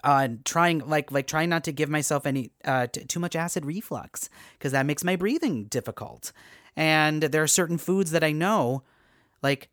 uh 0.02 0.28
trying 0.44 0.78
like 0.80 1.12
like 1.12 1.26
trying 1.26 1.48
not 1.48 1.64
to 1.64 1.72
give 1.72 1.88
myself 1.88 2.26
any 2.26 2.50
uh 2.64 2.86
t- 2.86 3.04
too 3.04 3.20
much 3.20 3.36
acid 3.36 3.64
reflux 3.66 4.30
because 4.58 4.72
that 4.72 4.86
makes 4.86 5.04
my 5.04 5.16
breathing 5.16 5.64
difficult. 5.64 6.32
And 6.76 7.22
there 7.22 7.42
are 7.42 7.48
certain 7.48 7.78
foods 7.78 8.10
that 8.10 8.24
i 8.24 8.32
know 8.32 8.82
like 9.42 9.68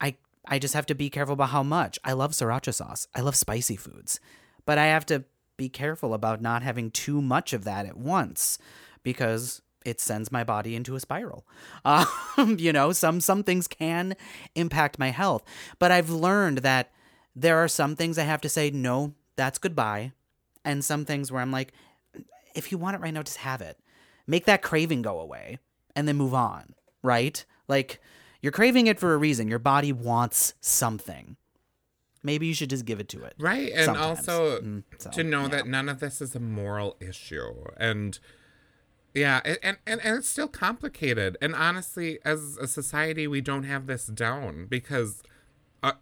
i 0.00 0.16
i 0.46 0.58
just 0.58 0.74
have 0.74 0.86
to 0.86 0.94
be 0.94 1.10
careful 1.10 1.34
about 1.34 1.50
how 1.50 1.62
much. 1.62 1.98
I 2.04 2.12
love 2.12 2.32
sriracha 2.32 2.74
sauce. 2.74 3.06
I 3.14 3.20
love 3.20 3.36
spicy 3.36 3.76
foods. 3.76 4.20
But 4.64 4.78
i 4.78 4.86
have 4.86 5.06
to 5.06 5.24
be 5.56 5.68
careful 5.68 6.14
about 6.14 6.40
not 6.42 6.62
having 6.62 6.90
too 6.90 7.22
much 7.22 7.52
of 7.52 7.64
that 7.64 7.86
at 7.86 7.96
once 7.96 8.58
because 9.02 9.62
it 9.84 10.00
sends 10.00 10.32
my 10.32 10.44
body 10.44 10.74
into 10.74 10.94
a 10.94 11.00
spiral. 11.00 11.46
Um, 12.38 12.56
you 12.58 12.72
know, 12.72 12.92
some 12.92 13.20
some 13.20 13.42
things 13.42 13.68
can 13.68 14.16
impact 14.54 14.98
my 14.98 15.10
health, 15.10 15.42
but 15.78 15.92
I've 15.92 16.08
learned 16.08 16.58
that 16.58 16.90
there 17.36 17.58
are 17.58 17.68
some 17.68 17.94
things 17.94 18.16
I 18.16 18.22
have 18.22 18.40
to 18.40 18.48
say 18.48 18.70
no, 18.70 19.12
that's 19.36 19.58
goodbye, 19.58 20.12
and 20.64 20.84
some 20.84 21.04
things 21.04 21.30
where 21.30 21.40
I'm 21.40 21.52
like, 21.52 21.72
if 22.54 22.70
you 22.70 22.78
want 22.78 22.96
it 22.96 23.00
right 23.00 23.14
now, 23.14 23.22
just 23.22 23.38
have 23.38 23.60
it. 23.60 23.78
Make 24.26 24.46
that 24.46 24.62
craving 24.62 25.02
go 25.02 25.20
away, 25.20 25.58
and 25.96 26.06
then 26.06 26.16
move 26.16 26.34
on. 26.34 26.74
Right? 27.02 27.44
Like 27.68 28.00
you're 28.42 28.52
craving 28.52 28.88
it 28.88 28.98
for 28.98 29.14
a 29.14 29.16
reason. 29.16 29.48
Your 29.48 29.58
body 29.60 29.92
wants 29.92 30.54
something. 30.60 31.36
Maybe 32.24 32.46
you 32.46 32.54
should 32.54 32.70
just 32.70 32.84
give 32.84 33.00
it 33.00 33.08
to 33.10 33.24
it. 33.24 33.34
Right. 33.38 33.72
And 33.72 33.86
Sometimes. 33.86 34.28
also 34.28 34.60
Mm, 34.60 34.82
so, 34.98 35.10
to 35.10 35.24
know 35.24 35.42
yeah. 35.42 35.48
that 35.48 35.66
none 35.66 35.88
of 35.88 36.00
this 36.00 36.20
is 36.20 36.34
a 36.34 36.40
moral 36.40 36.96
issue. 37.00 37.64
And 37.76 38.18
yeah, 39.14 39.40
and, 39.44 39.58
and, 39.62 39.76
and, 39.86 40.18
it's 40.18 40.28
still 40.28 40.48
complicated. 40.48 41.36
And 41.42 41.54
honestly, 41.54 42.18
as 42.24 42.56
a 42.58 42.66
society, 42.66 43.26
we 43.26 43.40
don't 43.40 43.64
have 43.64 43.86
this 43.86 44.06
down 44.06 44.66
because, 44.66 45.22
uh, 45.82 45.92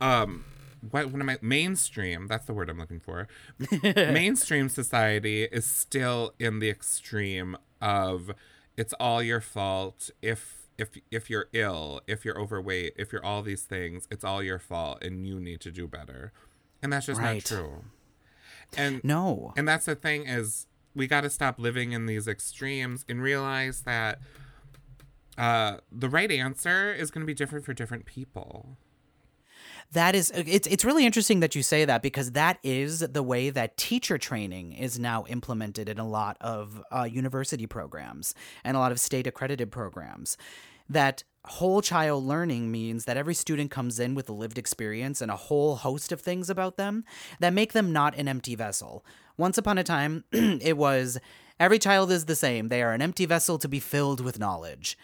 um, 0.00 0.44
what, 0.90 1.10
what 1.10 1.20
am 1.20 1.28
I? 1.28 1.38
Mainstream, 1.40 2.26
that's 2.26 2.46
the 2.46 2.52
word 2.52 2.68
I'm 2.68 2.78
looking 2.78 3.00
for. 3.00 3.28
mainstream 3.82 4.68
society 4.68 5.44
is 5.44 5.64
still 5.64 6.34
in 6.38 6.58
the 6.58 6.68
extreme 6.68 7.56
of 7.80 8.32
it's 8.76 8.92
all 8.94 9.22
your 9.22 9.40
fault 9.40 10.10
if 10.22 10.68
if 10.78 10.90
if 11.10 11.28
you're 11.30 11.48
ill, 11.52 12.00
if 12.06 12.24
you're 12.24 12.38
overweight, 12.40 12.94
if 12.96 13.12
you're 13.12 13.24
all 13.24 13.42
these 13.42 13.62
things, 13.62 14.08
it's 14.10 14.24
all 14.24 14.42
your 14.42 14.58
fault 14.58 15.02
and 15.02 15.26
you 15.26 15.38
need 15.38 15.60
to 15.60 15.70
do 15.70 15.86
better. 15.86 16.32
And 16.82 16.92
that's 16.92 17.06
just 17.06 17.20
not 17.20 17.38
true. 17.44 17.84
And 18.76 19.04
No. 19.04 19.52
and 19.56 19.68
that's 19.68 19.86
the 19.86 19.94
thing 19.94 20.26
is 20.26 20.66
we 20.94 21.06
got 21.06 21.20
to 21.22 21.30
stop 21.30 21.58
living 21.58 21.92
in 21.92 22.06
these 22.06 22.26
extremes 22.26 23.04
and 23.08 23.22
realize 23.22 23.82
that 23.82 24.18
uh 25.38 25.78
the 25.90 26.08
right 26.08 26.30
answer 26.30 26.92
is 26.92 27.10
going 27.10 27.22
to 27.22 27.26
be 27.26 27.34
different 27.34 27.64
for 27.64 27.72
different 27.72 28.04
people. 28.04 28.76
That 29.92 30.14
is 30.14 30.32
it's 30.34 30.66
it's 30.66 30.86
really 30.86 31.04
interesting 31.04 31.40
that 31.40 31.54
you 31.54 31.62
say 31.62 31.84
that 31.84 32.00
because 32.02 32.32
that 32.32 32.58
is 32.62 33.00
the 33.00 33.22
way 33.22 33.50
that 33.50 33.76
teacher 33.76 34.16
training 34.16 34.72
is 34.72 34.98
now 34.98 35.26
implemented 35.28 35.88
in 35.88 35.98
a 35.98 36.08
lot 36.08 36.38
of 36.40 36.82
uh, 36.90 37.02
university 37.02 37.66
programs 37.66 38.34
and 38.64 38.74
a 38.74 38.80
lot 38.80 38.92
of 38.92 38.98
state 38.98 39.26
accredited 39.26 39.70
programs. 39.70 40.38
That 40.88 41.24
whole 41.44 41.82
child 41.82 42.24
learning 42.24 42.70
means 42.70 43.04
that 43.04 43.18
every 43.18 43.34
student 43.34 43.70
comes 43.70 44.00
in 44.00 44.14
with 44.14 44.30
a 44.30 44.32
lived 44.32 44.56
experience 44.56 45.20
and 45.20 45.30
a 45.30 45.36
whole 45.36 45.76
host 45.76 46.10
of 46.10 46.20
things 46.20 46.48
about 46.48 46.76
them 46.78 47.04
that 47.40 47.52
make 47.52 47.72
them 47.74 47.92
not 47.92 48.16
an 48.16 48.28
empty 48.28 48.54
vessel. 48.54 49.04
Once 49.36 49.58
upon 49.58 49.76
a 49.76 49.84
time, 49.84 50.24
it 50.32 50.78
was 50.78 51.18
every 51.60 51.78
child 51.78 52.10
is 52.10 52.24
the 52.24 52.36
same. 52.36 52.68
They 52.68 52.82
are 52.82 52.94
an 52.94 53.02
empty 53.02 53.26
vessel 53.26 53.58
to 53.58 53.68
be 53.68 53.80
filled 53.80 54.20
with 54.20 54.38
knowledge. 54.38 54.96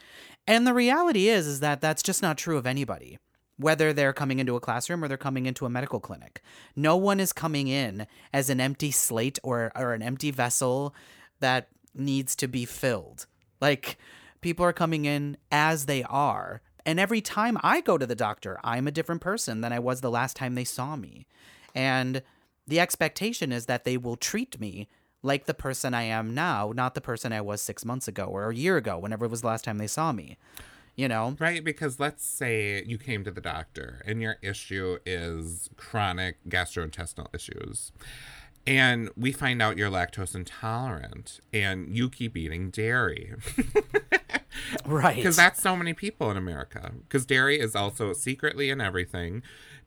And 0.47 0.67
the 0.67 0.73
reality 0.73 1.29
is 1.29 1.47
is 1.47 1.61
that 1.61 1.83
that's 1.83 2.03
just 2.03 2.23
not 2.23 2.39
true 2.39 2.57
of 2.57 2.67
anybody 2.67 3.19
whether 3.59 3.93
they're 3.93 4.13
coming 4.13 4.39
into 4.39 4.57
a 4.57 4.61
classroom 4.61 5.05
or 5.05 5.09
they're 5.09 5.17
coming 5.17 5.47
into 5.47 5.67
a 5.67 5.71
medical 5.71 6.01
clinic. 6.01 6.41
No 6.75 6.97
one 6.97 7.21
is 7.21 7.33
coming 7.33 7.69
in 7.69 8.07
as 8.33 8.49
an 8.49 8.61
empty 8.61 8.91
slate 8.91 9.39
or, 9.43 9.73
or 9.77 9.93
an 9.93 10.03
empty 10.03 10.31
vessel 10.31 10.95
that 11.41 11.69
needs 11.95 12.35
to 12.37 12.49
be 12.49 12.65
filled. 12.65 13.27
Like, 13.61 13.99
people 14.41 14.65
are 14.65 14.73
coming 14.73 15.05
in 15.05 15.37
as 15.51 15.87
they 15.87 16.05
are. 16.05 16.63
And 16.87 16.99
every 16.99 17.21
time 17.21 17.59
I 17.63 17.81
go 17.81 17.99
to 17.99 18.07
the 18.07 18.15
doctor, 18.15 18.59
I'm 18.63 18.87
a 18.87 18.93
different 18.93 19.21
person 19.21 19.61
than 19.61 19.73
I 19.73 19.79
was 19.79 20.01
the 20.01 20.11
last 20.11 20.37
time 20.37 20.55
they 20.55 20.65
saw 20.65 20.97
me. 20.97 21.27
And 21.75 22.23
the 22.67 22.81
expectation 22.81 23.53
is 23.53 23.67
that 23.67 23.85
they 23.85 23.97
will 23.97 24.17
treat 24.17 24.61
me 24.61 24.89
like 25.23 25.47
the 25.47 25.55
person 25.55 25.95
I 25.95 26.05
am 26.05 26.33
now, 26.33 26.73
not 26.75 26.95
the 26.95 27.01
person 27.01 27.33
I 27.33 27.41
was 27.41 27.61
six 27.61 27.85
months 27.85 28.07
ago 28.07 28.25
or 28.25 28.49
a 28.49 28.55
year 28.55 28.77
ago, 28.77 28.99
whenever 28.99 29.25
it 29.25 29.31
was 29.31 29.41
the 29.41 29.49
last 29.49 29.65
time 29.65 29.79
they 29.79 29.87
saw 29.89 30.13
me. 30.13 30.39
You 30.99 31.09
know? 31.09 31.37
Right? 31.39 31.63
Because 31.65 31.99
let's 31.99 32.27
say 32.27 32.83
you 32.85 32.99
came 32.99 33.23
to 33.25 33.31
the 33.31 33.41
doctor 33.41 34.03
and 34.05 34.21
your 34.21 34.37
issue 34.43 34.99
is 35.07 35.71
chronic 35.77 36.37
gastrointestinal 36.49 37.33
issues. 37.35 37.93
And 38.67 39.09
we 39.17 39.33
find 39.33 39.63
out 39.63 39.79
you're 39.79 39.91
lactose 39.91 40.35
intolerant 40.35 41.41
and 41.55 41.97
you 41.97 42.11
keep 42.11 42.37
eating 42.37 42.69
dairy. 42.71 43.35
Right. 44.85 45.15
Because 45.17 45.37
that's 45.37 45.63
so 45.63 45.77
many 45.77 45.95
people 45.95 46.31
in 46.33 46.37
America. 46.37 46.93
Because 47.03 47.25
dairy 47.25 47.61
is 47.61 47.77
also 47.77 48.13
secretly 48.13 48.71
in 48.71 48.81
everything. 48.81 49.43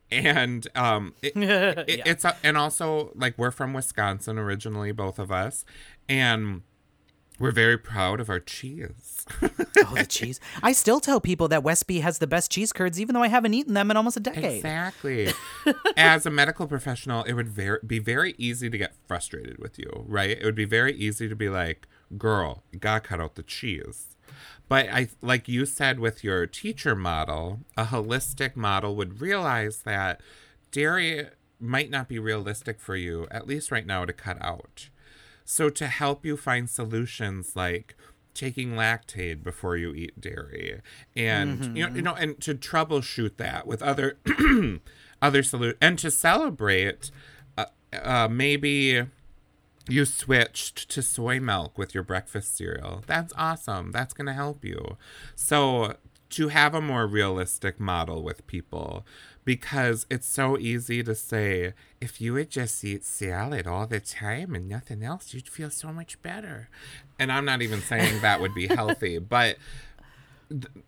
And 0.09 0.65
um, 0.75 1.13
it, 1.21 1.33
it- 1.35 1.97
Yeah. 1.99 2.03
it's 2.05 2.23
a, 2.23 2.37
and 2.43 2.57
also 2.57 3.11
like 3.13 3.37
we're 3.37 3.51
from 3.51 3.73
Wisconsin 3.73 4.37
originally, 4.39 4.91
both 4.93 5.19
of 5.19 5.29
us, 5.31 5.65
and 6.07 6.61
we're 7.41 7.51
very 7.51 7.77
proud 7.77 8.19
of 8.19 8.29
our 8.29 8.39
cheese. 8.39 9.25
Oh, 9.83 9.95
the 9.95 10.05
cheese. 10.05 10.39
I 10.61 10.73
still 10.73 10.99
tell 10.99 11.19
people 11.19 11.47
that 11.47 11.63
Westby 11.63 12.01
has 12.01 12.19
the 12.19 12.27
best 12.27 12.51
cheese 12.51 12.71
curds, 12.71 13.01
even 13.01 13.15
though 13.15 13.23
I 13.23 13.29
haven't 13.29 13.53
eaten 13.55 13.73
them 13.73 13.89
in 13.89 13.97
almost 13.97 14.15
a 14.15 14.19
decade. 14.19 14.57
Exactly. 14.57 15.29
As 15.97 16.25
a 16.25 16.29
medical 16.29 16.67
professional, 16.67 17.23
it 17.23 17.33
would 17.33 17.49
ver- 17.49 17.79
be 17.85 17.97
very 17.97 18.35
easy 18.37 18.69
to 18.69 18.77
get 18.77 18.93
frustrated 19.07 19.57
with 19.57 19.79
you, 19.79 20.05
right? 20.07 20.29
It 20.29 20.45
would 20.45 20.55
be 20.55 20.65
very 20.65 20.93
easy 20.93 21.27
to 21.27 21.35
be 21.35 21.49
like, 21.49 21.87
"Girl, 22.17 22.63
you 22.71 22.79
gotta 22.79 22.99
cut 23.01 23.19
out 23.19 23.35
the 23.35 23.43
cheese." 23.43 24.15
But 24.69 24.87
I, 24.89 25.09
like 25.21 25.47
you 25.47 25.65
said 25.65 25.99
with 25.99 26.23
your 26.23 26.45
teacher 26.45 26.95
model, 26.95 27.61
a 27.75 27.85
holistic 27.85 28.55
model 28.55 28.95
would 28.95 29.19
realize 29.19 29.79
that 29.79 30.21
dairy 30.71 31.27
might 31.59 31.89
not 31.89 32.07
be 32.07 32.19
realistic 32.19 32.79
for 32.79 32.95
you, 32.95 33.27
at 33.31 33.47
least 33.47 33.71
right 33.71 33.85
now, 33.85 34.05
to 34.05 34.13
cut 34.13 34.37
out. 34.41 34.89
So 35.51 35.69
to 35.69 35.87
help 35.87 36.25
you 36.25 36.37
find 36.37 36.69
solutions 36.69 37.57
like 37.57 37.97
taking 38.33 38.71
Lactaid 38.71 39.43
before 39.43 39.75
you 39.75 39.93
eat 39.93 40.21
dairy 40.21 40.79
and 41.13 41.77
you 41.77 41.85
know 41.85 41.93
you 41.93 42.01
know 42.01 42.13
and 42.13 42.39
to 42.39 42.55
troubleshoot 42.55 43.35
that 43.35 43.67
with 43.67 43.83
other 43.83 44.17
other 45.21 45.41
solu- 45.41 45.75
and 45.81 45.99
to 45.99 46.09
celebrate 46.09 47.11
uh, 47.57 47.65
uh, 47.91 48.29
maybe 48.31 49.03
you 49.89 50.05
switched 50.05 50.87
to 50.89 51.01
soy 51.01 51.41
milk 51.41 51.77
with 51.77 51.93
your 51.93 52.03
breakfast 52.03 52.55
cereal. 52.55 53.03
That's 53.05 53.33
awesome. 53.35 53.91
That's 53.91 54.13
going 54.13 54.27
to 54.27 54.33
help 54.33 54.63
you. 54.63 54.95
So, 55.35 55.97
to 56.29 56.47
have 56.47 56.73
a 56.73 56.79
more 56.79 57.07
realistic 57.07 57.77
model 57.77 58.23
with 58.23 58.47
people, 58.47 59.05
because 59.43 60.05
it's 60.09 60.27
so 60.27 60.57
easy 60.57 61.03
to 61.03 61.15
say, 61.15 61.73
if 61.99 62.21
you 62.21 62.33
would 62.33 62.49
just 62.49 62.83
eat 62.83 63.03
salad 63.03 63.65
all 63.67 63.87
the 63.87 63.99
time 63.99 64.53
and 64.53 64.69
nothing 64.69 65.03
else, 65.03 65.33
you'd 65.33 65.49
feel 65.49 65.69
so 65.69 65.91
much 65.91 66.21
better. 66.21 66.69
And 67.17 67.31
I'm 67.31 67.45
not 67.45 67.61
even 67.61 67.81
saying 67.81 68.21
that 68.21 68.41
would 68.41 68.53
be 68.53 68.67
healthy, 68.67 69.17
but 69.19 69.57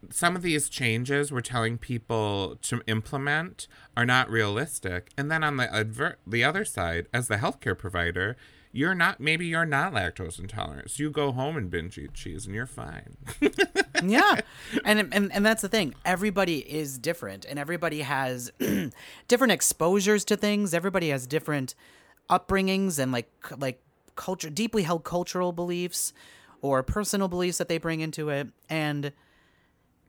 some 0.10 0.36
of 0.36 0.42
these 0.42 0.70
changes 0.70 1.32
we're 1.32 1.42
telling 1.42 1.78
people 1.78 2.58
to 2.64 2.82
implement 2.88 3.68
are 3.96 4.06
not 4.06 4.30
realistic. 4.30 5.10
And 5.18 5.32
then 5.32 5.44
on 5.44 5.58
the 5.58 5.74
adver- 5.74 6.18
the 6.28 6.44
other 6.44 6.66
side, 6.66 7.08
as 7.14 7.28
the 7.28 7.38
healthcare 7.38 7.78
provider, 7.78 8.36
you're 8.76 8.96
not 8.96 9.20
maybe 9.20 9.46
you're 9.46 9.68
not 9.68 9.94
lactose 9.94 10.40
intolerant. 10.40 10.90
So 10.90 11.04
you 11.04 11.12
go 11.12 11.32
home 11.32 11.56
and 11.56 11.70
binge 11.70 11.98
eat 12.00 12.16
cheese 12.16 12.48
and 12.48 12.56
you're 12.56 12.66
fine. 12.66 13.16
yeah. 14.04 14.42
And, 14.84 15.14
and 15.14 15.32
and 15.32 15.46
that's 15.46 15.62
the 15.62 15.70
thing. 15.70 15.94
Everybody 16.04 16.60
is 16.60 16.98
different 16.98 17.46
and 17.46 17.60
everybody 17.60 18.02
has 18.02 18.52
different 19.28 19.54
exposures 19.54 20.26
to 20.26 20.36
things. 20.36 20.74
Everybody 20.74 21.10
has 21.10 21.28
different 21.28 21.76
upbringings 22.32 22.98
and 22.98 23.12
like 23.12 23.30
like 23.58 23.80
culture 24.16 24.50
deeply 24.50 24.84
held 24.84 25.04
cultural 25.04 25.52
beliefs 25.52 26.12
or 26.62 26.82
personal 26.82 27.28
beliefs 27.28 27.60
that 27.60 27.70
they 27.70 27.78
bring 27.78 28.02
into 28.02 28.30
it. 28.30 28.48
And 28.70 29.14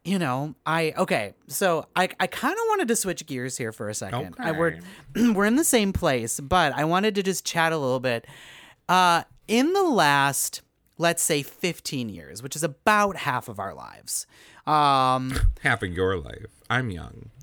you 0.06 0.18
know 0.18 0.54
i 0.64 0.94
okay. 0.96 1.34
So 1.48 1.86
i 1.94 2.08
i 2.18 2.26
kind 2.26 2.54
of 2.54 2.64
wanted 2.68 2.88
to 2.88 2.96
switch 2.96 3.26
gears 3.26 3.58
here 3.58 3.72
for 3.72 3.90
a 3.90 3.94
second. 3.94 4.36
I, 4.38 4.52
we're 4.52 4.78
we're 5.34 5.46
in 5.46 5.56
the 5.56 5.64
same 5.64 5.92
place 5.92 6.40
but 6.40 6.74
i 6.74 6.84
wanted 6.84 7.14
to 7.14 7.22
just 7.22 7.46
chat 7.46 7.72
a 7.72 7.78
little 7.78 8.00
bit 8.00 8.26
uh 8.89 9.22
in 9.49 9.72
the 9.72 9.82
last 9.82 10.62
let's 10.99 11.22
say 11.22 11.43
15 11.43 12.09
years 12.09 12.43
which 12.43 12.57
is 12.57 12.62
about 12.62 13.16
half 13.16 13.49
of 13.49 13.59
our 13.59 13.74
lives 13.74 14.26
um 14.66 15.32
Half 15.62 15.82
of 15.82 15.91
your 15.91 16.16
life. 16.18 16.47
I'm 16.70 16.91
young. 16.91 17.30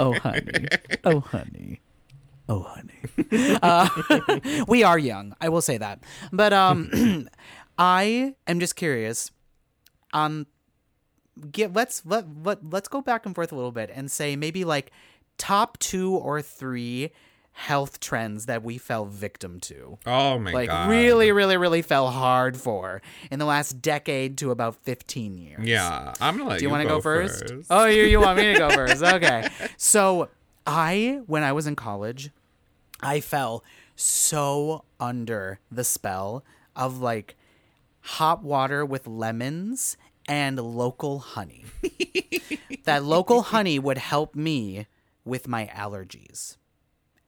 oh 0.00 0.14
honey. 0.20 0.68
Oh 1.04 1.20
honey. 1.20 1.80
Oh 2.48 2.60
honey. 2.60 2.92
Uh, 3.62 3.88
we 4.68 4.82
are 4.82 4.98
young. 4.98 5.34
I 5.40 5.48
will 5.48 5.62
say 5.62 5.78
that. 5.78 6.02
But 6.32 6.52
um 6.52 7.28
i 7.78 8.34
am 8.46 8.60
just 8.60 8.76
curious 8.76 9.30
um 10.12 10.46
get 11.50 11.72
let's 11.72 12.04
let, 12.04 12.26
let 12.42 12.58
let's 12.70 12.88
go 12.88 13.00
back 13.00 13.24
and 13.24 13.34
forth 13.34 13.50
a 13.52 13.54
little 13.54 13.72
bit 13.72 13.90
and 13.94 14.10
say 14.10 14.36
maybe 14.36 14.64
like 14.64 14.92
top 15.38 15.78
two 15.78 16.14
or 16.14 16.42
three 16.42 17.10
health 17.52 18.00
trends 18.00 18.46
that 18.46 18.62
we 18.62 18.78
fell 18.78 19.04
victim 19.04 19.60
to 19.60 19.98
Oh 20.06 20.38
my 20.38 20.52
like 20.52 20.68
god. 20.68 20.88
Like 20.88 20.90
really 20.90 21.32
really 21.32 21.56
really 21.56 21.82
fell 21.82 22.10
hard 22.10 22.56
for 22.56 23.02
in 23.30 23.38
the 23.38 23.44
last 23.44 23.82
decade 23.82 24.38
to 24.38 24.50
about 24.50 24.76
15 24.76 25.36
years 25.36 25.60
Yeah, 25.62 26.14
I'm 26.20 26.38
gonna 26.38 26.58
do 26.58 26.64
you, 26.64 26.70
want 26.70 26.82
to 26.82 26.88
go, 26.88 27.00
first? 27.00 27.44
Oh, 27.70 27.84
you 27.84 28.04
you 28.04 28.20
want 28.20 28.38
me 28.38 28.52
to 28.52 28.58
go 28.58 28.70
first? 28.74 29.02
Okay. 29.02 29.48
So 29.76 30.28
I, 30.66 31.20
when 31.26 31.42
I 31.42 31.52
was 31.52 31.66
in 31.66 31.76
college, 31.76 32.30
I 33.00 33.20
fell 33.20 33.64
so 33.96 34.84
under 35.00 35.58
the 35.70 35.84
spell 35.84 36.44
of 36.76 37.00
like 37.00 37.36
hot 38.00 38.42
water 38.42 38.84
with 38.84 39.06
lemons 39.06 39.96
and 40.28 40.58
local 40.58 41.18
honey. 41.18 41.64
that 42.84 43.04
local 43.04 43.42
honey 43.42 43.78
would 43.78 43.98
help 43.98 44.34
me 44.34 44.86
with 45.24 45.48
my 45.48 45.66
allergies 45.74 46.56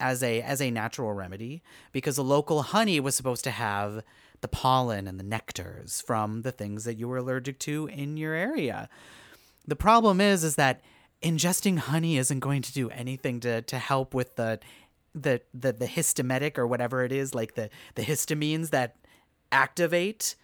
as 0.04 0.22
a 0.22 0.42
as 0.42 0.60
a 0.60 0.70
natural 0.70 1.14
remedy 1.14 1.62
because 1.90 2.16
the 2.16 2.24
local 2.24 2.60
honey 2.62 3.00
was 3.00 3.14
supposed 3.14 3.42
to 3.42 3.50
have 3.50 4.04
the 4.42 4.48
pollen 4.48 5.08
and 5.08 5.18
the 5.18 5.24
nectars 5.24 6.02
from 6.02 6.42
the 6.42 6.52
things 6.52 6.84
that 6.84 6.98
you 6.98 7.08
were 7.08 7.16
allergic 7.16 7.58
to 7.58 7.86
in 7.86 8.18
your 8.18 8.34
area. 8.34 8.90
The 9.66 9.76
problem 9.76 10.20
is 10.20 10.44
is 10.44 10.56
that 10.56 10.82
ingesting 11.22 11.78
honey 11.78 12.18
isn't 12.18 12.40
going 12.40 12.60
to 12.60 12.72
do 12.72 12.90
anything 12.90 13.40
to 13.40 13.62
to 13.62 13.78
help 13.78 14.12
with 14.12 14.36
the 14.36 14.60
the 15.14 15.40
the, 15.54 15.72
the 15.72 15.86
histometic 15.86 16.58
or 16.58 16.66
whatever 16.66 17.02
it 17.02 17.10
is 17.10 17.34
like 17.34 17.54
the 17.54 17.70
the 17.94 18.02
histamines 18.02 18.68
that 18.70 18.96
activate 19.50 20.36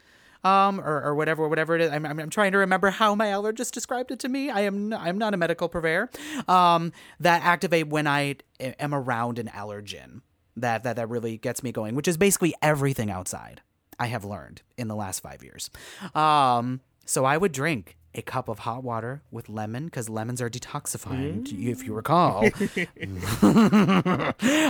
um 0.44 0.80
or, 0.80 1.02
or 1.02 1.14
whatever 1.14 1.46
whatever 1.48 1.74
it 1.76 1.82
is. 1.82 1.90
I'm, 1.90 2.06
I'm, 2.06 2.18
I'm 2.18 2.30
trying 2.30 2.52
to 2.52 2.58
remember 2.58 2.90
how 2.90 3.14
my 3.14 3.26
allergist 3.26 3.72
described 3.72 4.10
it 4.10 4.18
to 4.20 4.28
me. 4.28 4.50
I 4.50 4.60
am 4.62 4.92
i'm 4.92 5.18
not 5.18 5.34
a 5.34 5.36
medical 5.36 5.68
purveyor 5.68 6.10
um 6.48 6.92
that 7.20 7.42
activate 7.42 7.88
when 7.88 8.06
I 8.06 8.36
am 8.58 8.94
around 8.94 9.38
an 9.38 9.48
allergen 9.48 10.22
that 10.56 10.82
that 10.84 10.96
that 10.96 11.08
really 11.08 11.36
gets 11.38 11.62
me 11.62 11.72
going 11.72 11.94
which 11.94 12.08
is 12.08 12.16
basically 12.16 12.54
everything 12.62 13.10
outside 13.10 13.60
i 13.98 14.06
have 14.06 14.24
learned 14.24 14.62
in 14.76 14.88
the 14.88 14.96
last 14.96 15.20
five 15.20 15.42
years. 15.42 15.70
Um 16.14 16.80
so 17.06 17.24
i 17.24 17.36
would 17.36 17.52
drink 17.52 17.96
a 18.14 18.22
cup 18.22 18.48
of 18.48 18.60
hot 18.60 18.82
water 18.82 19.22
with 19.30 19.48
lemon 19.48 19.84
because 19.84 20.08
lemons 20.08 20.42
are 20.42 20.50
detoxifying 20.50 21.46
if 21.64 21.84
you 21.86 21.94
recall. 21.94 22.42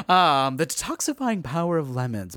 Um 0.09 0.57
the 0.57 0.67
detoxifying 0.67 1.43
power 1.43 1.79
of 1.79 1.95
lemons 1.95 2.37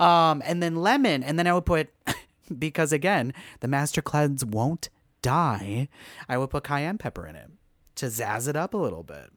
um, 0.00 0.42
and 0.44 0.62
then 0.62 0.76
lemon, 0.76 1.22
and 1.22 1.38
then 1.38 1.46
I 1.46 1.52
would 1.54 1.66
put 1.66 1.88
because 2.58 2.92
again, 2.92 3.32
the 3.60 3.68
master 3.68 4.02
cleanse 4.02 4.44
won't 4.44 4.88
die. 5.22 5.88
I 6.28 6.38
would 6.38 6.50
put 6.50 6.64
cayenne 6.64 6.98
pepper 6.98 7.26
in 7.26 7.36
it 7.36 7.50
to 7.96 8.06
zazz 8.06 8.48
it 8.48 8.56
up 8.56 8.74
a 8.74 8.78
little 8.78 9.02
bit. 9.02 9.30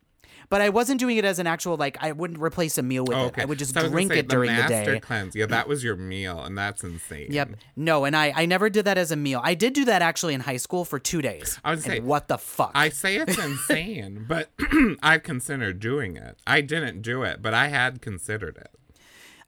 But 0.49 0.61
I 0.61 0.69
wasn't 0.69 0.99
doing 0.99 1.17
it 1.17 1.25
as 1.25 1.37
an 1.37 1.45
actual 1.45 1.77
like 1.77 1.97
I 2.01 2.11
wouldn't 2.11 2.39
replace 2.39 2.79
a 2.79 2.81
meal 2.83 3.03
with 3.05 3.15
Oh, 3.15 3.27
it. 3.27 3.35
I 3.37 3.45
would 3.45 3.59
just 3.59 3.73
So 3.75 3.81
I 3.81 3.83
was 3.83 3.91
gonna 3.91 3.95
drink 3.95 4.13
say, 4.13 4.19
it 4.19 4.27
during 4.29 4.49
the, 4.55 4.57
master 4.63 4.93
day. 4.95 4.99
cleanse. 4.99 5.35
Yeah, 5.35 5.45
that 5.45 5.67
was 5.67 5.83
your 5.83 5.95
meal, 5.95 6.41
and 6.43 6.57
that's 6.57 6.83
insane. 6.83 7.27
Yep. 7.31 7.51
No, 7.75 8.03
and 8.05 8.15
I 8.15 8.33
I 8.35 8.45
never 8.47 8.67
did 8.69 8.85
that 8.85 8.97
as 8.97 9.11
a 9.11 9.15
meal. 9.15 9.41
I 9.43 9.53
did 9.53 9.73
do 9.73 9.85
that 9.85 10.01
actually 10.01 10.33
in 10.33 10.41
high 10.41 10.57
school 10.57 10.85
for 10.85 10.97
two 10.97 11.21
days. 11.21 11.59
I 11.63 11.71
was 11.71 11.83
say- 11.83 11.99
what 11.99 12.29
the 12.29 12.39
fuck? 12.39 12.71
I 12.73 12.89
say 12.89 13.17
it's 13.17 13.37
insane, 13.37 14.25
but 14.27 14.49
I 15.03 15.19
considered 15.19 15.79
doing 15.79 16.17
it. 16.17 16.37
I 16.47 16.61
didn't 16.61 17.03
do 17.03 17.21
it, 17.23 17.43
but 17.43 17.53
I 17.53 17.67
had 17.67 18.01
considered 18.01 18.57
it. 18.57 18.71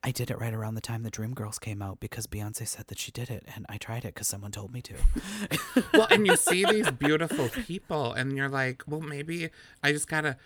I 0.03 0.11
did 0.11 0.31
it 0.31 0.39
right 0.39 0.53
around 0.53 0.73
the 0.75 0.81
time 0.81 1.03
the 1.03 1.11
Dreamgirls 1.11 1.59
came 1.59 1.81
out 1.81 1.99
because 1.99 2.25
Beyonce 2.25 2.67
said 2.67 2.87
that 2.87 2.97
she 2.97 3.11
did 3.11 3.29
it, 3.29 3.43
and 3.55 3.65
I 3.69 3.77
tried 3.77 4.03
it 4.03 4.15
because 4.15 4.27
someone 4.27 4.51
told 4.51 4.73
me 4.73 4.81
to. 4.81 4.95
Well, 5.93 6.07
and 6.09 6.25
you 6.25 6.35
see 6.35 6.65
these 6.69 6.89
beautiful 6.91 7.49
people, 7.49 8.13
and 8.13 8.35
you're 8.35 8.49
like, 8.49 8.83
well, 8.87 9.01
maybe 9.01 9.49
I 9.83 9.91
just 9.91 10.07
gotta. 10.07 10.37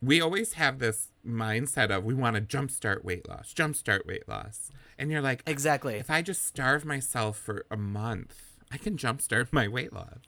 We 0.00 0.20
always 0.20 0.54
have 0.54 0.78
this 0.78 1.10
mindset 1.26 1.90
of 1.90 2.04
we 2.04 2.14
want 2.14 2.36
to 2.36 2.42
jumpstart 2.42 3.04
weight 3.04 3.28
loss, 3.28 3.52
jumpstart 3.54 4.06
weight 4.06 4.28
loss, 4.28 4.70
and 4.98 5.10
you're 5.10 5.22
like, 5.22 5.42
exactly. 5.46 5.94
if 5.94 6.10
I 6.10 6.22
just 6.22 6.44
starve 6.44 6.84
myself 6.84 7.38
for 7.38 7.64
a 7.70 7.76
month, 7.76 8.54
I 8.72 8.76
can 8.76 8.96
jumpstart 8.96 9.52
my 9.52 9.68
weight 9.68 9.92
loss. 9.92 10.18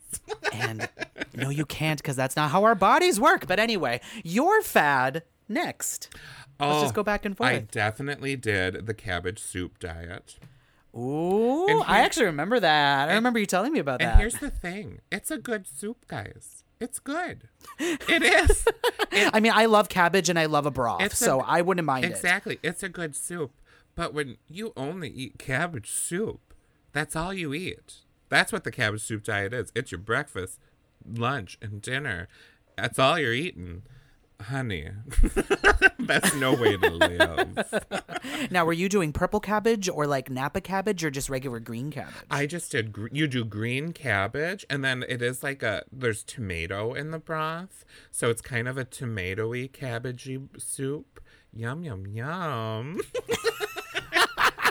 And 0.52 0.88
no, 1.34 1.50
you 1.50 1.66
can't 1.66 2.00
because 2.00 2.16
that's 2.16 2.36
not 2.36 2.50
how 2.50 2.64
our 2.64 2.74
bodies 2.74 3.20
work. 3.20 3.46
But 3.46 3.58
anyway, 3.58 4.00
your 4.22 4.62
fad 4.62 5.22
next. 5.48 6.08
Let's 6.60 6.80
just 6.82 6.94
oh, 6.94 6.96
go 6.96 7.02
back 7.02 7.24
and 7.24 7.36
forth. 7.36 7.50
Oh, 7.50 7.54
I 7.54 7.58
definitely 7.58 8.36
did 8.36 8.86
the 8.86 8.94
cabbage 8.94 9.38
soup 9.38 9.78
diet. 9.78 10.36
Ooh, 10.96 11.66
And 11.68 11.82
I 11.86 11.98
actually 12.00 12.26
remember 12.26 12.58
that. 12.58 13.10
I 13.10 13.14
remember 13.14 13.38
you 13.38 13.44
telling 13.46 13.72
me 13.72 13.78
about 13.78 14.00
And 14.00 14.10
that. 14.10 14.18
here's 14.18 14.36
the 14.36 14.50
thing 14.50 15.00
it's 15.12 15.30
a 15.30 15.36
good 15.38 15.66
soup, 15.66 16.06
guys. 16.08 16.64
It's 16.80 16.98
good. 16.98 17.48
It 17.78 18.22
is. 18.22 18.66
I 19.32 19.40
mean, 19.40 19.52
I 19.54 19.66
love 19.66 19.88
cabbage 19.88 20.28
and 20.28 20.38
I 20.38 20.46
love 20.46 20.66
a 20.66 20.70
broth, 20.70 21.14
so 21.14 21.40
I 21.40 21.62
wouldn't 21.62 21.86
mind 21.86 22.04
it. 22.04 22.10
exactly. 22.10 22.58
It's 22.62 22.82
a 22.82 22.88
good 22.88 23.14
soup. 23.16 23.52
But 23.94 24.12
when 24.12 24.36
you 24.46 24.72
only 24.76 25.08
eat 25.08 25.38
cabbage 25.38 25.90
soup, 25.90 26.54
that's 26.92 27.16
all 27.16 27.32
you 27.32 27.54
eat. 27.54 27.96
That's 28.28 28.52
what 28.52 28.64
the 28.64 28.70
cabbage 28.72 29.02
soup 29.02 29.24
diet 29.24 29.54
is. 29.54 29.72
It's 29.74 29.90
your 29.90 30.00
breakfast, 30.00 30.58
lunch, 31.06 31.56
and 31.62 31.80
dinner. 31.80 32.28
That's 32.76 32.98
all 32.98 33.18
you're 33.18 33.32
eating. 33.32 33.82
Honey, 34.40 34.90
that's 35.98 36.34
no 36.34 36.52
way 36.54 36.76
to 36.76 36.90
live. 36.90 38.50
Now, 38.50 38.64
were 38.66 38.72
you 38.74 38.88
doing 38.88 39.12
purple 39.12 39.40
cabbage 39.40 39.88
or 39.88 40.06
like 40.06 40.28
Napa 40.30 40.60
cabbage 40.60 41.02
or 41.04 41.10
just 41.10 41.30
regular 41.30 41.58
green 41.58 41.90
cabbage? 41.90 42.14
I 42.30 42.46
just 42.46 42.70
did. 42.70 42.92
gr- 42.92 43.08
You 43.10 43.26
do 43.26 43.44
green 43.44 43.92
cabbage, 43.92 44.64
and 44.68 44.84
then 44.84 45.04
it 45.08 45.22
is 45.22 45.42
like 45.42 45.62
a. 45.62 45.84
There's 45.90 46.22
tomato 46.22 46.92
in 46.92 47.10
the 47.12 47.18
broth, 47.18 47.84
so 48.10 48.28
it's 48.30 48.42
kind 48.42 48.68
of 48.68 48.76
a 48.76 48.84
tomatoey 48.84 49.70
cabbagey 49.70 50.48
soup. 50.60 51.20
Yum 51.52 51.82
yum 51.82 52.06
yum. 52.06 53.00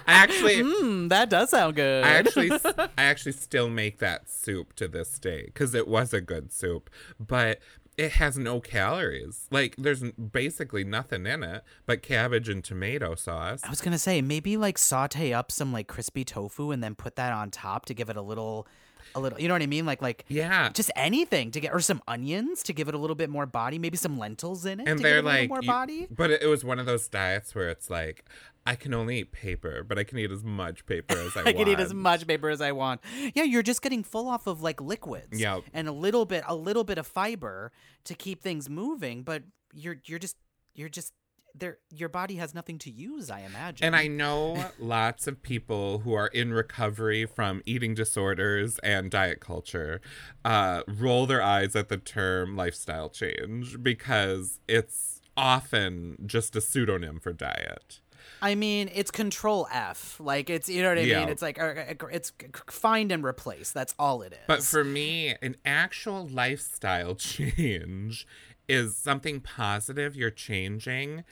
I 0.07 0.13
actually, 0.13 0.61
Hmm, 0.61 1.07
that 1.07 1.29
does 1.31 1.49
sound 1.49 1.75
good. 1.75 2.03
I 2.03 2.09
actually, 2.11 2.51
I 2.77 2.89
actually 3.03 3.31
still 3.31 3.69
make 3.69 3.97
that 3.99 4.29
soup 4.29 4.73
to 4.73 4.87
this 4.87 5.17
day 5.17 5.45
because 5.47 5.73
it 5.73 5.87
was 5.87 6.13
a 6.13 6.21
good 6.21 6.51
soup, 6.53 6.89
but 7.19 7.59
it 7.97 8.11
has 8.13 8.37
no 8.37 8.59
calories. 8.59 9.47
Like 9.51 9.75
there's 9.77 10.03
basically 10.11 10.83
nothing 10.83 11.25
in 11.25 11.43
it 11.43 11.63
but 11.85 12.01
cabbage 12.01 12.49
and 12.49 12.63
tomato 12.63 13.15
sauce. 13.15 13.61
I 13.63 13.69
was 13.69 13.81
gonna 13.81 13.97
say 13.97 14.21
maybe 14.21 14.57
like 14.57 14.77
saute 14.77 15.33
up 15.33 15.51
some 15.51 15.71
like 15.71 15.87
crispy 15.87 16.23
tofu 16.25 16.71
and 16.71 16.83
then 16.83 16.95
put 16.95 17.15
that 17.15 17.31
on 17.33 17.51
top 17.51 17.85
to 17.85 17.93
give 17.93 18.09
it 18.09 18.17
a 18.17 18.21
little, 18.21 18.67
a 19.13 19.19
little. 19.19 19.39
You 19.39 19.47
know 19.47 19.53
what 19.53 19.61
I 19.61 19.67
mean? 19.67 19.85
Like 19.85 20.01
like 20.01 20.25
Yeah. 20.27 20.69
just 20.73 20.91
anything 20.95 21.51
to 21.51 21.59
get 21.61 21.73
or 21.73 21.79
some 21.79 22.01
onions 22.07 22.63
to 22.63 22.73
give 22.73 22.87
it 22.89 22.95
a 22.95 22.97
little 22.97 23.15
bit 23.15 23.29
more 23.29 23.45
body. 23.45 23.79
Maybe 23.79 23.95
some 23.97 24.17
lentils 24.19 24.65
in 24.65 24.79
it 24.81 24.87
and 24.89 24.97
to 24.97 25.03
they're 25.03 25.21
give 25.21 25.25
it 25.25 25.29
a 25.29 25.31
little 25.31 25.41
like 25.41 25.49
more 25.49 25.61
you- 25.61 25.67
body. 25.67 26.07
but 26.11 26.31
it 26.31 26.47
was 26.47 26.63
one 26.65 26.79
of 26.79 26.85
those 26.85 27.07
diets 27.07 27.55
where 27.55 27.69
it's 27.69 27.89
like 27.89 28.25
i 28.65 28.75
can 28.75 28.93
only 28.93 29.19
eat 29.19 29.31
paper 29.31 29.83
but 29.83 29.97
i 29.99 30.03
can 30.03 30.17
eat 30.17 30.31
as 30.31 30.43
much 30.43 30.85
paper 30.85 31.17
as 31.17 31.35
i, 31.37 31.41
I 31.41 31.43
want 31.43 31.47
I 31.47 31.53
can 31.53 31.67
eat 31.67 31.79
as 31.79 31.93
much 31.93 32.27
paper 32.27 32.49
as 32.49 32.61
I 32.61 32.71
want. 32.71 33.01
Yeah, 33.33 33.43
you're 33.43 33.63
just 33.63 33.81
getting 33.81 34.03
full 34.03 34.27
off 34.27 34.47
of 34.47 34.61
like 34.61 34.81
liquids. 34.81 35.39
Yeah. 35.39 35.59
And 35.73 35.87
a 35.87 35.91
little 35.91 36.25
bit 36.25 36.43
a 36.47 36.55
little 36.55 36.83
bit 36.83 36.97
of 36.97 37.07
fiber 37.07 37.71
to 38.05 38.15
keep 38.15 38.41
things 38.41 38.69
moving, 38.69 39.23
but 39.23 39.43
you're 39.73 39.97
you're 40.05 40.19
just 40.19 40.37
you're 40.73 40.89
just 40.89 41.13
there 41.57 41.77
your 41.89 42.09
body 42.09 42.35
has 42.35 42.53
nothing 42.53 42.77
to 42.79 42.91
use, 42.91 43.29
I 43.29 43.41
imagine. 43.41 43.85
and 43.85 43.95
i 43.95 44.07
know 44.07 44.71
lots 44.79 45.25
of 45.27 45.41
people 45.41 45.99
who 45.99 46.13
are 46.13 46.27
in 46.27 46.53
recovery 46.53 47.25
from 47.25 47.61
eating 47.65 47.93
disorders 47.95 48.77
and 48.79 49.09
diet 49.09 49.39
culture 49.39 50.01
uh, 50.43 50.81
roll 50.87 51.25
their 51.25 51.41
eyes 51.41 51.75
at 51.75 51.87
the 51.89 51.97
term 51.97 52.55
lifestyle 52.57 53.09
change 53.09 53.81
because 53.81 54.59
it's 54.67 55.21
often 55.37 56.17
just 56.25 56.55
a 56.55 56.61
pseudonym 56.61 57.19
for 57.19 57.31
diet 57.33 58.01
I 58.41 58.55
mean, 58.55 58.89
it's 58.93 59.11
control 59.11 59.67
F. 59.71 60.17
Like 60.19 60.49
it's 60.49 60.67
you 60.69 60.81
know 60.83 60.89
what 60.89 60.97
I 60.97 61.01
Yeah. 61.01 61.19
mean? 61.21 61.29
It's 61.29 61.41
like 61.41 61.59
uh, 61.59 61.73
uh, 62.01 62.07
it's 62.11 62.31
find 62.69 63.11
and 63.11 63.23
replace. 63.23 63.71
That's 63.71 63.95
all 63.99 64.21
it 64.21 64.33
is. 64.33 64.39
But 64.47 64.63
for 64.63 64.83
me, 64.83 65.35
an 65.41 65.55
actual 65.65 66.27
lifestyle 66.27 67.15
change 67.15 68.27
is 68.67 68.95
something 68.95 69.39
positive 69.41 70.15
you're 70.15 70.31
changing 70.31 71.23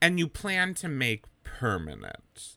and 0.00 0.18
you 0.18 0.28
plan 0.28 0.72
to 0.74 0.88
make 0.88 1.24
permanent 1.42 2.56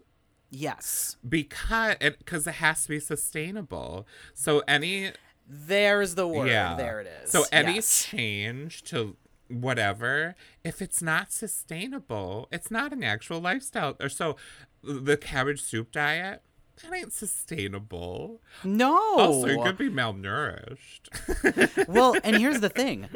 yes. 0.52 1.18
because 1.28 1.96
it, 2.02 2.26
cause 2.26 2.46
it 2.48 2.56
has 2.56 2.84
to 2.84 2.90
be 2.90 3.00
sustainable. 3.00 4.06
So 4.34 4.62
any 4.68 5.12
There's 5.48 6.16
the 6.16 6.28
word. 6.28 6.48
yeah. 6.50 6.76
There 6.76 7.02
it 7.02 7.08
is. 7.24 7.32
So 7.32 7.46
any 7.52 7.76
Yes. 7.76 8.06
change 8.06 8.84
to 8.86 9.16
whatever, 9.50 10.36
if 10.64 10.82
it's 10.82 11.02
not 11.02 11.32
sustainable, 11.32 12.48
it's 12.52 12.72
not 12.72 12.94
an 12.94 13.04
actual 13.04 13.40
lifestyle. 13.40 13.96
Or 14.00 14.10
so 14.10 14.36
the 14.84 15.18
cabbage 15.18 15.62
soup 15.62 15.92
diet, 15.92 16.42
that 16.82 16.94
ain't 16.94 17.14
sustainable. 17.14 18.42
No. 18.64 18.98
Also, 19.18 19.48
you 19.48 19.62
could 19.62 19.78
be 19.78 19.90
malnourished. 19.90 21.88
well, 21.88 22.16
and 22.24 22.38
here's 22.38 22.62
the 22.62 22.70
thing. 22.82 23.10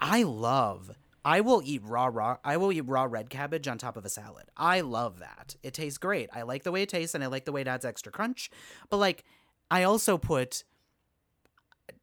I 0.00 0.22
love 0.22 0.96
I 1.26 1.40
will 1.40 1.60
eat 1.64 1.82
raw 1.84 2.06
raw 2.06 2.38
I 2.44 2.56
will 2.56 2.72
eat 2.72 2.86
raw 2.86 3.02
red 3.04 3.30
cabbage 3.30 3.66
on 3.66 3.78
top 3.78 3.96
of 3.96 4.04
a 4.04 4.08
salad. 4.08 4.44
I 4.56 4.80
love 4.80 5.18
that. 5.18 5.56
It 5.64 5.74
tastes 5.74 5.98
great. 5.98 6.30
I 6.32 6.42
like 6.42 6.62
the 6.62 6.70
way 6.70 6.82
it 6.82 6.88
tastes 6.88 7.16
and 7.16 7.24
I 7.24 7.26
like 7.26 7.44
the 7.44 7.52
way 7.52 7.62
it 7.62 7.68
adds 7.68 7.84
extra 7.84 8.12
crunch. 8.12 8.48
But 8.90 8.98
like 8.98 9.24
I 9.68 9.82
also 9.82 10.18
put 10.18 10.62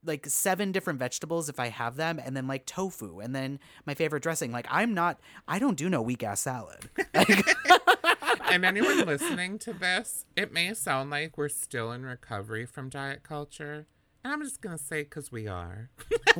like 0.06 0.26
seven 0.28 0.72
different 0.72 1.00
vegetables 1.00 1.50
if 1.50 1.60
I 1.60 1.68
have 1.70 1.96
them 1.96 2.20
and 2.24 2.36
then 2.38 2.48
like 2.48 2.66
tofu 2.66 3.20
and 3.20 3.36
then 3.36 3.60
my 3.86 3.94
favorite 3.94 4.24
dressing. 4.24 4.52
Like 4.52 4.68
I'm 4.70 4.94
not 4.94 5.20
I 5.48 5.60
don't 5.60 5.78
do 5.78 5.90
no 5.90 6.02
weak 6.02 6.24
ass 6.24 6.42
salad. 6.42 6.90
and 7.14 8.66
anyone 8.66 9.00
listening 9.06 9.60
to 9.60 9.74
this, 9.74 10.26
it 10.36 10.52
may 10.54 10.74
sound 10.74 11.10
like 11.10 11.38
we're 11.38 11.50
still 11.50 11.92
in 11.92 12.04
recovery 12.06 12.66
from 12.66 12.90
diet 12.90 13.24
culture. 13.24 13.86
And 14.24 14.32
I'm 14.34 14.42
just 14.42 14.62
gonna 14.62 14.78
say 14.78 15.04
because 15.04 15.32
we 15.32 15.48
are. 15.48 15.90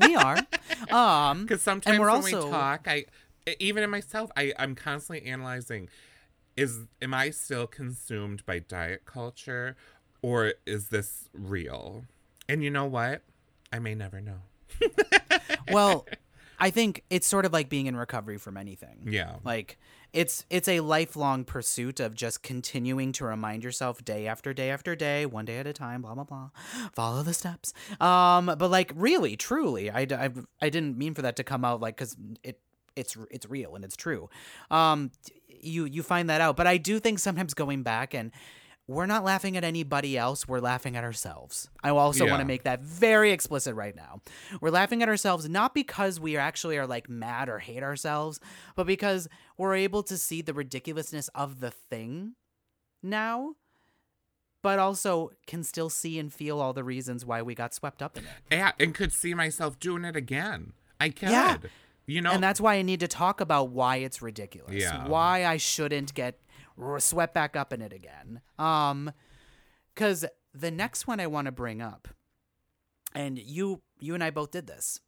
we 0.02 0.16
are. 0.16 0.38
Um 0.92 1.42
Because 1.44 1.62
sometimes 1.62 2.00
we're 2.00 2.08
when 2.08 2.16
also- 2.16 2.46
we 2.46 2.52
talk, 2.52 2.88
I 2.88 3.06
even 3.60 3.84
in 3.84 3.90
myself, 3.90 4.32
I 4.38 4.54
I'm 4.58 4.76
constantly 4.76 5.30
analyzing. 5.30 5.90
is 6.56 6.82
am 7.02 7.14
I 7.14 7.30
still 7.32 7.68
consumed 7.68 8.46
by 8.46 8.60
diet 8.60 9.06
culture 9.06 9.76
or 10.22 10.54
is 10.66 10.90
this 10.90 11.28
real? 11.34 12.06
And 12.48 12.64
you 12.64 12.70
know 12.70 12.86
what? 12.86 13.22
I 13.74 13.80
may 13.80 13.96
never 13.96 14.22
know. 14.22 14.38
well, 15.72 16.06
I 16.60 16.70
think 16.70 17.04
it's 17.10 17.26
sort 17.26 17.46
of 17.46 17.52
like 17.52 17.70
being 17.70 17.88
in 17.88 17.96
recovery 17.96 18.38
from 18.38 18.56
anything. 18.56 19.08
Yeah. 19.10 19.38
Like 19.44 19.80
it's 20.14 20.46
it's 20.52 20.68
a 20.68 20.82
lifelong 20.82 21.44
pursuit 21.44 22.00
of 22.00 22.14
just 22.14 22.44
continuing 22.44 23.12
to 23.14 23.26
remind 23.26 23.64
yourself 23.64 24.06
day 24.06 24.28
after 24.28 24.54
day 24.54 24.70
after 24.70 24.96
day, 24.96 25.26
one 25.26 25.46
day 25.46 25.58
at 25.58 25.66
a 25.66 25.74
time, 25.74 26.04
blah 26.04 26.14
blah 26.14 26.24
blah. 26.24 26.50
Follow 26.94 27.24
the 27.24 27.34
steps. 27.34 27.74
Um 28.00 28.46
but 28.46 28.70
like 28.70 28.92
really, 28.96 29.36
truly, 29.36 29.90
I 29.90 30.02
I, 30.02 30.30
I 30.62 30.70
didn't 30.70 31.00
mean 31.00 31.16
for 31.16 31.24
that 31.24 31.36
to 31.38 31.44
come 31.44 31.66
out 31.66 31.82
like 31.82 31.98
cuz 31.98 32.16
it 32.44 32.60
it's 32.96 33.18
it's 33.32 33.50
real 33.50 33.74
and 33.74 33.84
it's 33.84 33.96
true. 33.98 34.30
Um 34.70 35.10
you 35.50 35.86
you 35.86 36.04
find 36.04 36.30
that 36.30 36.42
out, 36.42 36.56
but 36.56 36.68
I 36.68 36.78
do 36.78 37.00
think 37.00 37.18
sometimes 37.18 37.56
going 37.56 37.82
back 37.82 38.14
and 38.14 38.32
we're 38.88 39.06
not 39.06 39.24
laughing 39.24 39.56
at 39.56 39.64
anybody 39.64 40.18
else. 40.18 40.48
We're 40.48 40.60
laughing 40.60 40.96
at 40.96 41.04
ourselves. 41.04 41.70
I 41.84 41.90
also 41.90 42.28
want 42.28 42.42
to 42.42 42.46
make 42.46 42.64
that 42.64 42.82
very 42.82 43.32
explicit 43.32 43.76
right 43.76 43.96
now. 43.96 44.22
We're 44.60 44.72
laughing 44.72 45.02
at 45.02 45.10
ourselves 45.10 45.48
not 45.48 45.74
because 45.74 46.20
we 46.20 46.36
actually 46.36 46.78
are 46.78 46.88
like 46.88 47.10
mad 47.10 47.48
or 47.48 47.60
hate 47.60 47.82
ourselves, 47.82 48.40
but 48.76 48.86
because 48.86 49.30
we're 49.58 49.76
able 49.76 50.04
to 50.04 50.18
see 50.18 50.42
the 50.42 50.54
ridiculousness 50.54 51.30
of 51.30 51.62
the 51.62 51.72
thing 51.72 52.34
now, 53.02 53.56
but 54.62 54.80
also 54.80 55.32
can 55.48 55.64
still 55.64 55.90
see 55.90 56.20
and 56.20 56.34
feel 56.34 56.60
all 56.60 56.74
the 56.74 56.84
reasons 56.84 57.26
why 57.26 57.42
we 57.42 57.56
got 57.56 57.74
swept 57.74 58.02
up 58.02 58.18
in 58.18 58.24
it. 58.24 58.30
Yeah, 58.52 58.72
and 58.80 58.94
could 58.94 59.14
see 59.14 59.34
myself 59.34 59.80
doing 59.80 60.04
it 60.04 60.16
again. 60.16 60.74
I 61.00 61.10
could. 61.10 61.30
Yeah. 61.30 61.58
You 62.06 62.22
know, 62.22 62.32
And 62.32 62.44
that's 62.44 62.60
why 62.60 62.76
I 62.76 62.82
need 62.82 63.00
to 63.00 63.08
talk 63.08 63.40
about 63.40 63.70
why 63.70 63.98
it's 63.98 64.22
ridiculous. 64.22 64.74
Yeah. 64.76 65.08
Why 65.08 65.46
I 65.46 65.56
shouldn't 65.56 66.14
get 66.14 66.38
swept 67.00 67.34
back 67.34 67.56
up 67.56 67.72
in 67.74 67.82
it 67.82 67.94
again. 67.94 68.42
Um 68.60 69.12
cuz 69.96 70.26
the 70.54 70.72
next 70.72 71.08
one 71.08 71.20
I 71.20 71.28
want 71.28 71.46
to 71.46 71.52
bring 71.52 71.82
up 71.82 72.08
and 73.14 73.38
you 73.40 73.82
you 74.00 74.14
and 74.14 74.24
I 74.24 74.30
both 74.32 74.52
did 74.52 74.68
this. 74.68 75.00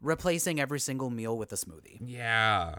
Replacing 0.00 0.60
every 0.60 0.78
single 0.80 1.10
meal 1.10 1.36
with 1.38 1.52
a 1.52 1.56
smoothie. 1.56 1.98
yeah. 2.00 2.76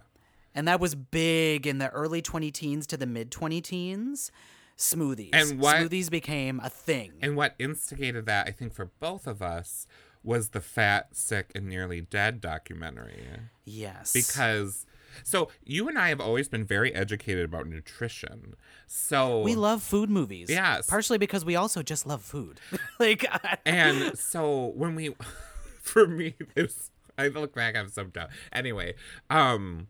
And 0.56 0.68
that 0.68 0.80
was 0.80 0.96
big 0.96 1.68
in 1.68 1.78
the 1.78 1.90
early 1.90 2.22
20 2.22 2.50
teens 2.52 2.88
to 2.88 2.98
the 2.98 3.06
mid 3.06 3.30
20 3.32 3.62
teens. 3.62 4.32
Smoothies. 4.76 5.30
And 5.34 5.60
what- 5.60 5.76
Smoothies 5.78 6.10
became 6.10 6.60
a 6.64 6.70
thing. 6.70 7.14
And 7.22 7.36
what 7.36 7.54
instigated 7.60 8.26
that, 8.26 8.48
I 8.48 8.52
think, 8.52 8.74
for 8.74 8.86
both 9.00 9.28
of 9.28 9.42
us 9.44 9.86
was 10.24 10.50
the 10.50 10.62
Fat, 10.62 11.16
Sick, 11.16 11.52
and 11.54 11.68
Nearly 11.68 12.02
Dead 12.02 12.42
documentary. 12.42 13.24
yes. 13.66 14.14
Because, 14.14 14.86
so 15.24 15.50
you 15.64 15.88
and 15.88 15.98
I 15.98 16.10
have 16.10 16.20
always 16.20 16.48
been 16.48 16.66
very 16.66 16.94
educated 16.94 17.46
about 17.46 17.68
nutrition. 17.68 18.56
So 18.88 19.42
we 19.42 19.56
love 19.56 19.84
food 19.84 20.10
movies. 20.10 20.50
Yes. 20.50 20.88
Partially 20.88 21.18
because 21.18 21.44
we 21.44 21.56
also 21.56 21.84
just 21.84 22.06
love 22.06 22.22
food. 22.22 22.60
like 23.00 23.26
And 23.66 24.18
so 24.20 24.72
when 24.76 24.96
we, 24.96 25.16
for 25.82 26.08
me, 26.08 26.36
this 26.56 26.92
I 27.18 27.28
look 27.30 27.54
back, 27.54 27.76
I'm 27.76 27.90
so 27.90 28.04
dumb. 28.06 28.28
Anyway, 28.54 28.94
um, 29.30 29.88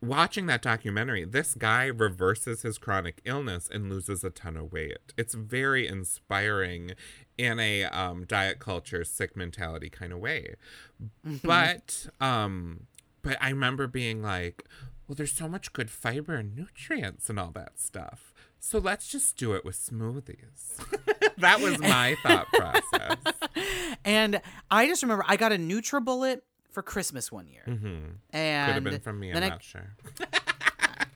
watching 0.00 0.46
that 0.46 0.62
documentary, 0.62 1.24
this 1.24 1.54
guy 1.54 1.86
reverses 1.86 2.62
his 2.62 2.78
chronic 2.78 3.20
illness 3.24 3.68
and 3.72 3.90
loses 3.90 4.22
a 4.22 4.30
ton 4.30 4.56
of 4.56 4.70
weight. 4.72 4.98
It's 5.16 5.34
very 5.34 5.88
inspiring 5.88 6.92
in 7.36 7.58
a 7.58 7.84
um, 7.84 8.24
diet 8.24 8.60
culture, 8.60 9.02
sick 9.04 9.36
mentality 9.36 9.90
kind 9.90 10.12
of 10.12 10.20
way. 10.20 10.54
But 11.42 12.06
um, 12.20 12.86
but 13.24 13.36
I 13.40 13.48
remember 13.50 13.88
being 13.88 14.22
like, 14.22 14.64
well, 15.08 15.16
there's 15.16 15.32
so 15.32 15.48
much 15.48 15.72
good 15.72 15.90
fiber 15.90 16.36
and 16.36 16.54
nutrients 16.54 17.28
and 17.28 17.38
all 17.40 17.50
that 17.52 17.80
stuff. 17.80 18.32
So 18.60 18.78
let's 18.78 19.08
just 19.08 19.36
do 19.36 19.52
it 19.54 19.64
with 19.64 19.76
smoothies. 19.76 20.78
that 21.38 21.60
was 21.60 21.78
my 21.80 22.16
thought 22.22 22.46
process. 22.52 23.16
And 24.04 24.40
I 24.70 24.86
just 24.86 25.02
remember 25.02 25.24
I 25.28 25.36
got 25.36 25.52
a 25.52 25.56
NutriBullet 25.56 26.40
for 26.70 26.82
Christmas 26.82 27.30
one 27.32 27.46
year, 27.48 27.64
Mm-hmm. 27.68 27.96
and 28.32 28.66
Could 28.66 28.74
have 28.74 28.84
been 28.84 29.00
from 29.00 29.20
me. 29.20 29.32
I'm 29.32 29.42
I- 29.42 29.48
not 29.48 29.62
sure. 29.62 29.94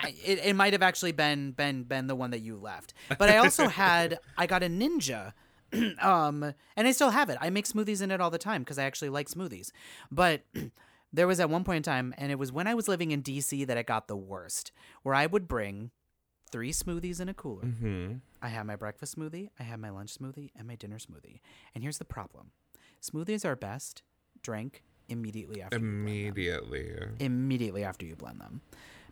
I- 0.01 0.15
it, 0.25 0.39
it 0.45 0.57
might 0.57 0.73
have 0.75 0.83
actually 0.83 1.13
been 1.13 1.53
been 1.53 1.83
been 1.85 2.07
the 2.07 2.15
one 2.15 2.31
that 2.31 2.41
you 2.41 2.57
left. 2.57 2.95
But 3.19 3.29
I 3.31 3.39
also 3.39 3.69
had 3.85 4.19
I 4.37 4.47
got 4.47 4.63
a 4.63 4.67
Ninja, 4.69 5.33
um, 6.03 6.55
and 6.77 6.87
I 6.87 6.93
still 6.93 7.11
have 7.11 7.31
it. 7.31 7.39
I 7.41 7.51
make 7.51 7.67
smoothies 7.67 8.01
in 8.03 8.11
it 8.11 8.21
all 8.21 8.31
the 8.31 8.39
time 8.39 8.63
because 8.63 8.79
I 8.79 8.85
actually 8.85 9.09
like 9.09 9.29
smoothies. 9.29 9.71
But 10.13 10.43
there 11.13 11.27
was 11.27 11.41
at 11.41 11.51
one 11.51 11.65
point 11.65 11.79
in 11.79 11.83
time, 11.83 12.15
and 12.19 12.31
it 12.31 12.39
was 12.39 12.53
when 12.53 12.67
I 12.67 12.75
was 12.75 12.89
living 12.89 13.11
in 13.11 13.23
DC 13.23 13.67
that 13.67 13.77
it 13.77 13.87
got 13.87 14.09
the 14.09 14.17
worst, 14.17 14.73
where 15.03 15.15
I 15.15 15.27
would 15.27 15.49
bring 15.49 15.91
three 16.51 16.73
smoothies 16.73 17.21
in 17.21 17.29
a 17.29 17.35
cooler. 17.35 17.65
hmm 17.67 18.13
I 18.41 18.49
have 18.49 18.67
my 18.67 18.77
breakfast 18.77 19.19
smoothie, 19.19 19.49
I 19.59 19.65
have 19.65 19.81
my 19.81 19.91
lunch 19.91 20.17
smoothie, 20.17 20.51
and 20.57 20.69
my 20.69 20.77
dinner 20.77 20.99
smoothie. 20.99 21.41
And 21.75 21.83
here's 21.83 21.99
the 21.99 22.05
problem: 22.05 22.53
smoothies 23.03 23.45
are 23.45 23.57
best 23.57 24.03
drank 24.43 24.83
immediately 25.09 25.61
after 25.63 25.79
you 25.79 25.83
blend 25.83 26.05
them. 26.05 26.09
Immediately. 26.09 26.97
immediately 27.19 27.85
after 27.85 28.07
you 28.07 28.15
blend 28.15 28.41
them, 28.41 28.61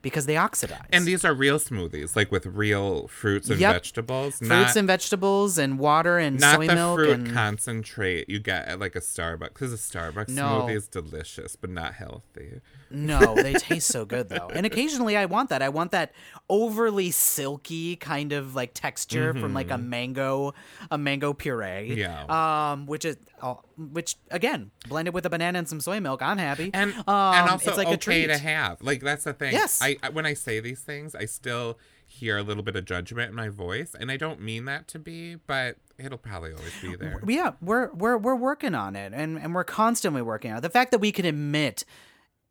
because 0.03 0.27
they 0.27 0.37
oxidize. 0.37 0.87
And 0.91 1.07
these 1.07 1.25
are 1.25 1.35
real 1.35 1.59
smoothies, 1.59 2.15
like 2.17 2.31
with 2.31 2.47
real 2.47 3.09
fruits 3.09 3.49
and 3.51 3.59
Yep. 3.61 3.75
vegetables. 3.75 4.39
fruits 4.39 4.49
not, 4.51 4.77
and 4.77 4.87
vegetables 4.87 5.59
and 5.59 5.79
water 5.79 6.19
and 6.19 6.39
not 6.39 6.57
soy 6.57 6.67
the 6.69 6.75
milk 6.75 6.97
fruit 6.99 7.19
and 7.19 7.33
concentrate 7.33 8.29
you 8.29 8.39
get 8.39 8.67
at 8.69 8.79
like 8.79 8.95
a 8.97 9.01
Starbucks. 9.01 9.55
Because 9.55 9.73
a 9.73 9.77
Starbucks 9.77 10.29
No. 10.29 10.43
smoothie 10.67 10.77
is 10.77 10.89
delicious, 10.89 11.57
but 11.57 11.71
not 11.71 11.95
healthy. 11.95 12.61
No, 12.91 13.35
they 13.35 13.55
taste 13.55 13.89
so 13.89 14.05
good 14.05 14.29
though. 14.29 14.49
And 14.53 14.67
occasionally 14.67 15.17
I 15.17 15.27
want 15.27 15.51
that. 15.51 15.63
I 15.63 15.69
want 15.69 15.91
that 15.93 16.13
overly 16.49 17.11
silky 17.11 17.97
kind 17.97 18.33
of 18.33 18.55
like 18.55 18.73
texture 18.75 19.35
from 19.35 19.55
like 19.55 19.71
a 19.71 19.79
mango, 19.79 20.55
a 20.91 20.99
mango 20.99 21.33
puree. 21.33 21.91
Mm-hmm. 21.91 21.99
Yeah. 21.99 22.73
Um, 22.73 22.87
which 22.87 23.05
is, 23.05 23.17
uh, 23.43 23.55
which 23.77 24.17
again, 24.31 24.71
blended 24.89 25.15
with 25.15 25.27
a 25.27 25.31
banana 25.31 25.59
and 25.59 25.69
some 25.69 25.81
soy 25.81 26.01
milk, 26.01 26.23
I'm 26.23 26.39
happy. 26.39 26.71
And 26.73 26.93
um, 26.95 27.05
and 27.07 27.51
also 27.51 27.71
it's 27.71 27.79
like 27.79 27.89
okay 27.89 27.95
a 27.95 27.99
treat. 27.99 28.27
to 28.29 28.39
have. 28.39 28.83
Like 28.83 29.01
that's 29.03 29.25
the 29.25 29.33
thing. 29.33 29.53
Yes. 29.53 29.81
I, 29.83 29.97
I 30.03 30.11
when 30.11 30.27
I 30.27 30.35
say 30.35 30.61
these 30.61 30.81
things, 30.81 31.15
I 31.15 31.27
still 31.27 31.79
hear 32.07 32.39
a 32.39 32.43
little 32.43 32.63
bit 32.63 32.77
of 32.77 32.85
judgment 32.85 33.31
in 33.31 33.35
my 33.35 33.49
voice, 33.49 33.95
and 33.99 34.11
I 34.11 34.17
don't 34.17 34.41
mean 34.41 34.65
that 34.67 34.89
to 34.89 34.99
be, 34.99 35.35
but 35.35 35.77
it'll 35.99 36.19
probably 36.19 36.53
always 36.53 36.73
be 36.81 36.95
there. 36.97 37.21
yeah, 37.27 37.53
we're 37.61 37.91
we're 37.93 38.17
we're 38.17 38.37
working 38.37 38.75
on 38.75 38.97
it, 38.97 39.13
and 39.15 39.39
and 39.39 39.55
we're 39.55 39.65
constantly 39.65 40.23
working 40.23 40.53
on 40.53 40.59
it. 40.59 40.61
The 40.61 40.71
fact 40.71 40.93
that 40.93 40.99
we 41.01 41.13
can 41.13 41.25
admit 41.25 41.85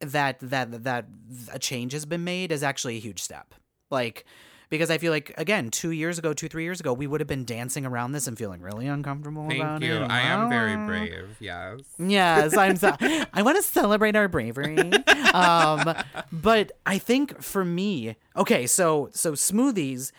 that 0.01 0.39
that 0.41 0.83
that 0.83 1.05
a 1.51 1.59
change 1.59 1.93
has 1.93 2.05
been 2.05 2.23
made 2.23 2.51
is 2.51 2.63
actually 2.63 2.97
a 2.97 2.99
huge 2.99 3.21
step. 3.21 3.55
Like 3.91 4.25
because 4.69 4.89
I 4.89 4.97
feel 4.97 5.11
like 5.11 5.33
again, 5.37 5.69
two 5.69 5.91
years 5.91 6.17
ago, 6.17 6.33
two 6.33 6.47
three 6.47 6.63
years 6.63 6.79
ago, 6.79 6.93
we 6.93 7.07
would 7.07 7.21
have 7.21 7.27
been 7.27 7.45
dancing 7.45 7.85
around 7.85 8.11
this 8.11 8.27
and 8.27 8.37
feeling 8.37 8.61
really 8.61 8.87
uncomfortable 8.87 9.47
Thank 9.47 9.61
about 9.61 9.81
you. 9.81 9.95
it. 9.95 10.11
I 10.11 10.21
am 10.21 10.49
very 10.49 10.75
brave. 10.75 11.37
Yes. 11.39 11.81
Yes, 11.99 12.57
I'm. 12.57 12.75
So, 12.75 12.95
I 12.99 13.41
want 13.41 13.57
to 13.57 13.63
celebrate 13.63 14.15
our 14.15 14.27
bravery. 14.27 14.91
Um, 15.33 15.93
but 16.31 16.71
I 16.85 16.97
think 16.97 17.41
for 17.41 17.63
me, 17.63 18.15
okay, 18.35 18.67
so 18.67 19.09
so 19.13 19.33
smoothies. 19.33 20.11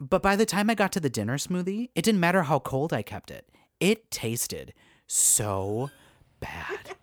But 0.00 0.22
by 0.22 0.36
the 0.36 0.44
time 0.44 0.68
I 0.68 0.74
got 0.74 0.92
to 0.92 1.00
the 1.00 1.08
dinner 1.08 1.38
smoothie, 1.38 1.88
it 1.94 2.02
didn't 2.02 2.20
matter 2.20 2.42
how 2.42 2.58
cold 2.58 2.92
I 2.92 3.02
kept 3.02 3.30
it. 3.30 3.48
It 3.80 4.10
tasted 4.10 4.74
so 5.06 5.90
bad. 6.40 6.96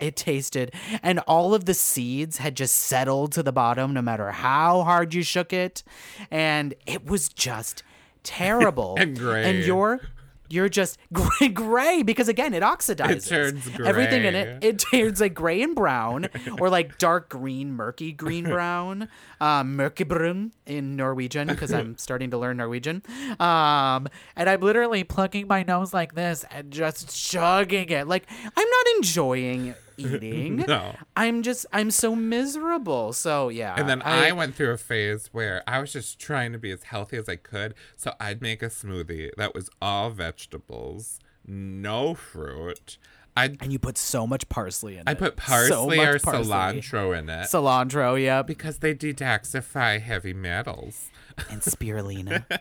It 0.00 0.16
tasted, 0.16 0.72
and 1.02 1.18
all 1.20 1.54
of 1.54 1.64
the 1.64 1.74
seeds 1.74 2.38
had 2.38 2.56
just 2.56 2.76
settled 2.76 3.32
to 3.32 3.42
the 3.42 3.52
bottom, 3.52 3.92
no 3.92 4.02
matter 4.02 4.30
how 4.30 4.82
hard 4.82 5.14
you 5.14 5.22
shook 5.22 5.52
it, 5.52 5.82
and 6.30 6.74
it 6.86 7.06
was 7.06 7.28
just 7.28 7.82
terrible. 8.22 8.96
And. 8.98 9.18
And 9.18 9.64
you're 9.64 10.00
you're 10.48 10.68
just 10.68 10.98
gray, 11.12 11.48
gray 11.48 12.02
because 12.02 12.28
again 12.28 12.54
it 12.54 12.62
oxidizes. 12.62 13.28
turns 13.28 13.68
Everything 13.84 14.24
in 14.24 14.34
it 14.34 14.64
it 14.64 14.78
turns 14.78 15.20
like 15.20 15.34
gray 15.34 15.62
and 15.62 15.74
brown, 15.74 16.28
or 16.60 16.68
like 16.70 16.98
dark 16.98 17.28
green, 17.28 17.72
murky 17.72 18.12
green 18.12 18.44
brown, 18.56 19.08
um, 19.40 19.76
mørkebrun 19.76 20.50
in 20.66 20.96
Norwegian 20.96 21.48
because 21.48 21.72
I'm 21.72 21.96
starting 21.98 22.30
to 22.30 22.38
learn 22.38 22.56
Norwegian. 22.56 23.02
Um, 23.38 24.08
and 24.36 24.48
I'm 24.48 24.60
literally 24.60 25.04
plucking 25.04 25.46
my 25.46 25.62
nose 25.62 25.92
like 25.94 26.14
this 26.14 26.44
and 26.50 26.70
just 26.70 27.16
chugging 27.16 27.88
it. 27.90 28.06
Like 28.08 28.26
I'm 28.44 28.68
not 28.68 28.86
enjoying 28.96 29.74
eating. 29.98 30.56
No. 30.66 30.94
I'm 31.16 31.42
just 31.42 31.66
I'm 31.72 31.90
so 31.90 32.16
miserable. 32.16 33.12
So 33.12 33.48
yeah. 33.48 33.74
And 33.78 33.88
then 33.88 34.02
I, 34.02 34.32
went 34.32 34.54
through 34.54 34.72
a 34.72 34.76
phase 34.76 35.28
where 35.32 35.62
I 35.66 35.78
was 35.80 35.92
just 35.92 36.18
trying 36.18 36.52
to 36.52 36.58
be 36.58 36.70
as 36.70 36.84
healthy 36.84 37.16
as 37.16 37.28
I 37.28 37.36
could. 37.36 37.74
So 37.96 38.14
I'd 38.18 38.42
make 38.42 38.62
a 38.62 38.66
smoothie 38.66 39.30
that 39.36 39.54
was 39.54 39.70
all 39.80 40.10
vegetables, 40.10 41.20
no 41.46 42.14
fruit. 42.14 42.98
I'd 43.36 43.62
and 43.62 43.70
you 43.72 43.78
put 43.78 43.98
so 43.98 44.26
much 44.26 44.48
parsley 44.48 44.96
in 44.96 45.04
I 45.06 45.12
it. 45.12 45.14
I 45.16 45.18
put 45.18 45.36
parsley 45.36 45.98
much 45.98 46.08
or 46.08 46.18
parsley. 46.18 46.52
cilantro 46.52 47.18
in 47.18 47.28
it 47.28 47.44
Cilantro, 47.44 48.20
yeah. 48.22 48.42
because 48.42 48.78
they 48.78 48.94
detoxify 48.94 50.00
heavy 50.00 50.32
metals. 50.32 51.10
And 51.50 51.60
spirulina. 51.60 52.44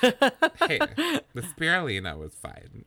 Hey, 0.00 0.78
the 1.34 1.42
spirulina 1.58 2.18
was 2.18 2.34
fine. 2.34 2.84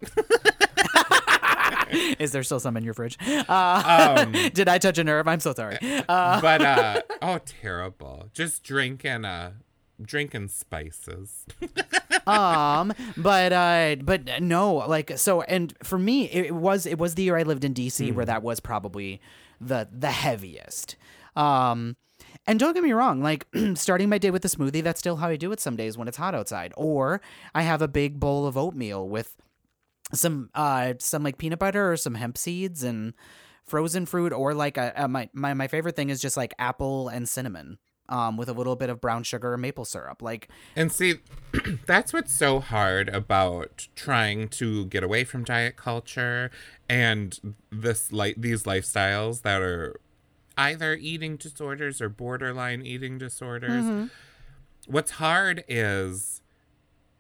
Is 2.20 2.32
there 2.32 2.44
still 2.44 2.60
some 2.60 2.76
in 2.78 2.84
your 2.84 2.94
fridge? 2.94 3.18
Uh, 3.28 4.16
Um, 4.26 4.32
did 4.54 4.68
I 4.68 4.78
touch 4.78 4.98
a 4.98 5.04
nerve? 5.04 5.28
I'm 5.28 5.40
so 5.40 5.54
sorry. 5.54 5.78
Uh, 5.82 6.42
but 6.42 6.62
uh 6.62 7.02
oh 7.22 7.40
terrible. 7.46 8.30
Just 8.34 8.64
drinking 8.64 9.26
a 9.26 9.54
drinking 10.02 10.48
spices. 10.50 11.46
um 12.28 12.94
but 13.16 13.52
uh 13.54 13.96
but 14.04 14.42
no 14.42 14.76
like 14.76 15.18
so 15.18 15.42
and 15.44 15.74
for 15.84 15.98
me 15.98 16.26
it 16.30 16.54
was 16.54 16.86
it 16.86 17.00
was 17.00 17.16
the 17.16 17.24
year 17.24 17.38
i 17.38 17.42
lived 17.44 17.64
in 17.64 17.74
dc 17.74 18.14
where 18.14 18.26
that 18.26 18.44
was 18.44 18.60
probably 18.60 19.20
the 19.62 19.88
the 19.92 20.12
heaviest 20.12 20.96
um 21.36 21.96
and 22.46 22.60
don't 22.60 22.74
get 22.74 22.84
me 22.84 22.92
wrong 22.92 23.22
like 23.24 23.48
starting 23.76 24.10
my 24.10 24.18
day 24.18 24.30
with 24.30 24.44
a 24.46 24.50
smoothie 24.50 24.84
that's 24.84 25.00
still 25.00 25.16
how 25.16 25.30
i 25.30 25.36
do 25.36 25.52
it 25.52 25.60
some 25.60 25.76
days 25.76 25.98
when 25.98 26.08
it's 26.08 26.18
hot 26.18 26.36
outside 26.36 26.74
or 26.78 27.22
i 27.56 27.62
have 27.64 27.82
a 27.82 27.88
big 27.88 28.20
bowl 28.20 28.46
of 28.46 28.56
oatmeal 28.58 29.08
with 29.08 29.36
some 30.14 30.50
uh 30.56 30.94
some 31.00 31.24
like 31.24 31.38
peanut 31.38 31.60
butter 31.60 31.92
or 31.92 31.98
some 31.98 32.16
hemp 32.16 32.38
seeds 32.38 32.84
and 32.84 33.14
frozen 33.66 34.06
fruit 34.06 34.32
or 34.32 34.54
like 34.54 34.78
a, 34.78 34.94
a, 34.96 35.08
my, 35.08 35.30
my 35.34 35.54
my 35.54 35.68
favorite 35.68 35.96
thing 35.96 36.10
is 36.10 36.22
just 36.22 36.38
like 36.38 36.54
apple 36.58 37.10
and 37.10 37.28
cinnamon 37.28 37.78
um 38.08 38.38
with 38.38 38.48
a 38.48 38.54
little 38.54 38.78
bit 38.78 38.90
of 38.90 39.02
brown 39.02 39.22
sugar 39.22 39.52
or 39.52 39.58
maple 39.58 39.84
syrup 39.84 40.22
like 40.22 40.48
And 40.78 40.90
see, 40.92 41.16
that's 41.86 42.14
what's 42.14 42.32
so 42.32 42.62
hard 42.62 43.10
about 43.10 43.90
trying 43.96 44.48
to 44.50 44.86
get 44.86 45.04
away 45.04 45.26
from 45.26 45.44
diet 45.44 45.76
culture 45.76 46.50
and 46.88 47.38
this 47.70 48.14
like 48.14 48.36
these 48.38 48.64
lifestyles 48.64 49.42
that 49.42 49.62
are 49.62 50.00
either 50.58 50.94
eating 50.96 51.36
disorders 51.36 52.02
or 52.02 52.08
borderline 52.08 52.82
eating 52.82 53.18
disorders. 53.18 54.10
What's 54.88 55.12
hard 55.12 55.66
is 55.68 56.42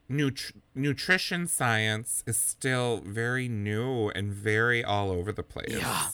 nut- 0.09 0.51
nutrition 0.75 1.47
science 1.47 2.23
is 2.25 2.37
still 2.37 3.01
very 3.05 3.47
new 3.47 4.09
and 4.09 4.31
very 4.31 4.83
all 4.83 5.11
over 5.11 5.31
the 5.31 5.43
place. 5.43 5.77
Yeah. 5.79 6.09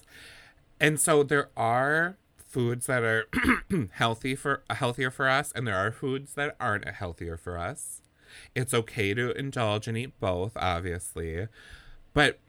And 0.80 1.00
so 1.00 1.24
there 1.24 1.50
are 1.56 2.18
foods 2.38 2.86
that 2.88 3.04
are 3.04 3.26
healthy 3.94 4.36
for 4.36 4.64
healthier 4.70 5.10
for 5.10 5.28
us 5.28 5.52
and 5.56 5.66
there 5.68 5.78
are 5.78 5.92
foods 5.92 6.34
that 6.36 6.56
aren't 6.60 6.88
healthier 6.88 7.38
for 7.38 7.58
us. 7.58 8.02
It's 8.56 8.74
okay 8.74 9.14
to 9.14 9.32
indulge 9.32 9.88
and 9.88 9.98
eat 9.98 10.20
both, 10.20 10.54
obviously. 10.56 11.48
But 12.14 12.40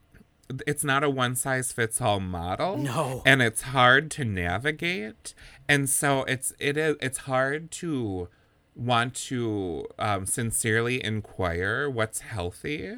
it's 0.66 0.84
not 0.84 1.04
a 1.04 1.10
one 1.10 1.36
size 1.36 1.72
fits 1.72 2.00
all 2.00 2.20
model. 2.20 2.76
No. 2.78 3.22
And 3.24 3.42
it's 3.42 3.62
hard 3.62 4.10
to 4.12 4.24
navigate. 4.24 5.34
And 5.68 5.88
so 5.88 6.24
it's 6.24 6.52
it 6.58 6.76
is 6.76 6.96
it's 7.00 7.18
hard 7.18 7.70
to 7.72 8.28
want 8.76 9.14
to 9.14 9.86
um, 9.98 10.26
sincerely 10.26 11.04
inquire 11.04 11.88
what's 11.88 12.20
healthy 12.20 12.92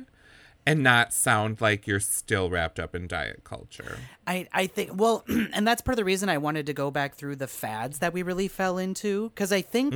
and 0.69 0.83
not 0.83 1.13
sound 1.13 1.61
like 1.61 1.87
you're 1.87 2.01
still 2.01 2.51
wrapped 2.51 2.81
up 2.81 2.95
in 2.95 3.07
diet 3.07 3.45
culture. 3.45 3.99
I, 4.27 4.49
I 4.53 4.67
think 4.67 4.91
well 4.95 5.25
and 5.29 5.67
that's 5.67 5.83
part 5.83 5.95
of 5.95 5.99
the 5.99 6.05
reason 6.05 6.29
I 6.29 6.39
wanted 6.39 6.67
to 6.67 6.73
go 6.73 6.91
back 6.91 7.15
through 7.15 7.37
the 7.37 7.47
fads 7.47 7.99
that 8.01 8.13
we 8.13 8.23
really 8.23 8.49
fell 8.49 8.79
into 8.79 9.29
because 9.31 9.53
I 9.53 9.61
think 9.63 9.95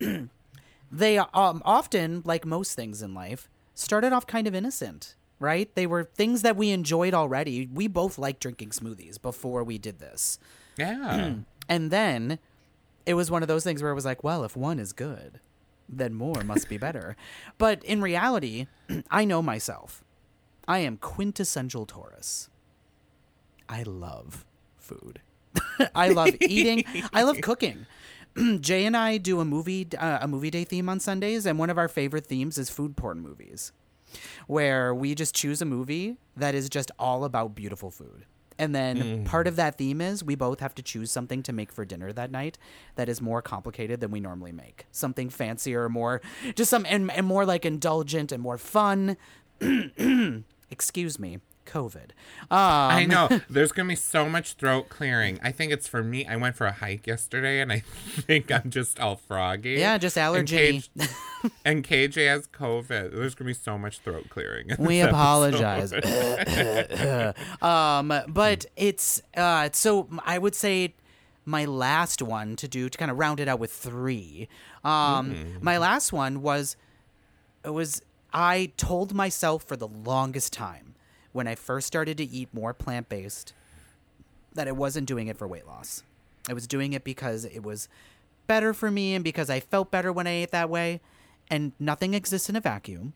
they 0.90 1.18
um, 1.18 1.62
often 1.64 2.22
like 2.24 2.44
most 2.44 2.74
things 2.74 3.02
in 3.02 3.14
life 3.14 3.48
started 3.74 4.12
off 4.12 4.26
kind 4.26 4.46
of 4.46 4.54
innocent 4.54 5.14
right 5.38 5.74
they 5.74 5.86
were 5.86 6.04
things 6.04 6.42
that 6.42 6.56
we 6.56 6.70
enjoyed 6.70 7.14
already 7.14 7.68
we 7.72 7.86
both 7.86 8.18
liked 8.18 8.40
drinking 8.40 8.70
smoothies 8.70 9.20
before 9.20 9.64
we 9.64 9.78
did 9.78 9.98
this 9.98 10.38
Yeah. 10.76 11.34
and 11.68 11.90
then 11.90 12.38
it 13.06 13.14
was 13.14 13.30
one 13.30 13.42
of 13.42 13.48
those 13.48 13.64
things 13.64 13.82
where 13.82 13.92
it 13.92 13.96
was 13.96 14.04
like 14.04 14.22
well 14.24 14.44
if 14.44 14.56
one 14.56 14.78
is 14.78 14.92
good 14.92 15.40
then 15.88 16.14
more 16.14 16.42
must 16.44 16.68
be 16.68 16.78
better 16.78 17.16
but 17.58 17.82
in 17.84 18.00
reality 18.00 18.66
I 19.10 19.24
know 19.24 19.42
myself 19.42 20.02
I 20.66 20.78
am 20.78 20.96
quintessential 20.96 21.86
Taurus 21.86 22.48
I 23.68 23.82
love 23.84 24.44
food. 24.76 25.20
I 25.94 26.10
love 26.10 26.36
eating. 26.40 26.84
I 27.12 27.22
love 27.22 27.40
cooking. 27.42 27.86
Jay 28.60 28.84
and 28.84 28.96
I 28.96 29.16
do 29.18 29.40
a 29.40 29.44
movie 29.44 29.88
uh, 29.98 30.18
a 30.20 30.28
movie 30.28 30.50
day 30.50 30.64
theme 30.64 30.88
on 30.88 31.00
Sundays, 31.00 31.46
and 31.46 31.58
one 31.58 31.70
of 31.70 31.78
our 31.78 31.88
favorite 31.88 32.26
themes 32.26 32.58
is 32.58 32.70
food 32.70 32.96
porn 32.96 33.20
movies, 33.20 33.72
where 34.46 34.94
we 34.94 35.14
just 35.14 35.34
choose 35.34 35.62
a 35.62 35.64
movie 35.64 36.16
that 36.36 36.54
is 36.54 36.68
just 36.68 36.90
all 36.98 37.24
about 37.24 37.54
beautiful 37.54 37.90
food. 37.90 38.26
And 38.62 38.72
then 38.72 38.96
mm. 38.96 39.24
part 39.24 39.48
of 39.48 39.56
that 39.56 39.76
theme 39.76 40.00
is 40.00 40.22
we 40.22 40.36
both 40.36 40.60
have 40.60 40.72
to 40.76 40.84
choose 40.84 41.10
something 41.10 41.42
to 41.42 41.52
make 41.52 41.72
for 41.72 41.84
dinner 41.84 42.12
that 42.12 42.30
night 42.30 42.58
that 42.94 43.08
is 43.08 43.20
more 43.20 43.42
complicated 43.42 43.98
than 43.98 44.12
we 44.12 44.20
normally 44.20 44.52
make. 44.52 44.86
Something 44.92 45.30
fancier, 45.30 45.88
more 45.88 46.22
just 46.54 46.70
some 46.70 46.86
and, 46.88 47.10
and 47.10 47.26
more 47.26 47.44
like 47.44 47.64
indulgent 47.64 48.30
and 48.30 48.40
more 48.40 48.58
fun. 48.58 49.16
Excuse 50.70 51.18
me, 51.18 51.40
COVID. 51.66 52.10
Um, 52.50 52.58
I 52.58 53.04
know. 53.04 53.28
There's 53.50 53.72
going 53.72 53.86
to 53.86 53.92
be 53.92 53.96
so 53.96 54.28
much 54.28 54.54
throat 54.54 54.88
clearing. 54.88 55.38
I 55.42 55.52
think 55.52 55.72
it's 55.72 55.88
for 55.88 56.02
me. 56.02 56.26
I 56.26 56.36
went 56.36 56.56
for 56.56 56.66
a 56.66 56.72
hike 56.72 57.06
yesterday 57.06 57.60
and 57.60 57.72
I 57.72 57.80
think 58.06 58.50
I'm 58.50 58.70
just 58.70 59.00
all 59.00 59.16
froggy. 59.16 59.72
Yeah, 59.72 59.98
just 59.98 60.16
And 60.16 60.36
allergy. 60.36 60.84
And 61.64 61.82
KJ 61.82 62.28
has 62.28 62.46
COVID. 62.46 63.12
There's 63.12 63.34
going 63.34 63.34
to 63.34 63.44
be 63.44 63.54
so 63.54 63.76
much 63.76 63.98
throat 63.98 64.26
clearing. 64.28 64.70
we 64.78 65.00
apologize. 65.00 65.92
um, 67.60 68.12
but 68.28 68.66
it's 68.76 69.22
uh, 69.36 69.68
so 69.72 70.08
I 70.24 70.38
would 70.38 70.54
say 70.54 70.94
my 71.44 71.64
last 71.64 72.22
one 72.22 72.54
to 72.56 72.68
do 72.68 72.88
to 72.88 72.96
kind 72.96 73.10
of 73.10 73.18
round 73.18 73.40
it 73.40 73.48
out 73.48 73.58
with 73.58 73.72
three. 73.72 74.48
Um, 74.84 75.58
my 75.60 75.78
last 75.78 76.12
one 76.12 76.42
was 76.42 76.76
it 77.64 77.70
was 77.70 78.02
I 78.32 78.72
told 78.76 79.14
myself 79.14 79.64
for 79.64 79.76
the 79.76 79.88
longest 79.88 80.52
time 80.52 80.91
when 81.32 81.48
I 81.48 81.54
first 81.54 81.86
started 81.86 82.18
to 82.18 82.24
eat 82.24 82.48
more 82.52 82.74
plant 82.74 83.08
based 83.08 83.52
that 84.54 84.68
I 84.68 84.72
wasn't 84.72 85.06
doing 85.06 85.28
it 85.28 85.36
for 85.36 85.48
weight 85.48 85.66
loss. 85.66 86.02
I 86.48 86.52
was 86.52 86.66
doing 86.66 86.92
it 86.92 87.04
because 87.04 87.44
it 87.44 87.62
was 87.62 87.88
better 88.46 88.74
for 88.74 88.90
me 88.90 89.14
and 89.14 89.24
because 89.24 89.48
I 89.48 89.60
felt 89.60 89.90
better 89.90 90.12
when 90.12 90.26
I 90.26 90.32
ate 90.32 90.50
that 90.50 90.68
way. 90.68 91.00
And 91.50 91.72
nothing 91.78 92.14
exists 92.14 92.48
in 92.48 92.56
a 92.56 92.60
vacuum. 92.60 93.14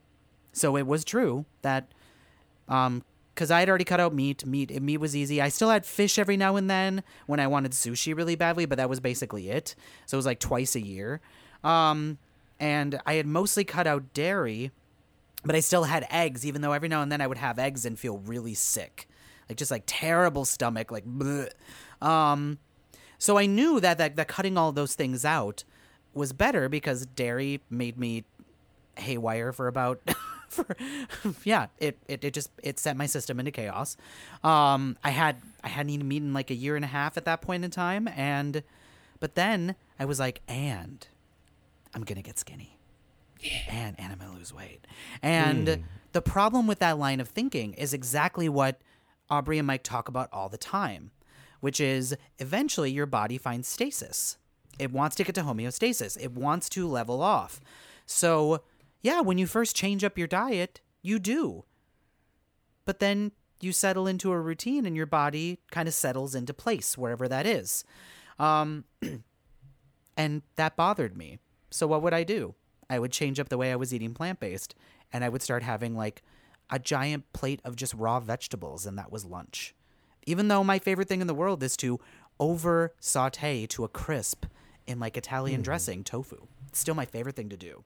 So 0.52 0.76
it 0.76 0.86
was 0.86 1.04
true 1.04 1.44
that 1.62 1.92
um 2.68 3.04
because 3.34 3.50
I 3.50 3.60
had 3.60 3.68
already 3.68 3.84
cut 3.84 4.00
out 4.00 4.14
meat. 4.14 4.46
Meat 4.46 4.82
meat 4.82 4.96
was 4.96 5.14
easy. 5.14 5.42
I 5.42 5.50
still 5.50 5.68
had 5.68 5.84
fish 5.84 6.18
every 6.18 6.38
now 6.38 6.56
and 6.56 6.70
then 6.70 7.02
when 7.26 7.38
I 7.38 7.46
wanted 7.46 7.72
sushi 7.72 8.16
really 8.16 8.34
badly, 8.34 8.64
but 8.64 8.78
that 8.78 8.88
was 8.88 8.98
basically 8.98 9.50
it. 9.50 9.74
So 10.06 10.16
it 10.16 10.18
was 10.18 10.26
like 10.26 10.40
twice 10.40 10.74
a 10.74 10.80
year. 10.80 11.20
Um, 11.62 12.16
and 12.58 12.98
I 13.04 13.14
had 13.14 13.26
mostly 13.26 13.62
cut 13.64 13.86
out 13.86 14.14
dairy, 14.14 14.70
but 15.46 15.56
I 15.56 15.60
still 15.60 15.84
had 15.84 16.06
eggs, 16.10 16.44
even 16.44 16.60
though 16.60 16.72
every 16.72 16.88
now 16.88 17.02
and 17.02 17.10
then 17.10 17.20
I 17.20 17.26
would 17.26 17.38
have 17.38 17.58
eggs 17.58 17.86
and 17.86 17.98
feel 17.98 18.18
really 18.18 18.54
sick, 18.54 19.08
like 19.48 19.56
just 19.56 19.70
like 19.70 19.84
terrible 19.86 20.44
stomach, 20.44 20.90
like. 20.90 21.06
Bleh. 21.06 21.50
Um, 22.02 22.58
so 23.18 23.38
I 23.38 23.46
knew 23.46 23.80
that, 23.80 23.98
that 23.98 24.16
that 24.16 24.28
cutting 24.28 24.58
all 24.58 24.72
those 24.72 24.94
things 24.94 25.24
out 25.24 25.64
was 26.12 26.32
better 26.32 26.68
because 26.68 27.06
dairy 27.06 27.60
made 27.70 27.98
me 27.98 28.24
haywire 28.96 29.52
for 29.52 29.68
about 29.68 30.00
for 30.48 30.76
yeah 31.44 31.66
it, 31.78 31.98
it 32.08 32.24
it 32.24 32.32
just 32.32 32.50
it 32.62 32.78
set 32.78 32.96
my 32.96 33.04
system 33.04 33.38
into 33.38 33.50
chaos 33.50 33.96
um 34.42 34.96
i 35.04 35.10
had 35.10 35.36
i 35.62 35.68
hadn't 35.68 35.90
eaten 35.90 36.08
meat 36.08 36.22
in 36.22 36.32
like 36.32 36.50
a 36.50 36.54
year 36.54 36.76
and 36.76 36.84
a 36.84 36.88
half 36.88 37.18
at 37.18 37.26
that 37.26 37.42
point 37.42 37.64
in 37.64 37.70
time 37.70 38.08
and 38.08 38.62
but 39.20 39.34
then 39.34 39.74
i 39.98 40.04
was 40.04 40.18
like 40.18 40.40
and 40.48 41.08
i'm 41.94 42.02
gonna 42.02 42.22
get 42.22 42.38
skinny 42.38 42.75
and 43.68 43.98
and 43.98 44.12
i'm 44.12 44.18
gonna 44.18 44.32
lose 44.32 44.52
weight 44.52 44.86
and 45.22 45.84
the 46.12 46.22
problem 46.22 46.66
with 46.66 46.78
that 46.78 46.98
line 46.98 47.20
of 47.20 47.28
thinking 47.28 47.74
is 47.74 47.92
exactly 47.92 48.48
what 48.48 48.80
aubrey 49.30 49.58
and 49.58 49.66
mike 49.66 49.82
talk 49.82 50.08
about 50.08 50.28
all 50.32 50.48
the 50.48 50.58
time 50.58 51.10
which 51.60 51.80
is 51.80 52.16
eventually 52.38 52.90
your 52.90 53.06
body 53.06 53.38
finds 53.38 53.68
stasis 53.68 54.38
it 54.78 54.92
wants 54.92 55.16
to 55.16 55.24
get 55.24 55.34
to 55.34 55.42
homeostasis 55.42 56.16
it 56.20 56.32
wants 56.32 56.68
to 56.68 56.86
level 56.86 57.22
off 57.22 57.60
so 58.06 58.62
yeah, 59.06 59.20
when 59.20 59.38
you 59.38 59.46
first 59.46 59.76
change 59.76 60.02
up 60.02 60.18
your 60.18 60.26
diet, 60.26 60.80
you 61.00 61.18
do. 61.18 61.64
But 62.84 62.98
then 62.98 63.30
you 63.60 63.72
settle 63.72 64.08
into 64.08 64.32
a 64.32 64.40
routine 64.40 64.84
and 64.84 64.96
your 64.96 65.06
body 65.06 65.60
kind 65.70 65.86
of 65.86 65.94
settles 65.94 66.34
into 66.34 66.52
place 66.52 66.98
wherever 66.98 67.28
that 67.28 67.46
is. 67.46 67.84
Um, 68.38 68.84
and 70.16 70.42
that 70.56 70.76
bothered 70.76 71.16
me. 71.16 71.38
So 71.70 71.86
what 71.86 72.02
would 72.02 72.14
I 72.14 72.24
do? 72.24 72.54
I 72.88 72.98
would 72.98 73.12
change 73.12 73.40
up 73.40 73.48
the 73.48 73.58
way 73.58 73.72
I 73.72 73.76
was 73.76 73.92
eating 73.92 74.14
plant 74.14 74.40
based 74.40 74.74
and 75.12 75.24
I 75.24 75.28
would 75.28 75.42
start 75.42 75.62
having 75.62 75.96
like 75.96 76.22
a 76.70 76.78
giant 76.78 77.32
plate 77.32 77.60
of 77.64 77.76
just 77.76 77.94
raw 77.94 78.20
vegetables 78.20 78.86
and 78.86 78.98
that 78.98 79.12
was 79.12 79.24
lunch. 79.24 79.74
Even 80.26 80.48
though 80.48 80.64
my 80.64 80.78
favorite 80.78 81.08
thing 81.08 81.20
in 81.20 81.26
the 81.26 81.34
world 81.34 81.62
is 81.62 81.76
to 81.78 82.00
over 82.38 82.92
saute 83.00 83.66
to 83.66 83.84
a 83.84 83.88
crisp 83.88 84.46
in 84.86 84.98
like 84.98 85.16
Italian 85.16 85.60
hmm. 85.60 85.64
dressing 85.64 86.04
tofu. 86.04 86.46
It's 86.68 86.78
still 86.78 86.94
my 86.94 87.04
favorite 87.04 87.36
thing 87.36 87.48
to 87.48 87.56
do. 87.56 87.84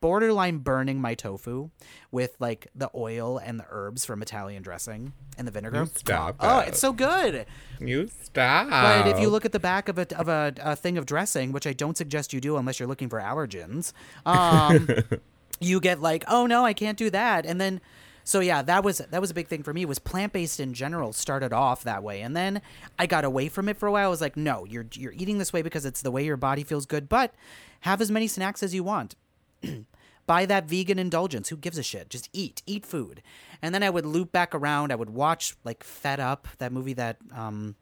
Borderline 0.00 0.58
burning 0.58 1.00
my 1.00 1.14
tofu 1.14 1.70
with 2.10 2.36
like 2.38 2.68
the 2.74 2.90
oil 2.94 3.38
and 3.38 3.58
the 3.58 3.66
herbs 3.70 4.04
from 4.04 4.22
Italian 4.22 4.62
dressing 4.62 5.12
and 5.36 5.46
the 5.46 5.50
vinegar. 5.52 5.86
stop 5.94 6.36
Oh, 6.40 6.60
it. 6.60 6.68
it's 6.68 6.78
so 6.78 6.92
good. 6.92 7.46
You 7.80 8.08
stop. 8.22 8.68
But 8.70 9.08
if 9.08 9.20
you 9.20 9.28
look 9.28 9.44
at 9.44 9.52
the 9.52 9.60
back 9.60 9.88
of 9.88 9.98
a 9.98 10.06
of 10.16 10.28
a, 10.28 10.54
a 10.62 10.76
thing 10.76 10.98
of 10.98 11.06
dressing, 11.06 11.52
which 11.52 11.66
I 11.66 11.72
don't 11.72 11.96
suggest 11.96 12.32
you 12.32 12.40
do 12.40 12.56
unless 12.56 12.78
you're 12.78 12.88
looking 12.88 13.08
for 13.08 13.18
allergens, 13.20 13.92
um, 14.24 14.88
you 15.60 15.80
get 15.80 16.00
like, 16.00 16.24
oh 16.28 16.46
no, 16.46 16.64
I 16.64 16.72
can't 16.72 16.98
do 16.98 17.10
that, 17.10 17.44
and 17.46 17.60
then. 17.60 17.80
so 18.24 18.40
yeah, 18.40 18.62
that 18.62 18.84
was 18.84 18.98
that 18.98 19.20
was 19.20 19.30
a 19.30 19.34
big 19.34 19.48
thing 19.48 19.62
for 19.62 19.72
me. 19.74 19.84
Was 19.84 19.98
plant 19.98 20.32
based 20.32 20.60
in 20.60 20.74
general 20.74 21.12
started 21.12 21.52
off 21.52 21.82
that 21.84 22.02
way, 22.02 22.20
and 22.20 22.36
then 22.36 22.60
I 22.98 23.06
got 23.06 23.24
away 23.24 23.48
from 23.48 23.68
it 23.68 23.76
for 23.76 23.86
a 23.88 23.92
while. 23.92 24.06
I 24.06 24.10
was 24.10 24.20
like, 24.20 24.36
no, 24.36 24.64
you're 24.64 24.86
you're 24.94 25.12
eating 25.12 25.38
this 25.38 25.52
way 25.52 25.62
because 25.62 25.84
it's 25.84 26.02
the 26.02 26.10
way 26.12 26.24
your 26.24 26.36
body 26.36 26.62
feels 26.62 26.86
good, 26.86 27.08
but 27.08 27.34
have 27.80 28.00
as 28.00 28.10
many 28.10 28.28
snacks 28.28 28.62
as 28.62 28.74
you 28.74 28.84
want. 28.84 29.14
Buy 30.26 30.44
that 30.44 30.66
vegan 30.66 30.98
indulgence. 30.98 31.48
Who 31.48 31.56
gives 31.56 31.78
a 31.78 31.82
shit? 31.82 32.10
Just 32.10 32.28
eat, 32.32 32.62
eat 32.66 32.84
food. 32.84 33.22
And 33.62 33.74
then 33.74 33.82
I 33.82 33.90
would 33.90 34.04
loop 34.04 34.30
back 34.30 34.54
around. 34.54 34.92
I 34.92 34.96
would 34.96 35.10
watch 35.10 35.56
like 35.64 35.82
Fed 35.82 36.20
Up, 36.20 36.46
that 36.58 36.72
movie 36.72 36.92
that 36.94 37.16
um 37.34 37.76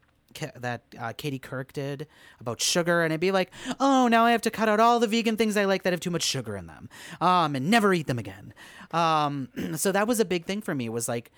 that 0.56 0.82
uh, 0.98 1.12
Katie 1.16 1.38
Couric 1.38 1.72
did 1.72 2.06
about 2.40 2.60
sugar, 2.60 3.02
and 3.02 3.12
I'd 3.12 3.20
be 3.20 3.32
like, 3.32 3.50
oh, 3.80 4.08
now 4.08 4.24
I 4.24 4.32
have 4.32 4.42
to 4.42 4.50
cut 4.50 4.68
out 4.68 4.80
all 4.80 5.00
the 5.00 5.06
vegan 5.06 5.36
things 5.36 5.56
I 5.56 5.64
like 5.64 5.82
that 5.84 5.92
have 5.92 6.00
too 6.00 6.10
much 6.10 6.22
sugar 6.22 6.56
in 6.56 6.66
them, 6.66 6.88
um, 7.20 7.56
and 7.56 7.70
never 7.70 7.92
eat 7.94 8.06
them 8.06 8.18
again. 8.18 8.52
Um, 8.90 9.48
so 9.76 9.92
that 9.92 10.06
was 10.06 10.20
a 10.20 10.24
big 10.24 10.44
thing 10.44 10.60
for 10.60 10.74
me. 10.74 10.88
Was 10.88 11.08
like 11.08 11.30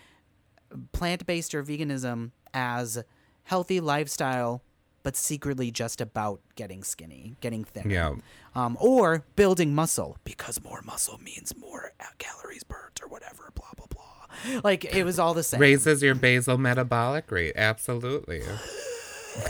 plant 0.92 1.26
based 1.26 1.54
or 1.54 1.62
veganism 1.62 2.32
as 2.52 3.02
healthy 3.44 3.80
lifestyle, 3.80 4.62
but 5.02 5.16
secretly 5.16 5.70
just 5.70 6.00
about 6.00 6.40
getting 6.56 6.82
skinny, 6.82 7.36
getting 7.40 7.64
thin. 7.64 7.90
Yeah. 7.90 8.14
Um, 8.54 8.76
or 8.80 9.24
building 9.36 9.74
muscle 9.74 10.18
because 10.24 10.62
more 10.62 10.82
muscle 10.82 11.18
means 11.18 11.56
more 11.56 11.92
calories 12.18 12.64
burnt 12.64 13.00
or 13.02 13.08
whatever. 13.08 13.50
Blah 13.54 13.70
blah 13.76 13.86
blah. 13.86 14.60
Like 14.64 14.84
it 14.84 15.04
was 15.04 15.18
all 15.18 15.34
the 15.34 15.42
same. 15.42 15.60
Raises 15.60 16.02
your 16.02 16.14
basal 16.14 16.58
metabolic 16.58 17.30
rate. 17.30 17.52
Absolutely. 17.56 18.42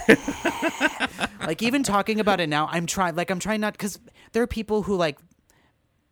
like 1.41 1.61
even 1.63 1.83
talking 1.83 2.19
about 2.19 2.39
it 2.39 2.47
now 2.47 2.67
i'm 2.71 2.85
trying 2.85 3.15
like 3.15 3.31
i'm 3.31 3.39
trying 3.39 3.59
not 3.61 3.73
because 3.73 3.99
there 4.33 4.43
are 4.43 4.47
people 4.47 4.83
who 4.83 4.95
like 4.95 5.17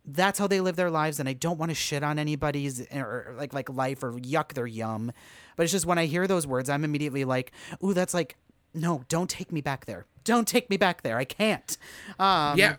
that's 0.04 0.38
how 0.38 0.46
they 0.46 0.60
live 0.60 0.76
their 0.76 0.90
lives 0.90 1.20
and 1.20 1.28
i 1.28 1.32
don't 1.32 1.58
want 1.58 1.70
to 1.70 1.74
shit 1.74 2.02
on 2.02 2.18
anybody's 2.18 2.80
or 2.92 3.34
like 3.38 3.52
like 3.52 3.68
life 3.68 4.02
or 4.02 4.12
yuck 4.14 4.54
their 4.54 4.66
yum 4.66 5.12
but 5.56 5.62
it's 5.62 5.72
just 5.72 5.86
when 5.86 5.98
i 5.98 6.06
hear 6.06 6.26
those 6.26 6.46
words 6.46 6.68
i'm 6.68 6.84
immediately 6.84 7.24
like 7.24 7.52
ooh 7.84 7.94
that's 7.94 8.14
like 8.14 8.36
no 8.80 9.04
don't 9.08 9.30
take 9.30 9.50
me 9.52 9.60
back 9.60 9.86
there 9.86 10.06
don't 10.24 10.46
take 10.48 10.68
me 10.70 10.76
back 10.76 11.02
there 11.02 11.16
i 11.18 11.24
can't 11.24 11.76
um 12.18 12.58
Yeah, 12.58 12.76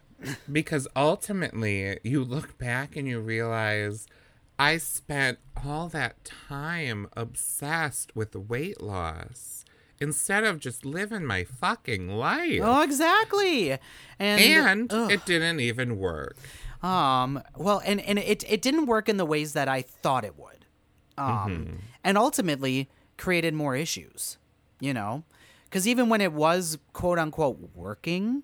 because 0.52 0.88
ultimately 0.96 2.00
you 2.04 2.24
look 2.24 2.58
back 2.58 2.96
and 2.96 3.08
you 3.08 3.20
realize 3.20 4.08
I 4.58 4.78
spent 4.78 5.40
all 5.66 5.88
that 5.90 6.26
time 6.26 7.08
obsessed 7.16 8.14
with 8.16 8.36
weight 8.36 8.82
loss 8.82 9.64
instead 10.02 10.44
of 10.44 10.60
just 10.60 10.86
living 10.86 11.26
my 11.26 11.46
fucking 11.46 12.10
life. 12.10 12.60
oh 12.62 12.82
exactly 12.82 13.72
and 13.72 13.80
and 14.20 14.92
ugh. 14.94 15.12
it 15.12 15.26
didn't 15.26 15.60
even 15.62 15.98
work. 15.98 16.36
Um, 16.82 17.42
well, 17.58 17.82
and, 17.86 18.00
and 18.02 18.20
it, 18.20 18.44
it 18.50 18.62
didn't 18.62 18.86
work 18.86 19.10
in 19.10 19.18
the 19.18 19.26
ways 19.26 19.52
that 19.54 19.68
I 19.68 19.82
thought 19.82 20.24
it 20.24 20.38
would. 20.38 20.66
Um, 21.18 21.80
and 22.06 22.18
ultimately 22.18 22.90
created 23.18 23.54
more 23.54 23.76
issues, 23.76 24.38
you 24.80 24.94
know? 24.94 25.24
Because 25.70 25.88
even 25.88 26.10
when 26.10 26.22
it 26.22 26.34
was 26.34 26.78
quote 26.94 27.20
unquote 27.20 27.60
working, 27.76 28.44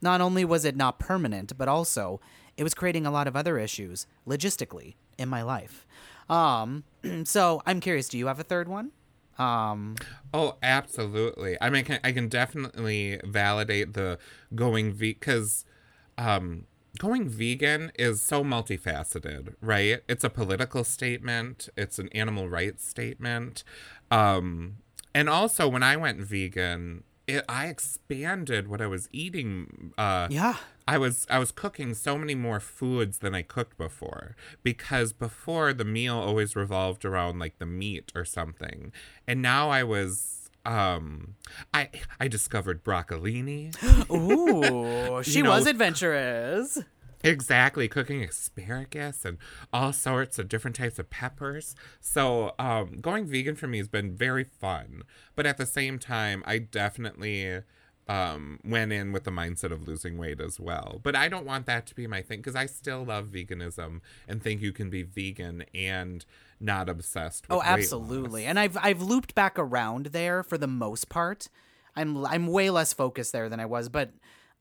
not 0.00 0.20
only 0.20 0.44
was 0.44 0.64
it 0.64 0.76
not 0.76 0.98
permanent, 0.98 1.56
but 1.58 1.68
also 1.68 2.20
it 2.56 2.62
was 2.62 2.74
creating 2.74 3.06
a 3.06 3.10
lot 3.10 3.28
of 3.28 3.36
other 3.36 3.58
issues 3.58 4.06
logistically 4.26 4.94
in 5.18 5.28
my 5.28 5.42
life. 5.42 5.86
Um, 6.28 6.84
so 7.24 7.62
I'm 7.66 7.80
curious, 7.80 8.08
do 8.08 8.18
you 8.18 8.26
have 8.26 8.40
a 8.40 8.44
third 8.44 8.68
one? 8.68 8.92
Um, 9.38 9.96
Oh, 10.34 10.56
absolutely. 10.62 11.56
I 11.60 11.70
mean, 11.70 11.80
I 11.80 11.82
can, 11.82 12.00
I 12.04 12.12
can 12.12 12.28
definitely 12.28 13.20
validate 13.24 13.94
the 13.94 14.18
going 14.54 14.92
vegan 14.92 15.16
because 15.20 15.64
um, 16.18 16.66
going 16.98 17.28
vegan 17.28 17.92
is 17.98 18.20
so 18.22 18.44
multifaceted, 18.44 19.54
right? 19.60 20.02
It's 20.08 20.24
a 20.24 20.30
political 20.30 20.84
statement, 20.84 21.68
it's 21.76 21.98
an 21.98 22.08
animal 22.10 22.48
rights 22.48 22.86
statement. 22.86 23.64
Um, 24.10 24.76
and 25.14 25.28
also, 25.28 25.68
when 25.68 25.82
I 25.82 25.96
went 25.96 26.20
vegan, 26.20 27.04
it, 27.26 27.44
I 27.48 27.66
expanded 27.66 28.68
what 28.68 28.80
I 28.80 28.86
was 28.86 29.08
eating. 29.12 29.92
Uh, 29.96 30.28
yeah. 30.30 30.56
I 30.88 30.98
was 30.98 31.26
I 31.30 31.38
was 31.38 31.52
cooking 31.52 31.94
so 31.94 32.18
many 32.18 32.34
more 32.34 32.58
foods 32.58 33.18
than 33.18 33.34
I 33.36 33.42
cooked 33.42 33.78
before 33.78 34.34
because 34.64 35.12
before 35.12 35.72
the 35.72 35.84
meal 35.84 36.16
always 36.16 36.56
revolved 36.56 37.04
around 37.04 37.38
like 37.38 37.58
the 37.58 37.66
meat 37.66 38.10
or 38.16 38.24
something. 38.24 38.92
And 39.26 39.40
now 39.40 39.70
I 39.70 39.84
was 39.84 40.50
um 40.66 41.36
I 41.72 41.88
I 42.18 42.26
discovered 42.26 42.82
broccolini. 42.82 43.72
Ooh, 44.10 45.22
she 45.22 45.42
know- 45.42 45.50
was 45.50 45.66
adventurous. 45.66 46.78
Exactly, 47.24 47.88
cooking 47.88 48.22
asparagus 48.22 49.24
and 49.24 49.38
all 49.72 49.92
sorts 49.92 50.38
of 50.38 50.48
different 50.48 50.76
types 50.76 50.98
of 50.98 51.10
peppers. 51.10 51.74
So, 52.00 52.54
um, 52.58 52.98
going 53.00 53.26
vegan 53.26 53.56
for 53.56 53.66
me 53.66 53.78
has 53.78 53.88
been 53.88 54.16
very 54.16 54.44
fun, 54.44 55.02
but 55.36 55.46
at 55.46 55.56
the 55.56 55.66
same 55.66 55.98
time, 55.98 56.42
I 56.46 56.58
definitely 56.58 57.62
um, 58.08 58.58
went 58.64 58.92
in 58.92 59.12
with 59.12 59.24
the 59.24 59.30
mindset 59.30 59.70
of 59.70 59.86
losing 59.86 60.18
weight 60.18 60.40
as 60.40 60.58
well. 60.58 61.00
But 61.02 61.14
I 61.14 61.28
don't 61.28 61.46
want 61.46 61.66
that 61.66 61.86
to 61.86 61.94
be 61.94 62.06
my 62.06 62.22
thing 62.22 62.40
because 62.40 62.56
I 62.56 62.66
still 62.66 63.04
love 63.04 63.28
veganism 63.28 64.00
and 64.26 64.42
think 64.42 64.60
you 64.60 64.72
can 64.72 64.90
be 64.90 65.02
vegan 65.02 65.64
and 65.74 66.24
not 66.60 66.88
obsessed. 66.88 67.48
with 67.48 67.58
Oh, 67.58 67.62
absolutely. 67.62 68.44
And 68.44 68.58
I've 68.58 68.76
I've 68.80 69.02
looped 69.02 69.34
back 69.34 69.58
around 69.58 70.06
there 70.06 70.42
for 70.42 70.58
the 70.58 70.66
most 70.66 71.08
part. 71.08 71.48
I'm 71.94 72.24
I'm 72.26 72.46
way 72.46 72.70
less 72.70 72.92
focused 72.92 73.32
there 73.32 73.48
than 73.48 73.60
I 73.60 73.66
was, 73.66 73.88
but 73.88 74.10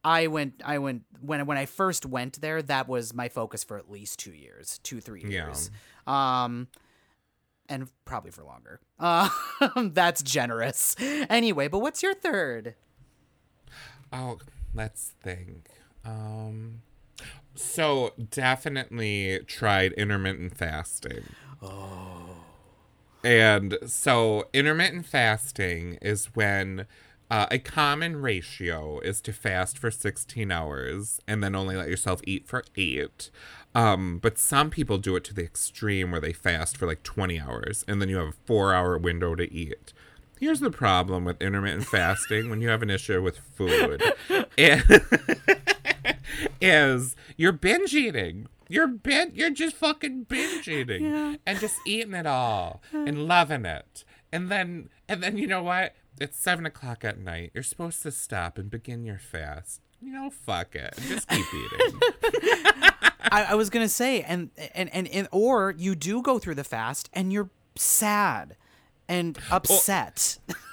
I 0.04 0.28
went 0.28 0.62
I 0.66 0.80
went 0.80 1.04
when 1.22 1.46
when 1.46 1.58
I 1.58 1.66
first 1.66 2.06
went 2.06 2.42
there, 2.42 2.62
that 2.62 2.88
was 2.88 3.14
my 3.14 3.30
focus 3.30 3.64
for 3.64 3.78
at 3.78 3.90
least 3.92 4.20
2 4.20 4.32
years, 4.32 4.80
2 4.84 5.00
3 5.02 5.22
Yeah. 5.22 5.30
years. 5.48 5.70
Um 6.08 6.68
and 7.70 7.88
probably 8.04 8.32
for 8.32 8.44
longer. 8.44 8.82
Uh, 9.00 9.30
that's 9.94 10.22
generous. 10.24 10.94
Anyway, 11.00 11.70
but 11.70 11.80
what's 11.80 12.04
your 12.04 12.14
third? 12.14 12.76
Oh, 14.12 14.40
let's 14.74 15.14
think. 15.22 15.70
Um, 16.04 16.82
so 17.56 18.12
definitely 18.30 19.40
tried 19.48 19.94
intermittent 19.94 20.58
fasting. 20.58 21.24
Oh. 21.62 22.36
And 23.24 23.78
so 23.86 24.50
intermittent 24.52 25.06
fasting 25.06 25.98
is 26.02 26.26
when 26.36 26.88
uh, 27.32 27.48
a 27.50 27.58
common 27.60 28.22
ratio 28.22 29.00
is 29.00 29.22
to 29.22 29.32
fast 29.32 29.78
for 29.78 29.90
16 29.90 30.52
hours 30.52 31.22
and 31.26 31.42
then 31.42 31.56
only 31.56 31.78
let 31.78 31.88
yourself 31.88 32.20
eat 32.28 32.46
for 32.46 32.62
eight. 32.76 33.32
Um, 33.74 34.20
but 34.22 34.38
some 34.38 34.70
people 34.70 34.98
do 34.98 35.16
it 35.16 35.24
to 35.24 35.34
the 35.34 35.44
extreme 35.46 36.12
where 36.12 36.20
they 36.20 36.34
fast 36.34 36.76
for 36.76 36.86
like 36.86 37.04
20 37.04 37.40
hours 37.40 37.86
and 37.88 38.02
then 38.02 38.10
you 38.10 38.18
have 38.18 38.28
a 38.28 38.46
four 38.46 38.74
hour 38.74 38.98
window 38.98 39.34
to 39.36 39.50
eat. 39.50 39.94
Here's 40.42 40.60
the 40.60 40.72
problem 40.72 41.24
with 41.24 41.42
intermittent 41.42 41.86
fasting 41.88 42.50
when 42.50 42.60
you 42.60 42.68
have 42.68 42.84
an 42.84 42.90
issue 42.90 43.22
with 43.22 43.38
food. 43.38 44.04
Is 46.60 47.16
you're 47.38 47.54
binge 47.54 47.94
eating. 47.96 48.48
You're 48.68 48.88
bin- 48.88 49.32
you're 49.36 49.52
just 49.52 49.78
fucking 49.78 50.24
binge 50.24 50.68
eating 50.68 51.38
and 51.46 51.60
just 51.60 51.78
eating 51.88 52.14
it 52.14 52.28
all 52.28 52.82
and 52.92 53.26
loving 53.26 53.64
it. 53.64 54.04
And 54.34 54.50
then 54.50 54.90
and 55.08 55.24
then 55.24 55.38
you 55.38 55.48
know 55.48 55.64
what? 55.64 55.94
It's 56.22 56.38
seven 56.38 56.68
o'clock 56.68 57.04
at 57.04 57.18
night. 57.18 57.50
You're 57.56 57.64
supposed 57.64 58.04
to 58.04 58.12
stop 58.12 58.60
and 58.60 58.70
begin 58.70 59.04
your 59.04 59.18
fast. 59.18 59.82
You 60.00 60.14
know, 60.14 60.30
fuck 60.30 60.76
it. 60.76 60.94
Just 61.08 61.28
keep 61.28 61.46
eating. 61.52 62.00
I, 63.32 63.48
I 63.50 63.56
was 63.56 63.72
gonna 63.72 63.90
say, 63.90 64.22
and, 64.22 64.52
and 64.76 64.94
and 64.94 65.08
and 65.08 65.28
or 65.32 65.74
you 65.76 65.96
do 65.96 66.22
go 66.22 66.38
through 66.38 66.56
the 66.56 66.64
fast 66.64 67.10
and 67.14 67.34
you're 67.34 67.50
sad 67.76 68.56
and 69.08 69.40
upset. 69.50 70.38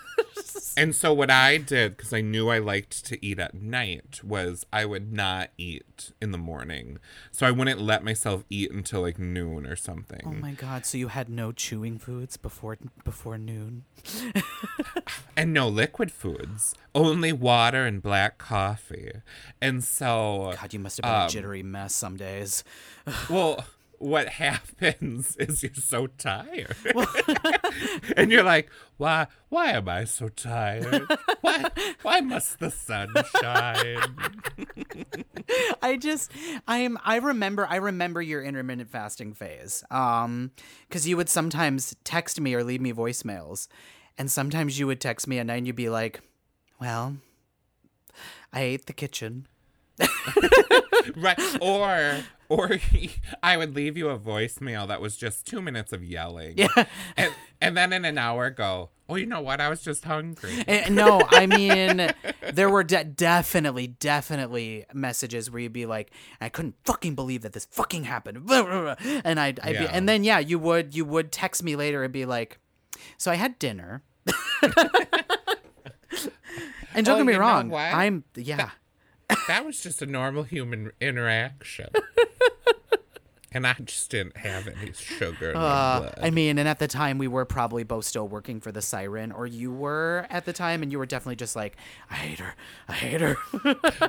And 0.77 0.95
so 0.95 1.13
what 1.13 1.31
I 1.31 1.57
did, 1.57 1.97
because 1.97 2.13
I 2.13 2.21
knew 2.21 2.49
I 2.49 2.59
liked 2.59 3.05
to 3.07 3.25
eat 3.25 3.39
at 3.39 3.55
night, 3.55 4.21
was 4.23 4.65
I 4.73 4.85
would 4.85 5.13
not 5.13 5.51
eat 5.59 6.13
in 6.23 6.31
the 6.31 6.39
morning. 6.39 6.99
So 7.33 7.47
I 7.47 7.51
wouldn't 7.51 7.81
let 7.81 8.05
myself 8.05 8.45
eat 8.49 8.71
until 8.71 9.01
like 9.03 9.19
noon 9.19 9.67
or 9.67 9.77
something. 9.77 10.23
oh 10.25 10.33
my 10.33 10.53
god! 10.53 10.87
So 10.87 10.97
you 10.99 11.09
had 11.09 11.29
no 11.29 11.53
chewing 11.53 11.99
foods 11.99 12.37
before 12.37 12.79
before 13.05 13.39
noon? 13.39 13.85
and 15.37 15.53
no 15.53 15.69
liquid 15.69 16.11
foods, 16.13 16.75
only 16.95 17.33
water 17.33 17.85
and 17.85 18.03
black 18.03 18.39
coffee. 18.39 19.13
And 19.61 19.83
so, 19.85 20.55
God, 20.61 20.73
you 20.73 20.79
must 20.79 20.99
have 20.99 21.03
been 21.05 21.13
Um, 21.23 21.27
a 21.27 21.31
jittery 21.31 21.63
mess 21.63 21.95
some 21.95 22.17
days. 22.17 22.65
well, 23.31 23.65
what 23.99 24.29
happens 24.45 25.37
is 25.37 25.63
you're 25.63 25.75
so 25.75 26.07
tired, 26.07 26.77
and 28.17 28.31
you're 28.31 28.43
like, 28.43 28.71
why? 28.97 29.27
Why 29.49 29.71
am 29.71 29.89
I 29.89 30.05
so 30.05 30.29
tired? 30.29 31.07
Why? 31.41 31.65
Why 32.03 32.21
must 32.21 32.59
the 32.59 32.71
sun 32.71 33.09
shine? 33.41 34.17
I 35.83 35.97
just 35.97 36.31
I 36.67 36.79
am 36.79 36.99
I 37.05 37.17
remember 37.17 37.67
I 37.69 37.77
remember 37.77 38.21
your 38.21 38.43
intermittent 38.43 38.91
fasting 38.91 39.33
phase. 39.33 39.85
Um 39.91 40.51
cuz 40.91 41.09
you 41.09 41.17
would 41.17 41.29
sometimes 41.29 41.97
text 42.05 42.41
me 42.41 42.55
or 42.55 42.63
leave 42.63 42.81
me 42.83 42.93
voicemails 42.93 43.69
and 44.19 44.31
sometimes 44.31 44.79
you 44.79 44.87
would 44.87 45.01
text 45.01 45.27
me 45.27 45.39
at 45.39 45.47
night 45.47 45.57
and 45.57 45.67
you'd 45.67 45.77
be 45.77 45.89
like, 45.89 46.21
"Well, 46.81 47.17
I 48.53 48.61
ate 48.61 48.87
the 48.87 48.93
kitchen." 48.93 49.47
right 51.17 51.39
or 51.61 52.19
or 52.49 52.79
i 53.43 53.57
would 53.57 53.75
leave 53.75 53.97
you 53.97 54.09
a 54.09 54.19
voicemail 54.19 54.87
that 54.87 55.01
was 55.01 55.17
just 55.17 55.47
two 55.47 55.61
minutes 55.61 55.93
of 55.93 56.05
yelling 56.05 56.55
Yeah. 56.57 56.85
and, 57.17 57.33
and 57.61 57.77
then 57.77 57.93
in 57.93 58.05
an 58.05 58.19
hour 58.19 58.51
go 58.51 58.91
oh 59.09 59.17
you 59.17 59.27
know 59.27 59.41
what 59.41 59.61
i 59.61 59.69
was 59.69 59.83
just 59.83 60.05
hungry 60.05 60.65
Eh, 60.69 60.89
no, 60.91 61.23
I 61.31 61.47
mean, 61.47 62.13
there 62.53 62.69
were 62.71 62.85
de- 62.85 63.05
definitely, 63.05 63.87
definitely 63.87 64.85
messages 64.93 65.51
where 65.51 65.61
you'd 65.63 65.73
be 65.73 65.87
like, 65.87 66.11
"I 66.41 66.49
couldn't 66.51 66.75
fucking 66.85 67.15
believe 67.15 67.41
that 67.43 67.53
this 67.55 67.65
fucking 67.71 68.05
happened," 68.05 68.49
and 68.51 69.41
I'd, 69.41 69.61
I'd 69.61 69.79
be, 69.79 69.87
and 69.87 70.07
then 70.09 70.25
yeah, 70.25 70.39
you 70.39 70.59
would, 70.59 70.95
you 70.95 71.05
would 71.07 71.33
text 71.33 71.63
me 71.63 71.75
later 71.75 72.05
and 72.05 72.13
be 72.13 72.27
like, 72.27 72.59
"So 73.17 73.31
I 73.31 73.37
had 73.37 73.59
dinner." 73.59 74.03
and 76.95 77.07
don't 77.07 77.15
Oh, 77.15 77.17
get 77.19 77.27
me 77.27 77.35
wrong. 77.35 77.73
I'm 77.75 78.25
yeah. 78.37 78.57
that 78.57 78.73
was 79.65 79.81
just 79.83 80.03
a 80.03 80.07
normal 80.07 80.43
human 80.45 80.91
interaction 81.01 81.89
and 83.53 83.67
i 83.67 83.75
just 83.85 84.11
didn't 84.11 84.37
have 84.37 84.69
any 84.69 84.93
sugar 84.93 85.51
Uh, 85.57 86.01
blood. 86.01 86.15
I 86.23 86.31
mean, 86.31 86.59
and 86.59 86.69
at 86.69 86.79
the 86.79 86.89
time 86.89 87.19
we 87.19 87.29
were 87.29 87.45
probably 87.45 87.83
both 87.83 88.05
still 88.05 88.29
working 88.29 88.61
for 88.61 88.71
the 88.73 88.83
siren, 88.83 89.33
or 89.33 89.47
you 89.47 89.73
were 89.73 90.27
at 90.31 90.45
the 90.45 90.53
time, 90.53 90.83
and 90.83 90.93
you 90.93 90.99
were 90.99 91.07
definitely 91.07 91.37
just 91.37 91.57
like, 91.57 91.77
I 92.11 92.15
hate 92.15 92.39
her, 92.41 92.55
I 92.89 92.93
hate 92.93 93.21
her. 93.21 93.37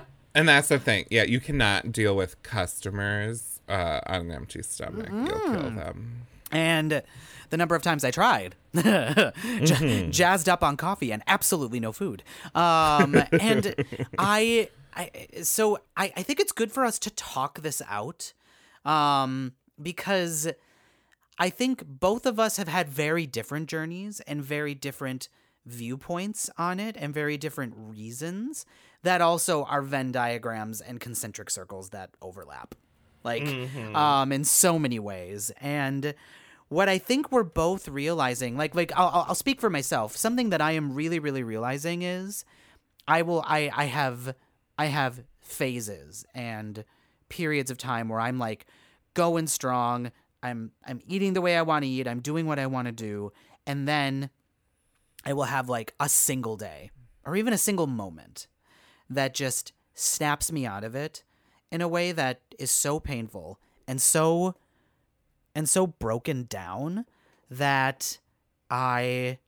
And 0.36 0.48
that's 0.48 0.68
the 0.68 0.78
thing. 0.78 1.06
Yeah, 1.10 1.24
you 1.24 1.40
cannot 1.40 1.92
deal 1.92 2.16
with 2.16 2.42
customers 2.44 3.62
uh, 3.68 4.00
on 4.06 4.22
an 4.22 4.32
empty 4.32 4.62
stomach. 4.62 5.08
You'll 5.10 5.26
Mm-hmm. 5.26 5.54
kill 5.54 5.70
them. 5.72 6.22
and 6.52 7.02
the 7.50 7.58
number 7.58 7.74
of 7.76 7.82
times 7.82 8.04
I 8.06 8.12
tried, 8.12 8.54
J- 8.76 10.08
jazzed 10.12 10.48
up 10.48 10.64
on 10.64 10.78
coffee 10.78 11.12
and 11.12 11.24
absolutely 11.26 11.80
no 11.80 11.92
food. 11.92 12.22
Um, 12.54 13.16
and 13.32 13.74
I, 14.20 14.70
I, 14.96 15.28
so 15.44 15.78
I, 15.96 16.12
I 16.18 16.24
think 16.24 16.40
it's 16.40 16.52
good 16.52 16.72
for 16.72 16.84
us 16.86 17.00
to 17.00 17.10
talk 17.12 17.62
this 17.62 17.82
out, 17.88 18.34
um, 18.86 19.54
because 19.82 20.48
I 21.38 21.50
think 21.50 21.84
both 21.86 22.26
of 22.26 22.40
us 22.40 22.58
have 22.58 22.68
had 22.68 22.90
very 22.90 23.26
different 23.26 23.70
journeys 23.70 24.20
and 24.22 24.42
very 24.44 24.76
different 24.76 25.30
viewpoints 25.66 26.50
on 26.58 26.80
it 26.80 26.96
and 26.98 27.14
very 27.14 27.38
different 27.38 27.74
reasons 27.78 28.66
that 29.04 29.22
also 29.22 29.64
are 29.66 29.82
Venn 29.82 30.12
diagrams 30.12 30.82
and 30.82 31.00
concentric 31.00 31.50
circles 31.50 31.90
that 31.92 32.10
overlap. 32.22 32.76
Like 33.24 33.46
um 33.96 34.32
in 34.32 34.44
so 34.44 34.80
many 34.80 34.98
ways. 35.00 35.52
And 35.62 36.14
what 36.70 36.88
I 36.90 36.98
think 36.98 37.32
we're 37.32 37.44
both 37.44 37.88
realizing, 37.88 38.58
like 38.58 38.76
like 38.76 38.92
I'll 38.96 39.08
I'll- 39.10 39.26
I'll 39.30 39.36
speak 39.36 39.60
for 39.62 39.70
myself. 39.70 40.16
Something 40.18 40.50
that 40.50 40.62
I 40.62 40.72
am 40.72 40.94
really 40.94 41.20
really 41.20 41.44
realizing 41.44 42.02
is 42.02 42.44
I 43.08 43.22
will 43.22 43.44
I 43.48 43.70
I 43.76 43.86
have 43.86 44.36
I 44.80 44.86
have 44.86 45.26
phases 45.42 46.26
and 46.34 46.86
periods 47.28 47.70
of 47.70 47.78
time 47.78 48.08
where 48.08 48.22
I'm 48.22 48.40
like 48.40 48.66
going 49.14 49.48
strong. 49.48 50.10
I'm 50.42 50.72
I'm 50.88 51.02
eating 51.06 51.34
the 51.34 51.42
way 51.42 51.58
I 51.58 51.64
want 51.64 51.84
to 51.84 51.90
eat. 51.90 52.08
I'm 52.08 52.22
doing 52.22 52.46
what 52.46 52.60
I 52.60 52.68
want 52.68 52.86
to 52.86 52.94
do, 52.94 53.34
and 53.68 53.90
then 53.90 54.30
I 55.26 55.34
will 55.34 55.44
have 55.44 55.68
like 55.68 55.94
a 56.00 56.08
single 56.08 56.56
day 56.56 56.92
or 57.26 57.36
even 57.36 57.52
a 57.52 57.58
single 57.58 57.88
moment 57.88 58.48
that 59.10 59.34
just 59.34 59.74
snaps 59.96 60.50
me 60.50 60.66
out 60.66 60.86
of 60.86 60.96
it 60.96 61.26
in 61.74 61.82
a 61.82 61.88
way 61.90 62.14
that 62.14 62.40
is 62.58 62.72
so 62.72 63.02
painful 63.02 63.60
and 63.86 64.02
so 64.02 64.56
and 65.54 65.68
so 65.68 65.88
broken 65.88 66.46
down 66.46 67.06
that 67.52 68.18
I 68.70 69.40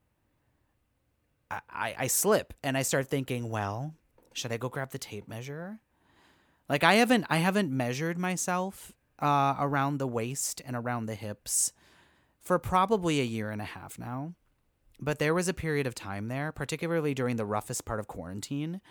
I, 1.49 1.95
I 1.97 2.07
slip 2.07 2.53
and 2.61 2.77
I 2.77 2.81
start 2.81 3.07
thinking, 3.07 3.49
well, 3.49 3.95
should 4.33 4.51
I 4.51 4.57
go 4.57 4.69
grab 4.69 4.91
the 4.91 4.99
tape 4.99 5.27
measure? 5.27 5.79
Like 6.69 6.83
I 6.83 6.95
haven't 6.95 7.25
I 7.29 7.37
haven't 7.37 7.69
measured 7.69 8.17
myself 8.17 8.93
uh, 9.19 9.55
around 9.59 9.97
the 9.97 10.07
waist 10.07 10.61
and 10.65 10.75
around 10.75 11.05
the 11.05 11.15
hips 11.15 11.73
for 12.41 12.57
probably 12.59 13.19
a 13.19 13.25
year 13.25 13.51
and 13.51 13.61
a 13.61 13.65
half 13.65 13.99
now. 13.99 14.33
But 14.99 15.19
there 15.19 15.33
was 15.33 15.47
a 15.47 15.53
period 15.53 15.87
of 15.87 15.95
time 15.95 16.27
there, 16.27 16.51
particularly 16.51 17.13
during 17.13 17.35
the 17.35 17.45
roughest 17.45 17.85
part 17.85 17.99
of 17.99 18.07
quarantine, 18.07 18.81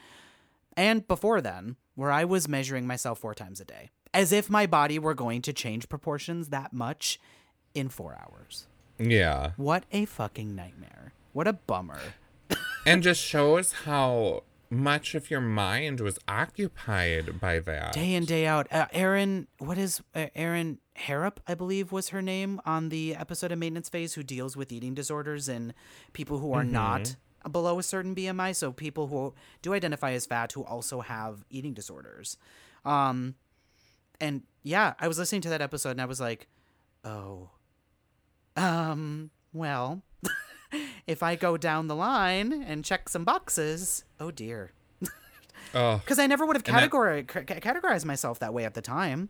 and 0.77 1.07
before 1.07 1.41
then, 1.41 1.77
where 1.95 2.11
I 2.11 2.25
was 2.25 2.49
measuring 2.49 2.87
myself 2.87 3.21
four 3.21 3.35
times 3.35 3.61
a 3.61 3.65
day, 3.65 3.91
as 4.13 4.33
if 4.33 4.51
my 4.51 4.67
body 4.67 4.99
were 4.99 5.15
going 5.15 5.41
to 5.43 5.53
change 5.53 5.89
proportions 5.89 6.49
that 6.49 6.73
much 6.73 7.21
in 7.75 7.89
four 7.89 8.19
hours. 8.21 8.67
Yeah. 8.99 9.53
What 9.57 9.85
a 9.93 10.05
fucking 10.05 10.55
nightmare. 10.55 11.13
What 11.33 11.47
a 11.47 11.53
bummer. 11.53 12.01
And 12.85 13.03
just 13.03 13.23
shows 13.23 13.73
how 13.85 14.43
much 14.71 15.15
of 15.15 15.31
your 15.31 15.41
mind 15.41 16.01
was 16.01 16.19
occupied 16.29 17.41
by 17.41 17.59
that. 17.59 17.93
Day 17.93 18.15
in, 18.15 18.25
day 18.25 18.47
out. 18.47 18.73
Uh, 18.73 18.87
Erin, 18.93 19.49
what 19.59 19.77
is 19.77 20.01
uh, 20.15 20.27
Erin 20.35 20.79
Harrop, 20.97 21.41
I 21.49 21.55
believe 21.55 21.91
was 21.93 22.11
her 22.11 22.23
name 22.23 22.61
on 22.65 22.89
the 22.89 23.17
episode 23.17 23.51
of 23.51 23.59
Maintenance 23.59 23.89
Phase, 23.89 24.15
who 24.15 24.23
deals 24.23 24.57
with 24.57 24.71
eating 24.71 24.95
disorders 24.95 25.49
and 25.49 25.75
people 26.13 26.39
who 26.39 26.53
are 26.53 26.65
not 26.65 27.17
below 27.51 27.79
a 27.79 27.83
certain 27.83 28.15
BMI. 28.15 28.55
So 28.55 28.71
people 28.71 29.09
who 29.09 29.35
do 29.63 29.75
identify 29.75 30.13
as 30.13 30.27
fat 30.27 30.53
who 30.53 30.63
also 30.65 31.01
have 31.01 31.45
eating 31.51 31.75
disorders. 31.75 32.37
Um, 32.85 33.35
and 34.21 34.43
yeah, 34.63 34.95
I 35.01 35.09
was 35.09 35.19
listening 35.19 35.41
to 35.43 35.49
that 35.51 35.63
episode 35.63 35.93
and 35.93 36.03
I 36.03 36.07
was 36.07 36.21
like, 36.21 36.47
oh, 37.05 37.51
um, 38.57 39.31
well, 39.53 40.03
if 41.07 41.23
I 41.23 41.37
go 41.37 41.57
down 41.57 41.87
the 41.89 41.97
line 41.97 42.53
and 42.53 42.85
check 42.85 43.09
some 43.09 43.25
boxes, 43.25 44.05
oh 44.19 44.31
dear. 44.31 44.73
Oh. 45.75 45.99
Because 45.99 46.19
I 46.19 46.27
never 46.27 46.47
would 46.47 46.57
have 46.57 46.67
And 46.67 46.77
that- 46.77 46.91
categorized, 46.91 47.27
categorized 47.61 48.05
myself 48.05 48.39
that 48.41 48.53
way 48.53 48.65
at 48.65 48.75
the 48.75 48.83
time. 48.83 49.29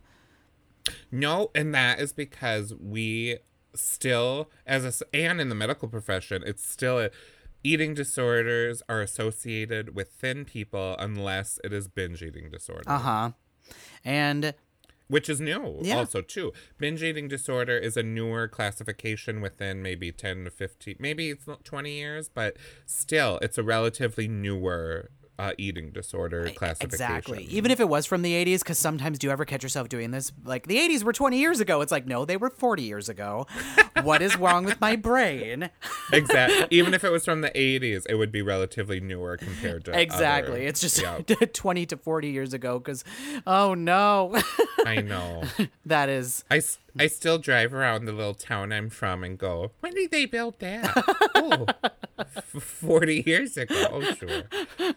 No, 1.11 1.51
and 1.53 1.75
that 1.75 1.99
is 1.99 2.13
because 2.13 2.73
we 2.79 3.37
still, 3.75 4.49
as 4.65 5.01
a, 5.01 5.15
and 5.15 5.39
in 5.39 5.49
the 5.49 5.55
medical 5.55 5.87
profession, 5.87 6.41
it's 6.45 6.67
still 6.67 6.99
a, 6.99 7.09
eating 7.63 7.93
disorders 7.93 8.81
are 8.89 9.01
associated 9.01 9.93
with 9.93 10.09
thin 10.09 10.43
people 10.45 10.95
unless 10.97 11.59
it 11.63 11.71
is 11.73 11.87
binge 11.87 12.23
eating 12.23 12.49
disorder, 12.49 12.83
Uh 12.87 12.97
huh. 12.97 13.31
And 14.03 14.55
which 15.11 15.29
is 15.29 15.39
new 15.41 15.79
Yeah. 15.81 15.97
also 15.97 16.21
too. 16.21 16.53
Binge 16.77 17.03
eating 17.03 17.27
disorder 17.27 17.77
is 17.77 17.97
a 17.97 18.03
newer 18.03 18.47
classification 18.47 19.41
within 19.41 19.81
maybe 19.83 20.11
10 20.11 20.45
to 20.45 20.49
15, 20.51 20.95
maybe 20.99 21.29
it's 21.29 21.45
not 21.45 21.63
20 21.65 21.91
years, 21.91 22.29
but 22.29 22.55
still 22.85 23.37
it's 23.41 23.57
a 23.57 23.63
relatively 23.63 24.27
newer 24.27 25.11
uh, 25.37 25.53
eating 25.57 25.89
disorder 25.91 26.51
classification. 26.55 26.93
exactly, 26.93 27.43
even 27.45 27.71
if 27.71 27.79
it 27.79 27.89
was 27.89 28.05
from 28.05 28.21
the 28.21 28.33
80s, 28.45 28.59
because 28.59 28.77
sometimes 28.77 29.17
do 29.17 29.25
you 29.27 29.31
ever 29.31 29.43
catch 29.43 29.63
yourself 29.63 29.89
doing 29.89 30.11
this? 30.11 30.31
Like, 30.45 30.67
the 30.67 30.77
80s 30.77 31.03
were 31.03 31.13
20 31.13 31.39
years 31.39 31.59
ago. 31.59 31.81
It's 31.81 31.91
like, 31.91 32.05
no, 32.05 32.25
they 32.25 32.37
were 32.37 32.49
40 32.51 32.83
years 32.83 33.09
ago. 33.09 33.47
what 34.03 34.21
is 34.21 34.37
wrong 34.37 34.65
with 34.65 34.79
my 34.81 34.95
brain? 34.95 35.69
exactly. 36.13 36.67
Even 36.71 36.93
if 36.93 37.03
it 37.03 37.11
was 37.11 37.25
from 37.25 37.41
the 37.41 37.49
80s, 37.51 38.05
it 38.09 38.15
would 38.15 38.31
be 38.31 38.41
relatively 38.41 38.99
newer 38.99 39.37
compared 39.37 39.85
to 39.85 39.99
Exactly. 39.99 40.53
other- 40.53 40.61
It's 40.67 40.81
just 40.81 41.01
Yeah, 41.01 41.19
20 41.53 41.85
to 41.87 41.97
40 41.97 42.29
years 42.29 42.53
ago, 42.53 42.79
because, 42.79 43.03
oh 43.47 43.73
no. 43.73 44.39
I 44.85 45.01
know. 45.01 45.43
That 45.85 46.09
is 46.09 46.43
I 46.49 46.61
I 46.97 47.07
still 47.07 47.37
drive 47.37 47.73
around 47.73 48.05
the 48.05 48.11
little 48.13 48.33
town 48.33 48.71
I'm 48.71 48.89
from 48.89 49.23
and 49.23 49.37
go, 49.37 49.71
when 49.79 49.93
did 49.93 50.11
they 50.11 50.25
build 50.25 50.59
that? 50.59 50.93
oh, 51.35 51.65
40 52.59 53.23
years 53.25 53.57
ago. 53.57 53.75
Oh, 53.91 54.01
sure. 54.13 54.43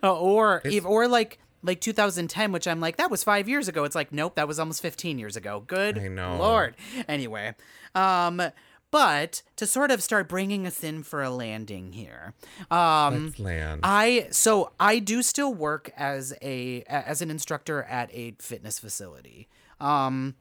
Uh, 0.03 0.15
or 0.19 0.63
ev- 0.65 0.87
or 0.87 1.09
like 1.09 1.39
like 1.63 1.81
2010 1.81 2.53
which 2.53 2.69
i'm 2.69 2.79
like 2.79 2.99
that 2.99 3.11
was 3.11 3.25
five 3.25 3.49
years 3.49 3.69
ago 3.69 3.85
it's 3.85 3.95
like 3.95 4.13
nope 4.13 4.35
that 4.35 4.47
was 4.47 4.59
almost 4.61 4.83
15 4.83 5.19
years 5.19 5.35
ago 5.35 5.65
good 5.67 5.99
I 5.99 6.09
know. 6.09 6.37
lord 6.37 6.75
anyway 7.09 7.55
um 7.95 8.43
but 8.95 9.43
to 9.57 9.67
sort 9.67 9.91
of 9.91 10.01
start 10.01 10.29
bringing 10.29 10.67
us 10.69 10.85
in 10.85 11.03
for 11.03 11.21
a 11.21 11.29
landing 11.31 11.93
here 11.93 12.33
um 12.71 13.25
Let's 13.27 13.39
land. 13.41 13.81
I 13.83 14.29
so 14.31 14.71
I 14.79 15.01
do 15.01 15.21
still 15.23 15.53
work 15.53 15.91
as 15.97 16.33
a 16.41 16.83
as 16.89 17.21
an 17.21 17.29
instructor 17.29 17.83
at 17.83 18.09
a 18.13 18.35
fitness 18.39 18.79
facility. 18.79 19.49
Um 19.81 20.37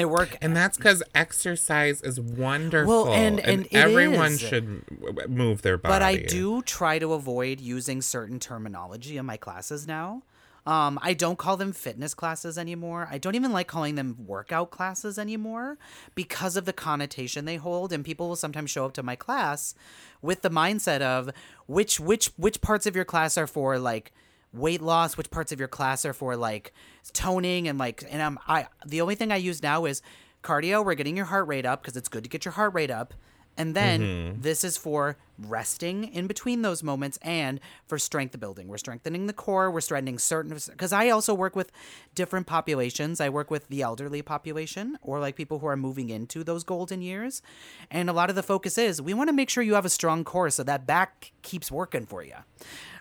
I 0.00 0.04
work 0.04 0.38
and 0.40 0.56
that's 0.56 0.76
because 0.76 1.02
exercise 1.12 2.00
is 2.02 2.20
wonderful. 2.20 3.12
and- 3.12 3.40
and 3.40 3.66
it 3.66 3.74
everyone 3.74 4.32
is. 4.34 4.40
should 4.40 4.84
move 5.28 5.62
their 5.62 5.76
body. 5.76 5.92
But 5.92 6.02
I 6.02 6.16
do 6.18 6.62
try 6.62 7.00
to 7.00 7.14
avoid 7.14 7.58
using 7.60 8.00
certain 8.00 8.38
terminology 8.38 9.16
in 9.16 9.26
my 9.26 9.36
classes 9.36 9.88
now. 9.88 10.22
Um, 10.68 10.98
I 11.00 11.14
don't 11.14 11.38
call 11.38 11.56
them 11.56 11.72
fitness 11.72 12.12
classes 12.12 12.58
anymore. 12.58 13.08
I 13.10 13.16
don't 13.16 13.34
even 13.34 13.52
like 13.52 13.68
calling 13.68 13.94
them 13.94 14.16
workout 14.26 14.70
classes 14.70 15.18
anymore 15.18 15.78
because 16.14 16.58
of 16.58 16.66
the 16.66 16.74
connotation 16.74 17.46
they 17.46 17.56
hold. 17.56 17.90
And 17.90 18.04
people 18.04 18.28
will 18.28 18.36
sometimes 18.36 18.70
show 18.70 18.84
up 18.84 18.92
to 18.92 19.02
my 19.02 19.16
class 19.16 19.74
with 20.20 20.42
the 20.42 20.50
mindset 20.50 21.00
of 21.00 21.30
which 21.64 21.98
which 21.98 22.32
which 22.36 22.60
parts 22.60 22.84
of 22.84 22.94
your 22.94 23.06
class 23.06 23.38
are 23.38 23.46
for 23.46 23.78
like 23.78 24.12
weight 24.52 24.82
loss, 24.82 25.16
which 25.16 25.30
parts 25.30 25.52
of 25.52 25.58
your 25.58 25.68
class 25.68 26.04
are 26.04 26.12
for 26.12 26.36
like 26.36 26.74
toning 27.14 27.66
and 27.66 27.78
like 27.78 28.04
and 28.10 28.20
I'm 28.20 28.38
I 28.46 28.66
the 28.84 29.00
only 29.00 29.14
thing 29.14 29.32
I 29.32 29.36
use 29.36 29.62
now 29.62 29.86
is 29.86 30.02
cardio. 30.42 30.84
We're 30.84 30.96
getting 30.96 31.16
your 31.16 31.26
heart 31.26 31.48
rate 31.48 31.64
up 31.64 31.80
because 31.80 31.96
it's 31.96 32.10
good 32.10 32.24
to 32.24 32.28
get 32.28 32.44
your 32.44 32.52
heart 32.52 32.74
rate 32.74 32.90
up 32.90 33.14
And 33.58 33.74
then 33.74 34.00
mm-hmm. 34.00 34.40
this 34.40 34.62
is 34.62 34.76
for 34.76 35.16
resting 35.38 36.04
in 36.04 36.26
between 36.26 36.62
those 36.62 36.82
moments 36.82 37.18
and 37.22 37.60
for 37.86 37.98
strength 37.98 38.38
building. 38.38 38.68
We're 38.68 38.78
strengthening 38.78 39.26
the 39.26 39.32
core, 39.32 39.70
we're 39.70 39.80
strengthening 39.80 40.18
certain 40.18 40.56
because 40.70 40.92
I 40.92 41.10
also 41.10 41.34
work 41.34 41.56
with 41.56 41.72
different 42.14 42.46
populations. 42.46 43.20
I 43.20 43.28
work 43.28 43.50
with 43.50 43.68
the 43.68 43.82
elderly 43.82 44.22
population 44.22 44.96
or 45.02 45.18
like 45.18 45.34
people 45.34 45.58
who 45.58 45.66
are 45.66 45.76
moving 45.76 46.08
into 46.08 46.44
those 46.44 46.62
golden 46.62 47.02
years. 47.02 47.42
And 47.90 48.08
a 48.08 48.12
lot 48.12 48.30
of 48.30 48.36
the 48.36 48.42
focus 48.44 48.78
is 48.78 49.02
we 49.02 49.12
want 49.12 49.28
to 49.28 49.34
make 49.34 49.50
sure 49.50 49.62
you 49.62 49.74
have 49.74 49.84
a 49.84 49.90
strong 49.90 50.24
core 50.24 50.50
so 50.50 50.62
that 50.62 50.86
back 50.86 51.32
keeps 51.42 51.70
working 51.70 52.06
for 52.06 52.22
you. 52.22 52.34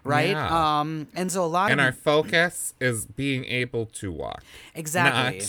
Right? 0.08 0.30
Yeah. 0.32 0.80
Um 0.80 1.08
and 1.16 1.32
so 1.32 1.44
a 1.44 1.48
lot 1.48 1.72
And 1.72 1.80
of 1.80 1.86
our 1.86 1.92
focus 1.92 2.74
is 2.80 3.06
being 3.06 3.46
able 3.46 3.86
to 3.88 4.12
walk. 4.12 4.44
exactly. 4.74 5.46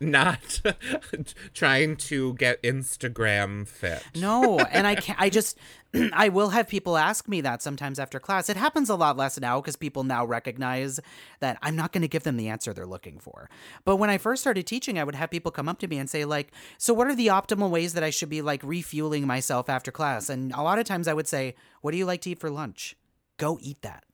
Not 0.00 0.60
not 0.62 1.34
trying 1.54 1.96
to 1.96 2.34
get 2.34 2.62
Instagram 2.62 3.66
fit. 3.66 4.02
No, 4.14 4.58
and 4.58 4.86
I 4.86 4.94
can't. 4.94 5.20
I 5.20 5.28
just, 5.30 5.58
I 6.12 6.28
will 6.28 6.50
have 6.50 6.68
people 6.68 6.96
ask 6.96 7.28
me 7.28 7.40
that 7.42 7.62
sometimes 7.62 7.98
after 7.98 8.18
class. 8.18 8.48
It 8.48 8.56
happens 8.56 8.88
a 8.88 8.94
lot 8.94 9.16
less 9.16 9.38
now 9.38 9.60
because 9.60 9.76
people 9.76 10.04
now 10.04 10.24
recognize 10.24 11.00
that 11.40 11.58
I'm 11.62 11.76
not 11.76 11.92
going 11.92 12.02
to 12.02 12.08
give 12.08 12.22
them 12.22 12.36
the 12.36 12.48
answer 12.48 12.72
they're 12.72 12.86
looking 12.86 13.18
for. 13.18 13.48
But 13.84 13.96
when 13.96 14.10
I 14.10 14.18
first 14.18 14.42
started 14.42 14.66
teaching, 14.66 14.98
I 14.98 15.04
would 15.04 15.14
have 15.14 15.30
people 15.30 15.50
come 15.52 15.68
up 15.68 15.78
to 15.80 15.88
me 15.88 15.98
and 15.98 16.08
say, 16.08 16.24
like, 16.24 16.52
so 16.78 16.94
what 16.94 17.06
are 17.08 17.14
the 17.14 17.26
optimal 17.28 17.70
ways 17.70 17.92
that 17.94 18.02
I 18.04 18.10
should 18.10 18.30
be 18.30 18.42
like 18.42 18.62
refueling 18.62 19.26
myself 19.26 19.68
after 19.68 19.90
class? 19.92 20.28
And 20.28 20.52
a 20.52 20.62
lot 20.62 20.78
of 20.78 20.84
times 20.86 21.08
I 21.08 21.14
would 21.14 21.28
say, 21.28 21.54
what 21.82 21.90
do 21.92 21.98
you 21.98 22.06
like 22.06 22.20
to 22.22 22.30
eat 22.30 22.38
for 22.40 22.50
lunch? 22.50 22.96
Go 23.42 23.58
eat 23.60 23.82
that. 23.82 24.04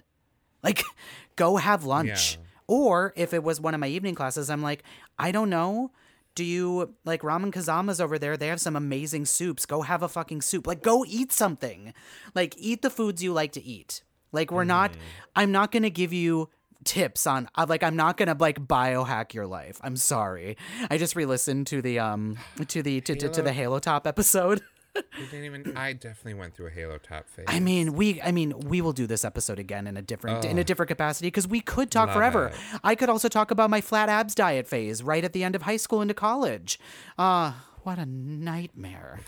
Like, 0.62 0.82
go 1.36 1.56
have 1.56 1.84
lunch. 1.84 2.38
Yeah. 2.40 2.46
Or 2.66 3.12
if 3.14 3.34
it 3.34 3.42
was 3.42 3.60
one 3.60 3.74
of 3.74 3.80
my 3.80 3.86
evening 3.86 4.14
classes, 4.14 4.48
I'm 4.48 4.62
like, 4.62 4.82
I 5.18 5.32
don't 5.32 5.50
know. 5.50 5.90
Do 6.34 6.44
you 6.44 6.94
like 7.04 7.20
ramen 7.20 7.52
kazamas 7.52 8.00
over 8.00 8.18
there? 8.18 8.38
They 8.38 8.46
have 8.46 8.58
some 8.58 8.74
amazing 8.74 9.26
soups. 9.26 9.66
Go 9.66 9.82
have 9.82 10.02
a 10.02 10.08
fucking 10.08 10.40
soup. 10.40 10.66
Like, 10.66 10.82
go 10.82 11.04
eat 11.06 11.30
something. 11.30 11.92
Like, 12.34 12.54
eat 12.56 12.80
the 12.80 12.88
foods 12.88 13.22
you 13.22 13.34
like 13.34 13.52
to 13.52 13.62
eat. 13.62 14.02
Like, 14.32 14.50
we're 14.50 14.64
not, 14.64 14.92
I'm 15.36 15.52
not 15.52 15.72
going 15.72 15.82
to 15.82 15.90
give 15.90 16.14
you 16.14 16.48
tips 16.84 17.26
on 17.26 17.48
uh, 17.56 17.66
like 17.68 17.82
i'm 17.82 17.96
not 17.96 18.16
gonna 18.16 18.36
like 18.38 18.64
biohack 18.64 19.34
your 19.34 19.48
life 19.48 19.80
i'm 19.82 19.96
sorry 19.96 20.56
i 20.88 20.96
just 20.96 21.16
re-listened 21.16 21.66
to 21.66 21.82
the 21.82 21.98
um 21.98 22.38
to 22.68 22.84
the 22.84 23.00
to, 23.00 23.16
to, 23.16 23.28
to 23.28 23.42
the 23.42 23.52
halo 23.52 23.80
top 23.80 24.06
episode 24.06 24.62
We 25.18 25.26
didn't 25.30 25.44
even. 25.44 25.76
I 25.76 25.92
definitely 25.92 26.34
went 26.34 26.54
through 26.54 26.66
a 26.66 26.70
Halo 26.70 26.98
top 26.98 27.28
phase. 27.28 27.46
I 27.48 27.60
mean, 27.60 27.94
we 27.94 28.20
I 28.22 28.32
mean, 28.32 28.58
we 28.60 28.80
will 28.80 28.92
do 28.92 29.06
this 29.06 29.24
episode 29.24 29.58
again 29.58 29.86
in 29.86 29.96
a 29.96 30.02
different 30.02 30.44
in 30.44 30.58
a 30.58 30.64
different 30.64 30.88
capacity 30.88 31.28
because 31.28 31.48
we 31.48 31.60
could 31.60 31.90
talk 31.90 32.12
forever. 32.12 32.48
it. 32.48 32.54
I 32.84 32.94
could 32.94 33.08
also 33.08 33.28
talk 33.28 33.50
about 33.50 33.70
my 33.70 33.80
flat 33.80 34.08
abs 34.08 34.34
diet 34.34 34.66
phase 34.66 35.02
right 35.02 35.24
at 35.24 35.32
the 35.32 35.44
end 35.44 35.54
of 35.54 35.62
high 35.62 35.76
school 35.76 36.00
into 36.02 36.14
college. 36.14 36.78
Uh 37.18 37.52
what 37.84 37.98
a 37.98 38.04
nightmare. 38.04 39.20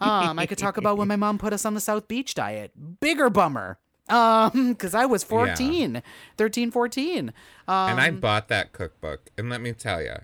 um, 0.00 0.38
I 0.38 0.46
could 0.46 0.56
talk 0.56 0.78
about 0.78 0.96
when 0.96 1.06
my 1.06 1.16
mom 1.16 1.36
put 1.36 1.52
us 1.52 1.66
on 1.66 1.74
the 1.74 1.80
South 1.80 2.08
Beach 2.08 2.34
diet. 2.34 2.72
Bigger 3.00 3.28
bummer. 3.28 3.78
Um, 4.08 4.72
because 4.72 4.94
I 4.94 5.04
was 5.04 5.24
14, 5.24 6.02
13, 6.38 6.70
14. 6.70 7.32
Um, 7.68 7.90
and 7.90 8.00
I 8.00 8.10
bought 8.10 8.48
that 8.48 8.72
cookbook, 8.72 9.30
and 9.36 9.50
let 9.50 9.60
me 9.60 9.72
tell 9.72 10.00
you, 10.00 10.14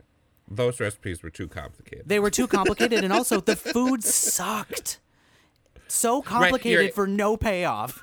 those 0.57 0.80
recipes 0.80 1.22
were 1.22 1.30
too 1.30 1.48
complicated. 1.48 2.09
they 2.09 2.18
were 2.20 2.30
too 2.30 2.46
complicated, 2.46 3.05
and 3.05 3.12
also 3.12 3.40
the 3.40 3.57
food 3.57 4.05
sucked. 4.05 4.98
So 5.88 6.22
complicated 6.22 6.80
you're- 6.84 6.90
for 6.92 7.07
no 7.07 7.36
payoff. 7.36 8.03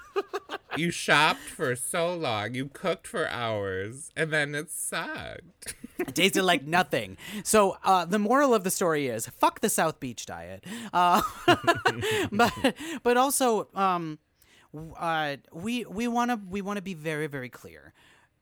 you 0.78 0.92
shopped 0.92 1.40
for 1.42 1.76
so 1.76 2.14
long, 2.14 2.54
you 2.54 2.68
cooked 2.68 3.08
for 3.08 3.28
hours, 3.28 4.12
and 4.16 4.32
then 4.32 4.54
it 4.54 4.70
sucked. 4.70 5.76
It 5.98 6.14
tasted 6.14 6.44
like 6.44 6.66
nothing. 6.66 7.18
So 7.44 7.78
uh, 7.84 8.06
the 8.06 8.20
moral 8.20 8.54
of 8.54 8.64
the 8.64 8.70
story 8.72 9.08
is 9.08 9.28
fuck 9.28 9.62
the 9.62 9.70
South 9.70 10.00
Beach 10.00 10.26
diet. 10.28 10.64
Uh, 10.94 11.22
but 12.32 12.54
but 13.04 13.18
also 13.18 13.70
um, 13.74 14.20
uh, 14.98 15.38
we 15.52 15.84
we 15.86 16.08
want 16.08 16.30
to 16.32 16.40
we 16.48 16.62
want 16.62 16.78
to 16.78 16.84
be 16.84 16.94
very 16.94 17.28
very 17.28 17.50
clear. 17.50 17.94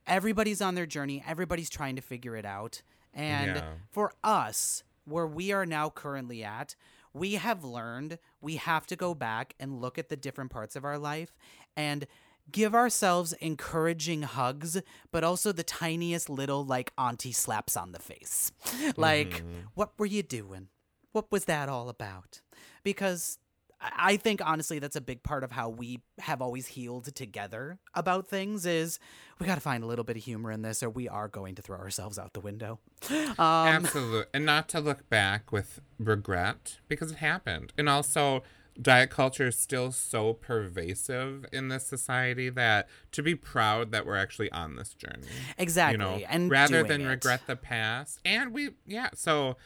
Everybody's 0.06 0.60
on 0.60 0.74
their 0.74 0.86
journey. 0.86 1.22
Everybody's 1.26 1.70
trying 1.70 1.96
to 1.96 2.02
figure 2.02 2.36
it 2.36 2.44
out. 2.44 2.82
And 3.12 3.56
Yeah. 3.56 3.74
for 3.90 4.12
us, 4.22 4.82
where 5.04 5.26
we 5.26 5.52
are 5.52 5.66
now 5.66 5.90
currently 5.90 6.44
at, 6.44 6.76
we 7.12 7.34
have 7.34 7.64
learned 7.64 8.18
we 8.40 8.56
have 8.56 8.86
to 8.86 8.96
go 8.96 9.14
back 9.14 9.54
and 9.58 9.80
look 9.80 9.98
at 9.98 10.08
the 10.08 10.16
different 10.16 10.50
parts 10.50 10.76
of 10.76 10.84
our 10.84 10.98
life 10.98 11.36
and 11.76 12.06
give 12.50 12.74
ourselves 12.74 13.32
encouraging 13.34 14.22
hugs, 14.22 14.80
but 15.10 15.24
also 15.24 15.52
the 15.52 15.62
tiniest 15.62 16.28
little 16.30 16.64
like 16.64 16.92
auntie 16.96 17.32
slaps 17.32 17.76
on 17.76 17.92
the 17.92 17.98
face. 17.98 18.52
Like, 18.96 19.30
mm-hmm. 19.30 19.60
what 19.74 19.92
were 19.98 20.06
you 20.06 20.22
doing? 20.22 20.68
What 21.12 21.30
was 21.30 21.46
that 21.46 21.68
all 21.68 21.88
about? 21.88 22.40
Because 22.82 23.38
I 23.80 24.16
think 24.16 24.40
honestly 24.44 24.78
that's 24.78 24.96
a 24.96 25.00
big 25.00 25.22
part 25.22 25.44
of 25.44 25.52
how 25.52 25.68
we 25.68 26.00
have 26.18 26.42
always 26.42 26.66
healed 26.66 27.14
together 27.14 27.78
about 27.94 28.26
things 28.26 28.66
is 28.66 28.98
we 29.38 29.46
got 29.46 29.54
to 29.54 29.60
find 29.60 29.84
a 29.84 29.86
little 29.86 30.04
bit 30.04 30.16
of 30.16 30.24
humor 30.24 30.50
in 30.50 30.62
this 30.62 30.82
or 30.82 30.90
we 30.90 31.08
are 31.08 31.28
going 31.28 31.54
to 31.54 31.62
throw 31.62 31.78
ourselves 31.78 32.18
out 32.18 32.32
the 32.32 32.40
window. 32.40 32.78
Um, 33.38 33.68
Absolutely. 33.68 34.24
And 34.34 34.44
not 34.44 34.68
to 34.70 34.80
look 34.80 35.08
back 35.08 35.52
with 35.52 35.80
regret 35.98 36.78
because 36.88 37.12
it 37.12 37.18
happened. 37.18 37.72
And 37.78 37.88
also, 37.88 38.42
diet 38.80 39.10
culture 39.10 39.48
is 39.48 39.56
still 39.56 39.92
so 39.92 40.32
pervasive 40.32 41.46
in 41.52 41.68
this 41.68 41.86
society 41.86 42.48
that 42.50 42.88
to 43.12 43.22
be 43.22 43.34
proud 43.34 43.92
that 43.92 44.06
we're 44.06 44.16
actually 44.16 44.50
on 44.50 44.76
this 44.76 44.94
journey. 44.94 45.28
Exactly. 45.56 45.92
You 45.92 45.98
know, 45.98 46.26
and 46.28 46.50
rather 46.50 46.82
than 46.82 47.02
it. 47.02 47.08
regret 47.08 47.42
the 47.46 47.56
past. 47.56 48.18
And 48.24 48.52
we, 48.52 48.70
yeah. 48.86 49.10
So, 49.14 49.56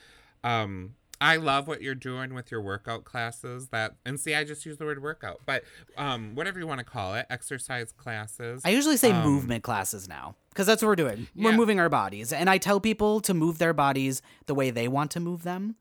um, 0.44 0.94
I 1.22 1.36
love 1.36 1.68
what 1.68 1.80
you're 1.82 1.94
doing 1.94 2.34
with 2.34 2.50
your 2.50 2.60
workout 2.60 3.04
classes. 3.04 3.68
That 3.68 3.94
and 4.04 4.18
see, 4.18 4.34
I 4.34 4.44
just 4.44 4.66
use 4.66 4.76
the 4.76 4.84
word 4.84 5.00
workout, 5.02 5.40
but 5.46 5.62
um, 5.96 6.34
whatever 6.34 6.58
you 6.58 6.66
want 6.66 6.80
to 6.80 6.84
call 6.84 7.14
it, 7.14 7.26
exercise 7.30 7.92
classes. 7.92 8.62
I 8.64 8.70
usually 8.70 8.96
say 8.96 9.12
Um, 9.12 9.22
movement 9.22 9.62
classes 9.62 10.08
now 10.08 10.34
because 10.50 10.66
that's 10.66 10.82
what 10.82 10.88
we're 10.88 10.96
doing. 10.96 11.28
We're 11.34 11.50
Yeah. 11.52 11.56
moving 11.56 11.78
our 11.80 11.88
bodies. 11.88 12.32
And 12.32 12.50
I 12.50 12.58
tell 12.58 12.80
people 12.80 13.20
to 13.22 13.34
move 13.34 13.58
their 13.58 13.72
bodies 13.72 14.20
the 14.46 14.54
way 14.54 14.70
they 14.70 14.88
want 14.88 15.10
to 15.12 15.20
move 15.20 15.44
them. 15.44 15.76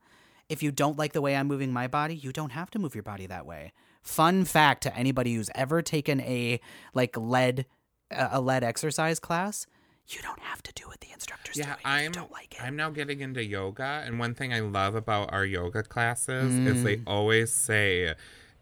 If 0.48 0.62
you 0.62 0.70
don't 0.70 0.96
like 0.98 1.12
the 1.12 1.20
way 1.20 1.34
I'm 1.36 1.46
moving 1.48 1.72
my 1.72 1.86
body, 1.88 2.14
you 2.14 2.32
don't 2.32 2.50
have 2.52 2.70
to 2.72 2.78
move 2.78 2.94
your 2.94 3.02
body 3.02 3.26
that 3.26 3.44
way. 3.46 3.72
Fun 4.02 4.44
fact 4.44 4.82
to 4.84 4.96
anybody 4.96 5.34
who's 5.34 5.50
ever 5.54 5.82
taken 5.82 6.20
a 6.20 6.60
like 6.94 7.16
lead 7.16 7.66
a 8.10 8.40
lead 8.42 8.62
exercise 8.62 9.18
class, 9.18 9.66
you 10.08 10.20
don't 10.22 10.40
have 10.40 10.62
to 10.64 10.72
do 10.74 10.84
what 10.86 11.00
the 11.00 11.08
instructor's 11.12 11.56
Yeah, 11.56 11.66
doing. 11.74 11.78
I'm. 11.84 12.12
don't 12.12 12.30
like 12.32 12.54
it. 12.54 12.62
I'm 12.62 12.76
now 12.76 12.90
getting 12.90 13.20
into 13.20 13.44
yoga, 13.44 14.02
and 14.04 14.18
one 14.18 14.34
thing 14.34 14.52
I 14.52 14.60
love 14.60 14.94
about 14.94 15.32
our 15.32 15.44
yoga 15.44 15.82
classes 15.82 16.54
is 16.54 16.78
Mm. 16.78 16.84
they 16.84 17.00
always 17.06 17.52
say, 17.52 18.14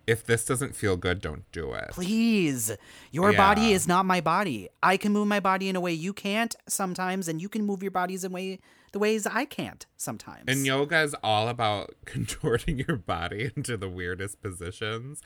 "If 0.06 0.24
this 0.24 0.44
doesn't 0.44 0.76
feel 0.76 0.96
good, 0.96 1.20
don't 1.20 1.50
do 1.52 1.72
it." 1.72 1.90
Please, 1.90 2.72
your 3.10 3.32
body 3.32 3.72
is 3.72 3.88
not 3.88 4.04
my 4.06 4.20
body. 4.20 4.68
I 4.82 4.96
can 4.96 5.12
move 5.12 5.26
my 5.28 5.40
body 5.40 5.68
in 5.68 5.76
a 5.76 5.80
way 5.80 5.92
you 5.92 6.12
can't 6.12 6.54
sometimes, 6.68 7.26
and 7.28 7.40
you 7.40 7.48
can 7.48 7.64
move 7.64 7.82
your 7.82 7.90
bodies 7.92 8.22
in 8.24 8.32
way 8.32 8.60
the 8.92 8.98
ways 8.98 9.24
I 9.24 9.44
can't 9.44 9.86
sometimes. 9.96 10.46
And 10.48 10.66
yoga 10.66 11.00
is 11.02 11.14
all 11.22 11.46
about 11.46 11.94
contorting 12.06 12.80
your 12.80 12.96
body 12.96 13.52
into 13.54 13.76
the 13.76 13.88
weirdest 13.88 14.42
positions. 14.42 15.22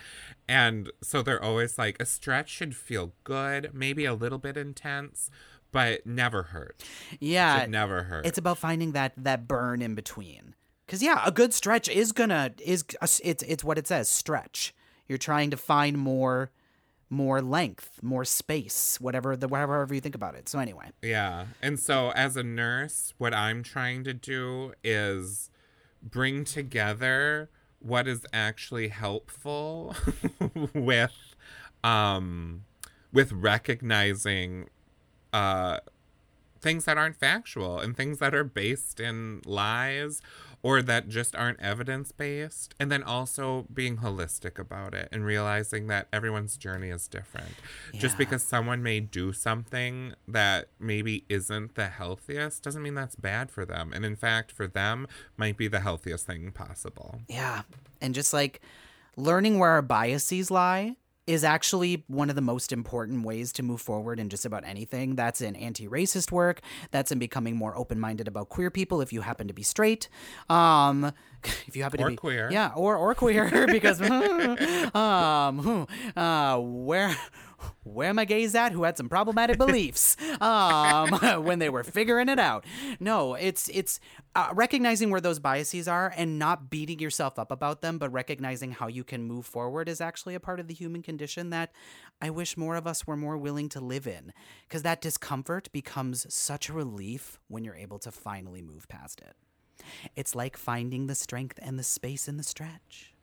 And 0.47 0.93
so 1.03 1.23
they're 1.23 1.43
always 1.43 1.79
like, 1.79 1.97
a 1.99 2.05
stretch 2.05 2.51
should 2.51 2.77
feel 2.77 3.15
good, 3.25 3.71
maybe 3.73 4.05
a 4.05 4.13
little 4.13 4.37
bit 4.37 4.59
intense, 4.59 5.31
but 5.75 6.07
never 6.07 6.45
hurt. 6.45 6.83
yeah, 7.21 7.61
Should 7.63 7.71
never 7.71 8.05
hurt. 8.05 8.25
it's 8.25 8.39
about 8.39 8.57
finding 8.57 8.93
that 8.93 9.13
that 9.19 9.47
burn 9.47 9.83
in 9.83 9.95
between. 9.95 10.55
Cause 10.87 11.03
yeah, 11.03 11.23
a 11.27 11.31
good 11.33 11.53
stretch 11.53 11.89
is 11.89 12.13
gonna 12.13 12.53
is 12.65 12.85
it's 13.23 13.43
it's 13.43 13.63
what 13.65 13.77
it 13.77 13.87
says 13.87 14.09
stretch. 14.09 14.75
You're 15.09 15.19
trying 15.19 15.51
to 15.51 15.57
find 15.57 15.99
more 15.99 16.51
more 17.11 17.43
length, 17.43 18.01
more 18.03 18.25
space, 18.25 18.99
whatever 19.01 19.37
the 19.37 19.49
whatever 19.49 19.87
you 19.95 20.01
think 20.01 20.15
about 20.15 20.35
it. 20.35 20.49
So 20.49 20.59
anyway, 20.59 20.91
Yeah. 21.03 21.47
And 21.61 21.79
so 21.79 22.11
as 22.13 22.37
a 22.37 22.43
nurse, 22.43 23.13
what 23.19 23.35
I'm 23.35 23.63
trying 23.63 24.05
to 24.05 24.15
do 24.15 24.73
is 24.85 25.51
bring 26.03 26.45
together 26.45 27.51
what 27.81 28.07
is 28.07 28.25
actually 28.33 28.89
helpful 28.89 29.95
with 30.75 31.35
um 31.83 32.65
with 33.13 33.33
recognizing 33.33 34.69
uh 35.35 35.81
things 36.65 36.87
that 36.87 36.97
aren't 36.97 37.17
factual 37.17 37.79
and 37.79 37.95
things 37.95 38.19
that 38.19 38.35
are 38.35 38.43
based 38.43 38.99
in 38.99 39.43
lies 39.45 40.23
or 40.63 40.81
that 40.81 41.11
just 41.11 41.37
aren't 41.37 41.61
evidence 41.61 42.11
based 42.11 42.75
and 42.81 42.91
then 42.91 43.03
also 43.03 43.67
being 43.73 43.99
holistic 43.99 44.59
about 44.59 44.95
it 44.95 45.07
and 45.13 45.27
realizing 45.27 45.89
that 45.89 46.09
everyone's 46.11 46.57
journey 46.57 46.89
is 46.89 47.07
different. 47.07 47.53
Just 47.93 48.17
because 48.17 48.43
someone 48.43 48.83
may 48.83 48.99
do 48.99 49.31
something 49.35 50.15
that 50.27 50.69
maybe 50.81 51.27
isn't 51.29 51.75
the 51.75 51.89
healthiest 51.89 52.63
doesn't 52.63 52.83
mean 52.83 52.95
that's 52.95 53.15
bad 53.15 53.51
for 53.51 53.67
them 53.67 53.93
and 53.93 54.07
in 54.07 54.17
fact 54.17 54.51
for 54.51 54.67
them 54.67 55.07
might 55.37 55.59
be 55.59 55.69
the 55.69 55.81
healthiest 55.81 56.27
thing 56.27 56.51
possible. 56.51 57.21
Yeah, 57.29 57.63
and 58.01 58.15
just 58.15 58.33
like 58.33 58.63
learning 59.19 59.59
where 59.59 59.71
our 59.71 59.83
biases 59.83 60.51
lie 60.51 60.97
is 61.27 61.43
actually 61.45 62.05
one 62.07 62.29
of 62.29 62.37
the 62.37 62.43
most 62.43 62.71
important 62.73 63.25
ways 63.25 63.53
to 63.55 63.63
move 63.63 63.81
forward 63.81 64.21
in 64.21 64.29
just 64.29 64.45
about 64.45 64.65
anything. 64.67 65.15
That's 65.17 65.41
in 65.41 65.57
anti 65.57 65.89
racist 65.89 66.31
work, 66.31 66.61
that's 66.91 67.11
in 67.13 67.19
becoming 67.19 67.57
more 67.57 67.77
open 67.77 67.99
minded 67.99 68.29
about 68.29 68.49
queer 68.51 68.71
people 68.71 69.01
if 69.01 69.13
you 69.13 69.23
happen 69.23 69.49
to 69.49 69.55
be 69.55 69.63
straight. 69.63 70.09
Um, 70.51 71.13
if 71.67 71.77
you 71.77 71.83
happen 71.83 72.01
Or 72.01 72.05
to 72.07 72.11
be 72.11 72.17
queer. 72.17 72.49
yeah, 72.53 72.73
or 72.77 72.97
or 72.97 73.15
queer 73.15 73.67
because 73.71 74.01
um, 74.95 75.87
uh, 76.17 76.59
where 76.59 77.17
where 77.83 78.15
my 78.15 78.25
gays 78.25 78.55
at 78.55 78.73
who 78.73 78.85
had 78.85 78.97
some 78.97 79.09
problematic 79.09 79.59
beliefs 79.65 80.17
um, 80.41 81.11
when 81.45 81.59
they 81.59 81.69
were 81.69 81.85
figuring 81.85 82.29
it 82.29 82.39
out. 82.39 82.65
No, 83.01 83.35
it's 83.35 83.69
it's 83.69 84.01
uh, 84.35 84.51
recognizing 84.53 85.11
where 85.11 85.21
those 85.21 85.39
biases 85.39 85.89
are 85.89 86.13
and 86.17 86.39
not 86.39 86.71
beating 86.71 86.99
yourself 86.99 87.39
up 87.39 87.51
about 87.51 87.81
them, 87.81 87.99
but 87.99 88.13
recognizing 88.13 88.73
how 88.73 88.89
you 88.89 89.05
can 89.05 89.23
move 89.23 89.47
forward 89.47 89.89
is 89.89 90.01
actually 90.01 90.35
a 90.35 90.41
part 90.41 90.61
of 90.61 90.69
the 90.69 90.75
human 90.75 91.03
condition 91.03 91.51
that 91.51 91.73
I 92.21 92.31
wish 92.31 92.57
more 92.57 92.77
of 92.77 92.87
us 92.87 93.07
were 93.07 93.17
more 93.17 93.37
willing 93.37 93.69
to 93.71 93.81
live 93.81 94.07
in. 94.07 94.33
Because 94.69 94.83
that 94.83 95.01
discomfort 95.01 95.71
becomes 95.73 96.33
such 96.33 96.69
a 96.69 96.73
relief 96.73 97.39
when 97.49 97.65
you're 97.65 97.75
able 97.75 97.99
to 98.01 98.11
finally 98.11 98.63
move 98.63 98.89
past 98.89 99.21
it. 99.21 99.35
It's 100.17 100.35
like 100.35 100.57
finding 100.57 101.07
the 101.07 101.15
strength 101.15 101.59
and 101.61 101.79
the 101.79 101.83
space 101.83 102.29
in 102.29 102.37
the 102.37 102.43
stretch. 102.43 103.15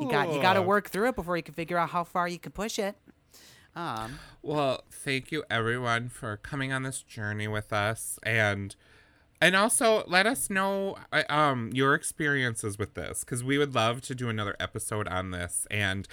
You 0.00 0.08
got 0.10 0.32
you 0.32 0.40
got 0.42 0.54
to 0.54 0.62
work 0.62 0.88
through 0.90 1.08
it 1.08 1.16
before 1.16 1.36
you 1.36 1.42
can 1.42 1.54
figure 1.54 1.78
out 1.78 1.90
how 1.90 2.04
far 2.04 2.28
you 2.28 2.38
can 2.38 2.52
push 2.52 2.78
it. 2.78 2.96
Um, 3.74 4.18
Well, 4.42 4.84
thank 4.90 5.30
you 5.30 5.44
everyone 5.50 6.08
for 6.08 6.36
coming 6.38 6.72
on 6.72 6.82
this 6.82 7.02
journey 7.02 7.48
with 7.48 7.72
us. 7.72 8.18
And 8.22 8.74
and 9.40 9.54
also 9.54 10.02
let 10.06 10.26
us 10.26 10.48
know 10.48 10.96
uh, 11.12 11.24
um 11.28 11.70
your 11.74 11.94
experiences 11.94 12.78
with 12.78 12.94
this 12.94 13.22
cuz 13.24 13.44
we 13.44 13.58
would 13.58 13.74
love 13.74 14.00
to 14.02 14.14
do 14.14 14.28
another 14.28 14.56
episode 14.58 15.08
on 15.08 15.30
this. 15.30 15.66
And 15.70 16.08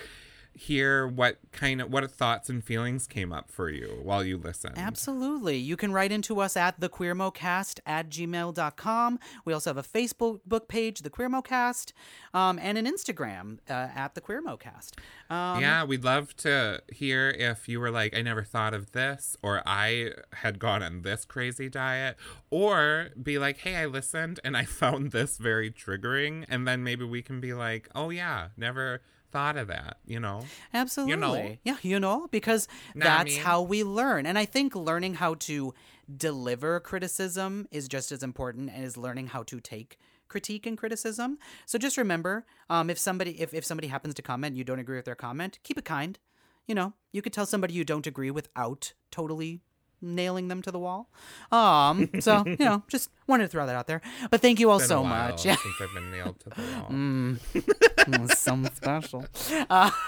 hear 0.56 1.08
what 1.08 1.38
kind 1.52 1.82
of 1.82 1.92
what 1.92 2.10
thoughts 2.12 2.50
and 2.50 2.64
feelings 2.64 3.08
came 3.08 3.34
up 3.34 3.50
for 3.50 3.70
you 3.70 4.00
while 4.04 4.24
you 4.24 4.38
listened. 4.38 4.78
Absolutely. 4.78 5.58
You 5.58 5.76
can 5.76 5.92
write 5.92 6.12
into 6.12 6.40
us 6.40 6.56
at 6.56 6.80
thequeermocast 6.80 7.80
at 7.86 8.10
gmail.com. 8.10 9.20
We 9.46 9.54
also 9.54 9.70
have 9.70 9.78
a 9.78 9.84
Facebook 9.84 10.42
book 10.46 10.68
page, 10.68 11.00
The 11.00 11.10
Queermocast, 11.10 11.94
um, 12.34 12.60
and 12.60 12.78
an 12.78 12.86
Instagram 12.86 13.60
uh, 13.70 13.74
at 13.74 14.16
The 14.16 14.22
Queermocast. 14.22 14.92
Um, 15.30 15.62
yeah, 15.62 15.84
we'd 15.84 16.04
love 16.04 16.36
to 16.38 16.82
hear 16.92 17.30
if 17.32 17.68
you 17.68 17.80
were 17.80 17.92
like, 17.92 18.16
I 18.16 18.22
never 18.22 18.44
thought 18.44 18.74
of 18.74 18.92
this, 18.92 19.36
or 19.42 19.64
I 19.66 20.12
had 20.34 20.60
gone 20.60 20.84
on 20.84 21.02
this 21.02 21.26
crazy 21.26 21.70
diet, 21.70 22.18
or 22.50 23.10
be 23.22 23.40
like, 23.40 23.60
hey, 23.60 23.76
I 23.76 23.86
listened 23.86 24.40
and 24.44 24.56
I 24.56 24.66
found 24.66 25.12
this 25.12 25.38
very 25.38 25.72
triggering. 25.72 26.46
And 26.48 26.68
then 26.68 26.84
maybe 26.84 27.06
we 27.06 27.22
can 27.22 27.40
be 27.40 27.54
like, 27.54 27.90
oh, 27.96 28.10
yeah, 28.10 28.50
never 28.58 29.02
thought 29.34 29.58
of 29.58 29.68
that, 29.68 29.98
you 30.06 30.20
know? 30.20 30.46
Absolutely. 30.74 31.12
You 31.12 31.20
know? 31.20 31.58
Yeah, 31.64 31.78
you 31.82 32.00
know, 32.00 32.28
because 32.32 32.68
what 32.94 33.06
I 33.06 33.10
that's 33.10 33.34
mean? 33.36 33.42
how 33.42 33.62
we 33.64 33.84
learn. 33.84 34.26
And 34.26 34.38
I 34.38 34.46
think 34.46 34.76
learning 34.76 35.16
how 35.16 35.34
to 35.50 35.74
deliver 36.16 36.80
criticism 36.80 37.68
is 37.72 37.88
just 37.88 38.12
as 38.12 38.24
important 38.24 38.72
as 38.72 38.96
learning 38.96 39.28
how 39.28 39.44
to 39.44 39.60
take 39.60 39.98
critique 40.28 40.66
and 40.66 40.78
criticism. 40.78 41.40
So 41.66 41.78
just 41.78 41.98
remember, 41.98 42.46
um, 42.70 42.90
if 42.90 42.98
somebody 42.98 43.42
if, 43.42 43.54
if 43.54 43.66
somebody 43.66 43.88
happens 43.88 44.14
to 44.16 44.22
comment 44.22 44.56
you 44.56 44.64
don't 44.64 44.80
agree 44.80 44.98
with 44.98 45.06
their 45.06 45.16
comment, 45.16 45.60
keep 45.64 45.78
it 45.78 45.86
kind. 45.86 46.18
You 46.68 46.76
know, 46.76 46.94
you 47.12 47.22
could 47.22 47.34
tell 47.34 47.46
somebody 47.46 47.74
you 47.74 47.84
don't 47.84 48.08
agree 48.08 48.32
without 48.32 48.94
totally 49.12 49.62
nailing 50.04 50.50
them 50.50 50.62
to 50.62 50.72
the 50.72 50.80
wall. 50.80 51.10
Um, 51.52 52.10
so, 52.20 52.44
you 52.46 52.58
know, 52.60 52.84
just 52.88 53.10
wanted 53.28 53.44
to 53.44 53.50
throw 53.50 53.66
that 53.66 53.76
out 53.76 53.88
there. 53.88 54.02
But 54.30 54.42
thank 54.42 54.60
you 54.60 54.70
all 54.70 54.80
so 54.80 55.04
much. 55.04 55.46
Yeah. 55.46 55.56
Since 55.56 55.76
I've 55.82 55.94
been 55.94 56.12
nailed 56.12 56.40
to 56.42 56.50
the 56.50 56.62
wall. 56.62 56.90
Mm, 56.94 57.40
something 58.36 58.74
special. 58.76 59.26
Uh, 59.70 59.90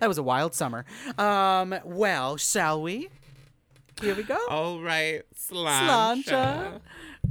that 0.00 0.06
was 0.08 0.18
a 0.18 0.22
wild 0.22 0.54
summer. 0.54 0.84
Um, 1.18 1.74
well, 1.84 2.36
shall 2.36 2.80
we? 2.82 3.08
Here 4.00 4.14
we 4.14 4.22
go. 4.22 4.38
All 4.48 4.80
right, 4.80 5.22
slancha. 5.36 6.22
Slancha. 6.24 6.80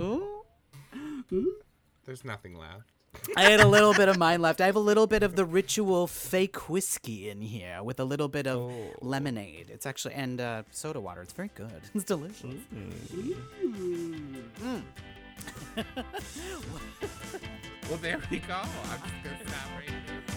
Ooh. 0.02 0.44
There's 2.06 2.24
nothing 2.26 2.56
left. 2.58 2.84
I 3.36 3.44
had 3.44 3.60
a 3.60 3.68
little 3.76 3.94
bit 3.94 4.10
of 4.10 4.18
mine 4.18 4.42
left. 4.42 4.62
I 4.62 4.66
have 4.66 4.76
a 4.76 4.80
little 4.80 5.06
bit 5.08 5.22
of 5.24 5.36
the 5.36 5.46
ritual 5.46 6.08
fake 6.08 6.70
whiskey 6.70 7.30
in 7.30 7.42
here 7.42 7.84
with 7.84 8.00
a 8.00 8.06
little 8.06 8.28
bit 8.30 8.48
of 8.48 8.60
Oh. 8.72 8.94
lemonade. 9.02 9.70
It's 9.70 9.86
actually 9.86 10.14
and 10.16 10.40
uh, 10.42 10.64
soda 10.72 11.00
water. 11.00 11.22
It's 11.22 11.34
very 11.34 11.52
good. 11.56 11.82
It's 11.94 12.04
delicious. 12.06 12.56
Well, 17.92 18.00
there 18.00 18.22
we 18.32 18.40
go. 18.40 18.54
I'm 18.54 19.02
just 19.02 19.22
gonna 19.22 19.50
stop 19.50 19.68
right 19.76 19.90
here. 19.90 20.31